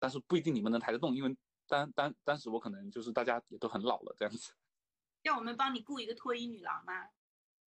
[0.01, 1.37] 但是不一定你们能抬得动，因为
[1.67, 4.51] 当当当时我可能就是大家也都很老了这样子，
[5.21, 7.09] 要我们帮你雇一个脱衣女郎吗？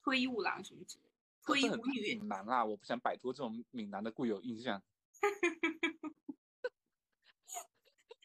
[0.02, 1.12] 脱衣舞郎什么之类的，
[1.44, 2.16] 脱衣舞女。
[2.16, 4.82] 闽南啊，我不想摆脱这种闽南的固有印象。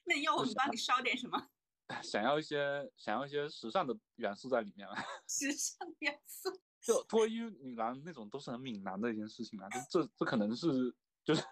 [0.04, 1.48] 那要我们帮你烧点什么
[2.00, 4.94] 想要一些想要一些时尚的元素在里面了，
[5.26, 6.48] 时尚元素？
[6.80, 10.94] 就脱衣女郎那种都是很闽南的一件事情啊，就这这可能是
[11.27, 11.43] 就是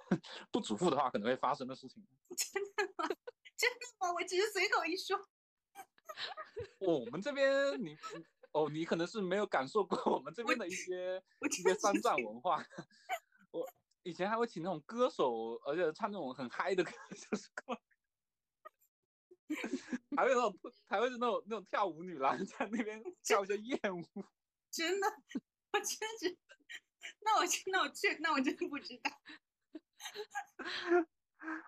[0.53, 2.01] 不嘱咐的话可能会发生的事情。
[2.39, 3.09] 真的吗？
[3.57, 4.13] 真的吗？
[4.15, 5.19] 我只是随口一说。
[6.79, 7.97] 我们这边你
[8.53, 12.65] 哦，你可能是没有感受过我们这边的一些我一些山真的是寨文化。
[13.51, 13.69] 我
[14.05, 17.49] 以前还会请那种歌手，而且唱那种很嗨的歌，就是
[20.17, 20.57] 还会那种
[20.87, 24.25] 还会是那种那种跳舞女郎在那边跳一些艳舞。
[24.71, 25.09] 真的，
[25.73, 25.89] 我真
[26.21, 26.39] 是。
[27.21, 29.11] 那我去，那我去，那我真不知道。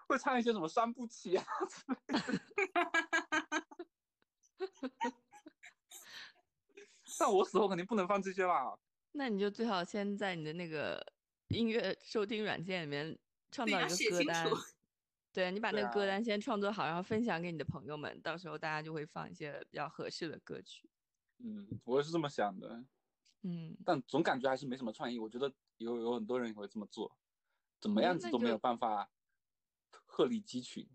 [0.09, 1.97] 会唱一些什么伤不起啊之类
[2.73, 2.91] 的。
[7.19, 8.79] 但我死后肯定不能放这些啦。
[9.13, 11.03] 那你就最好先在你的那个
[11.49, 13.19] 音乐收听软件里面
[13.51, 14.57] 创造一个歌单楚，
[15.33, 20.91] 对你把那个歌单先创作好，然后分享给你的朋友们，到时候大家就会放一些比较合适的歌曲。
[21.39, 22.85] 嗯，我也是这么想的，
[23.43, 25.19] 嗯，但总感觉还是没什么创意。
[25.19, 27.17] 我觉得有有很多人也会这么做，
[27.81, 29.11] 怎么那那样子都没有办法
[30.05, 30.89] 鹤立鸡群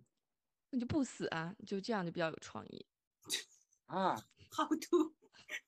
[0.71, 2.85] 你就不死啊，就这样就比较有创意。
[3.87, 4.15] 啊。
[4.51, 5.15] 好 土。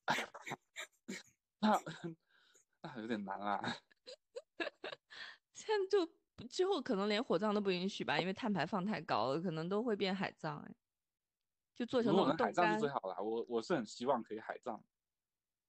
[1.59, 1.79] 那
[2.81, 3.77] 那有点难啊。
[5.53, 10.75] 现在就不之后可能连火葬都不允许吧，因为碳排放太高了，可能都会变海葬哎，
[11.75, 14.83] 就做成如那种冻干果能海葬是最，好啦，我我是很希望可以海葬。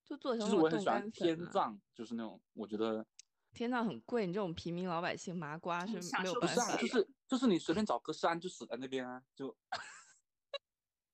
[0.04, 1.38] 就做成其实我很喜欢天。
[1.50, 3.06] 葬，就是那种我觉得
[3.54, 6.82] 天葬很贵，你这种平民老百姓麻瓜是没有享受不是啊，办法。
[6.82, 9.56] 就是就是你随便找个山就死在那边啊，就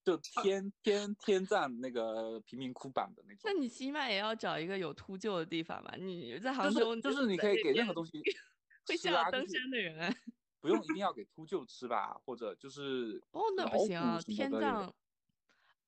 [0.02, 3.52] 就天天天葬那个贫民窟版的那种那。
[3.52, 5.94] 你起码也要找一个有秃鹫的地方吧？
[5.98, 8.20] 你在杭就州是就是你可以给任何东西
[8.86, 10.12] 会吃啊，吓到登山的人啊。
[10.60, 14.90] 不用一定要给秃鹫吃吧，或者就是 哦，那不行天葬，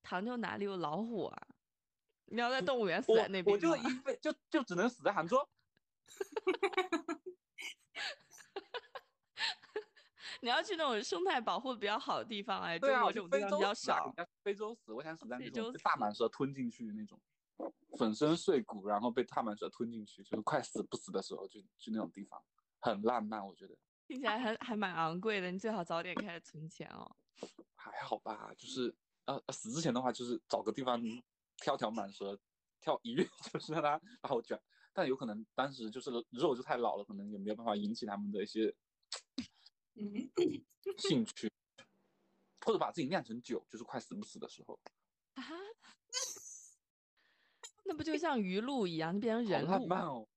[0.03, 1.49] 杭州哪里有老虎啊？
[2.27, 5.37] 你要在动物园死在那边我就吗一辈就就只能死在杭州。
[10.41, 14.13] 你要去那种生态保护的比较好的地方哎，中对啊，国我去非这种地方比较少。
[14.43, 17.21] 非洲死，我想死在那非洲种被大死蟒蛇吞进去的那种，
[17.97, 22.43] 粉身碎骨，然后被大蟒蛇吞进去，就是快死不死的时候，就去那种地方，
[22.81, 23.77] 很浪漫，我觉得
[24.09, 27.17] 听起来还还蛮昂贵的，你最好早点开始存钱哦。
[27.77, 28.53] 还好吧。
[28.57, 28.93] 就是
[29.27, 31.01] 呃死之前的话，就是找个地方
[31.59, 32.37] 挑条蟒蛇，
[32.81, 34.61] 跳一跃， 就是让它把我卷。
[34.93, 38.75] 但有可能当时就是肉就太老了，可能也没有办法引起他们的一些
[39.95, 40.31] 嗯，
[40.99, 41.51] 兴趣，
[42.65, 44.79] 或者把自己酿成酒，就是快死不死的时候，
[45.35, 45.43] 啊？
[47.85, 49.87] 那不就像鱼露一样，就变成人露？
[49.87, 50.29] 慢哦。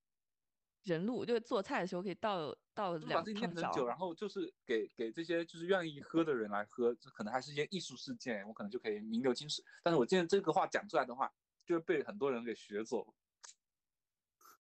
[0.84, 3.40] 人露就是做菜的时候可以倒倒就把自己。
[3.40, 9.64] 酿成酒，然后就是给给这些就是愿意喝的人来喝，这可能还是一件艺术事件，我可能就可以名留青史。
[9.82, 11.34] 但是我今天这个话讲出来的话，
[11.66, 13.16] 就会被很多人给学走。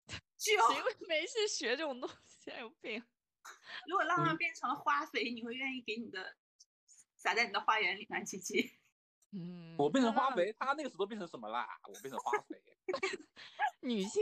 [0.37, 2.59] 就谁会没事学这种东西啊？
[2.59, 3.03] 有病！
[3.87, 6.35] 如果浪浪嗯变成了花肥，你会愿意给你的
[7.15, 8.21] 撒在你的花园里吗？
[8.23, 8.77] 琪琪？
[9.37, 11.67] 嗯，我变成花肥，他那个时候变成什么啦？
[11.87, 12.61] 我变成花肥，
[13.81, 14.21] 女性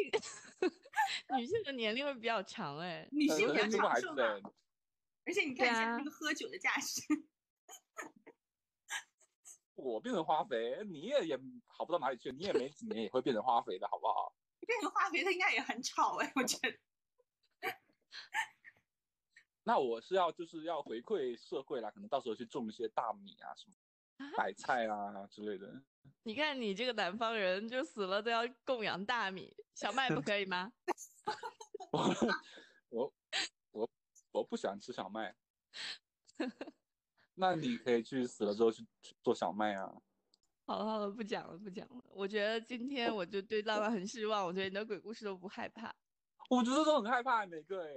[1.37, 3.07] 女性的年龄会比较长哎。
[3.11, 4.23] 女性比较长寿嘛，，
[5.25, 7.01] 而且你看现在啊那个喝酒的架势，
[9.75, 14.33] 我变成花肥，你也也好不到哪里去，你也没几年也会变成花肥的，好不好？
[14.65, 16.77] 变成化肥，它应该也很吵哎，我觉得。
[19.65, 23.73] 那我是要就是要回馈社会啦，可能到时候去种一些大米啊什么
[24.17, 25.81] 啊白菜啊之类的。
[26.23, 30.73] 你看你这个南方人，就死了都要供养大米，小麦不可以吗？
[31.91, 32.13] 我
[32.89, 33.13] 我
[33.71, 33.89] 我
[34.31, 35.35] 我不喜欢吃小麦，
[37.35, 39.95] 那你可以去死了之后去去做小麦啊。
[40.65, 42.03] 好了好了，不讲了不讲了。
[42.13, 45.93] 我觉得今天我就对浪浪很失望，我觉得你的鬼故事都不害怕，
[46.49, 47.93] 我觉得都很害怕每个哎，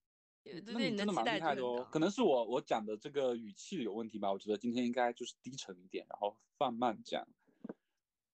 [0.44, 1.86] 对那对你真的蛮厉害的哦。
[1.90, 7.26] 可能是我我讲的这个语气有问题吧，我觉得今天应该就是低沉一点，然后放慢讲，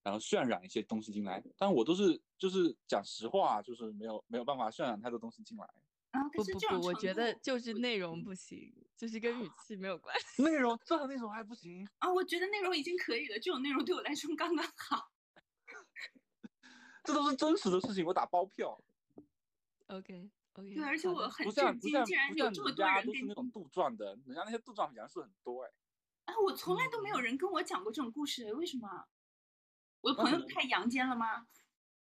[0.02, 1.42] 然后渲染一些东西进来。
[1.56, 5.64] 但我都是就是讲实话，就是没有没有办法渲染太多东西进来。
[6.10, 10.42] 啊，可不不是这种不，我觉得就是内容不行，就是跟语气没有关系。
[10.42, 15.10] 内容这内容还不行，啊，我觉得内容已经可以了，这种内容对我来说刚刚好。
[17.04, 18.80] 这都是真实的事情，我打包票。
[19.88, 25.70] OK OK，对，而且我很震惊，竟然有这么多人都是那种杜撰的，人家那些杜撰讲述很多哎。
[26.24, 29.06] 啊，我从来都没有嗯人跟我讲过这种故事，为什么？
[30.00, 31.46] 我的朋友太阳间了吗？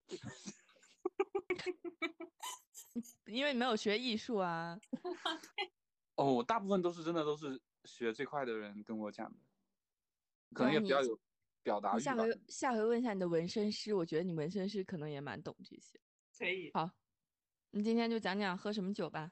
[3.27, 4.77] 因为你没有学艺术啊。
[6.19, 9.39] 哦，我大部分都是真的都是学这块的人跟我讲的，
[10.53, 11.17] 可能也比较有
[11.63, 11.99] 表达欲吧。
[11.99, 15.97] 下回下回问一下你的纹身师，我觉得你纹身师可能也蛮懂这些。
[16.37, 16.69] 可以。
[16.73, 16.89] 好，
[17.71, 19.31] 你今天就讲讲喝什么酒吧。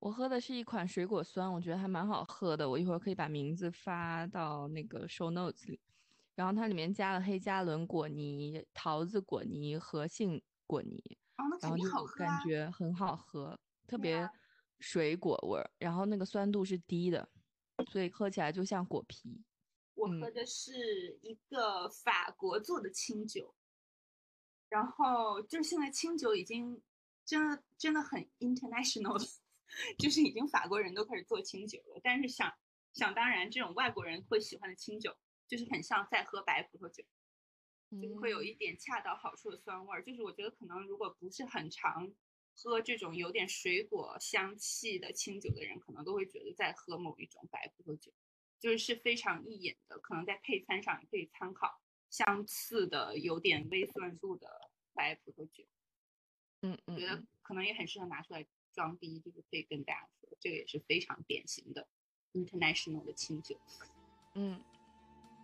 [0.00, 2.68] 我喝的是一款水果酸，我觉得还蛮好喝的。
[2.68, 5.80] 我一会儿可以把名字发到那个 show notes 里。
[6.34, 11.00] 然后它里面加了黑加仑果泥、桃子果泥和杏果泥，
[11.36, 12.06] 哦，那肯然后！
[12.16, 13.56] 感觉很好喝，
[13.86, 14.28] 特别啊
[14.84, 15.70] 水果味儿。
[15.78, 17.26] 然后那个酸度是低的，
[17.90, 19.42] 所以喝起来就像果皮。
[19.94, 23.54] 我喝嗯的是一个法国做的清酒，
[24.68, 26.82] 然后就是现在清酒已经
[27.24, 29.24] 真的真的很 international 了，
[29.98, 32.00] 就是已经法国人都开始做清酒了。
[32.02, 32.52] 但是想
[32.92, 35.16] 想当然，这种外国人会喜欢的清酒，
[35.48, 37.02] 就是很像在喝白葡萄酒，
[38.02, 40.04] 就是会有嗯一点恰到好处的酸味儿。
[40.04, 42.12] 就是我觉得可能如果不是很常
[42.56, 48.12] 喝这种有点水果香气的清酒的人，可能都会觉得在喝某一种白葡萄酒，
[48.58, 55.64] 就是是非常易饮的，可能在配餐上也可以参考相似的有点微酸度的白葡萄酒。
[56.62, 61.86] 嗯嗯我觉得嗯，可能也很适合拿出来装逼，就是可以跟大家说，这个也是非常典型的
[62.32, 63.60] international 的清酒。
[64.34, 64.62] 嗯，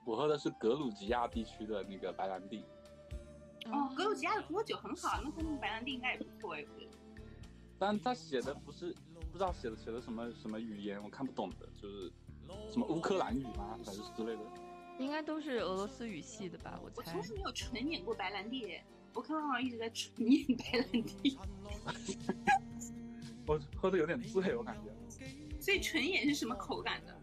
[0.06, 2.64] 我喝的是格鲁吉亚地区的那个白兰地，
[3.66, 6.99] 哦，格鲁吉亚的葡萄酒很好，那他们白兰地应该也不错哎，我觉得。
[7.80, 8.94] 但他写的不是
[9.32, 12.12] 不知道写的写的什么什么语言，我看不懂的，就是
[12.70, 14.42] 什么乌克兰语吗，还是之类的。
[14.98, 16.78] 应该都是俄罗斯语系的吧？
[16.84, 17.34] 我猜我从。
[17.34, 18.78] 来没有纯饮过白兰地，
[19.14, 21.38] 我看好像一直在纯饮白兰地，
[23.48, 24.94] 我喝的有点醉，我感觉。
[25.58, 27.16] 所以纯饮是什么口感的？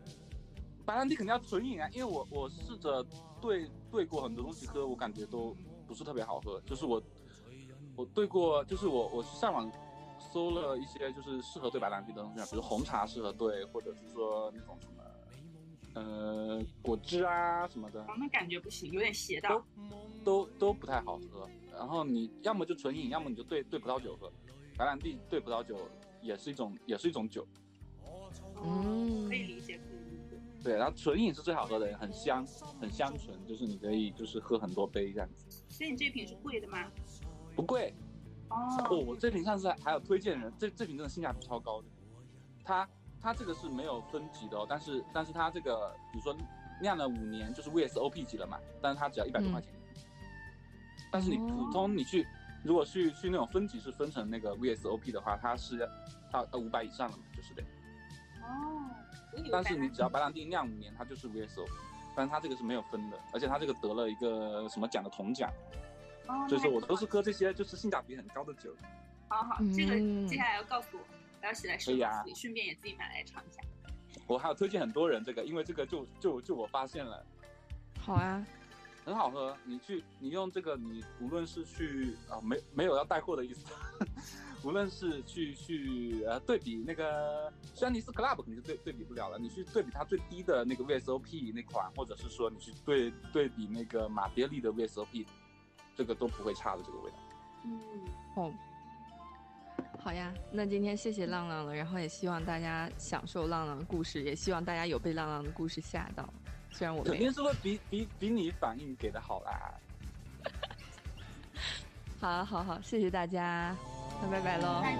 [0.83, 3.05] 白兰地肯定要纯饮啊，因为我我试着
[3.39, 5.55] 兑兑过很多东西喝，我感觉都
[5.85, 6.59] 不是特别好喝。
[6.61, 6.99] 就是我
[7.95, 9.71] 我兑过，就是我我上网
[10.31, 19.63] 搜了一些就是适合兑白兰地的东西啊，比如红茶适合兑，或者是说那种什么呃果汁啊什么的，哦，那感觉不行，有点邪道。
[20.23, 21.49] 都都不太好喝。
[21.71, 24.31] 然后你要么就纯饮，要么你就兑兑葡萄酒喝。
[24.77, 25.75] 白兰地兑葡萄酒
[26.21, 27.47] 也是一种也是一种酒，
[28.63, 30.39] 嗯可以理解，可以理解。
[30.63, 32.45] 对，然后纯饮是最好喝的，很香，
[32.79, 36.91] 很香醇，就是你可以就是喝很多杯这样子，所以你这瓶是贵的吗？
[37.55, 37.93] 不贵。
[38.49, 41.87] 哦，哦，我这瓶上次还有推荐人，这这瓶真的性价比超高的。
[42.63, 42.87] 它
[43.21, 46.35] 它这个是没有分级的哦，但是但是它这个比如说
[46.81, 49.73] 酿了五年就是 VSOP 级了嘛，但是它只要一百多块钱。
[51.11, 52.27] 但是你普通你去
[52.63, 55.77] 如果去去那种分级是分成那个 VSOP 的话，它是
[56.33, 57.63] 要到五百以上了嘛，就是的。
[58.43, 58.89] 哦，
[59.51, 61.69] 但是你只要白兰地酿五年，它就是 VSOP，
[62.15, 65.49] 但是它这个是没有分的，而且它这个得了一个什么奖的铜奖，
[66.27, 68.73] 哦，所以说我都是喝这些就是性价比很高的酒。
[69.29, 71.03] 好好，这个嗯接下来要告诉我，
[71.41, 73.61] 我要写在手可以啊里，顺便也自己买来尝一下。
[74.25, 77.25] 我还有推荐很多人这个，因为这个就就就我发现了
[77.99, 78.45] 好啊，
[79.05, 79.55] 很好喝。
[79.63, 83.65] 你去你用这个，你无论是去啊没没有要带货的意思，
[84.63, 95.25] 无论是去去呃对比那个轩尼诗 Club 肯定是对对比不了了，你去对比它最低的那个 VSOP 那款，或者是说你去对对比那个马爹利的 VSOP，
[95.97, 97.17] 这个都不会差的这个味道。
[97.63, 97.79] 嗯，
[98.35, 98.53] 哦，
[99.99, 106.31] 好呀，那今天谢谢浪浪了，然后也希望大家享受浪浪的故事，也希望大家有被浪浪的故事吓到，
[106.69, 107.03] 虽然我。
[107.03, 109.73] 肯定是会比比比你反应给的好啦。
[112.21, 113.75] 好好好，谢谢大家，
[114.21, 114.81] 那拜拜喽。
[114.81, 114.97] 大家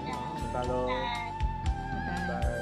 [0.52, 0.86] 拜喽。
[2.28, 2.57] 拜。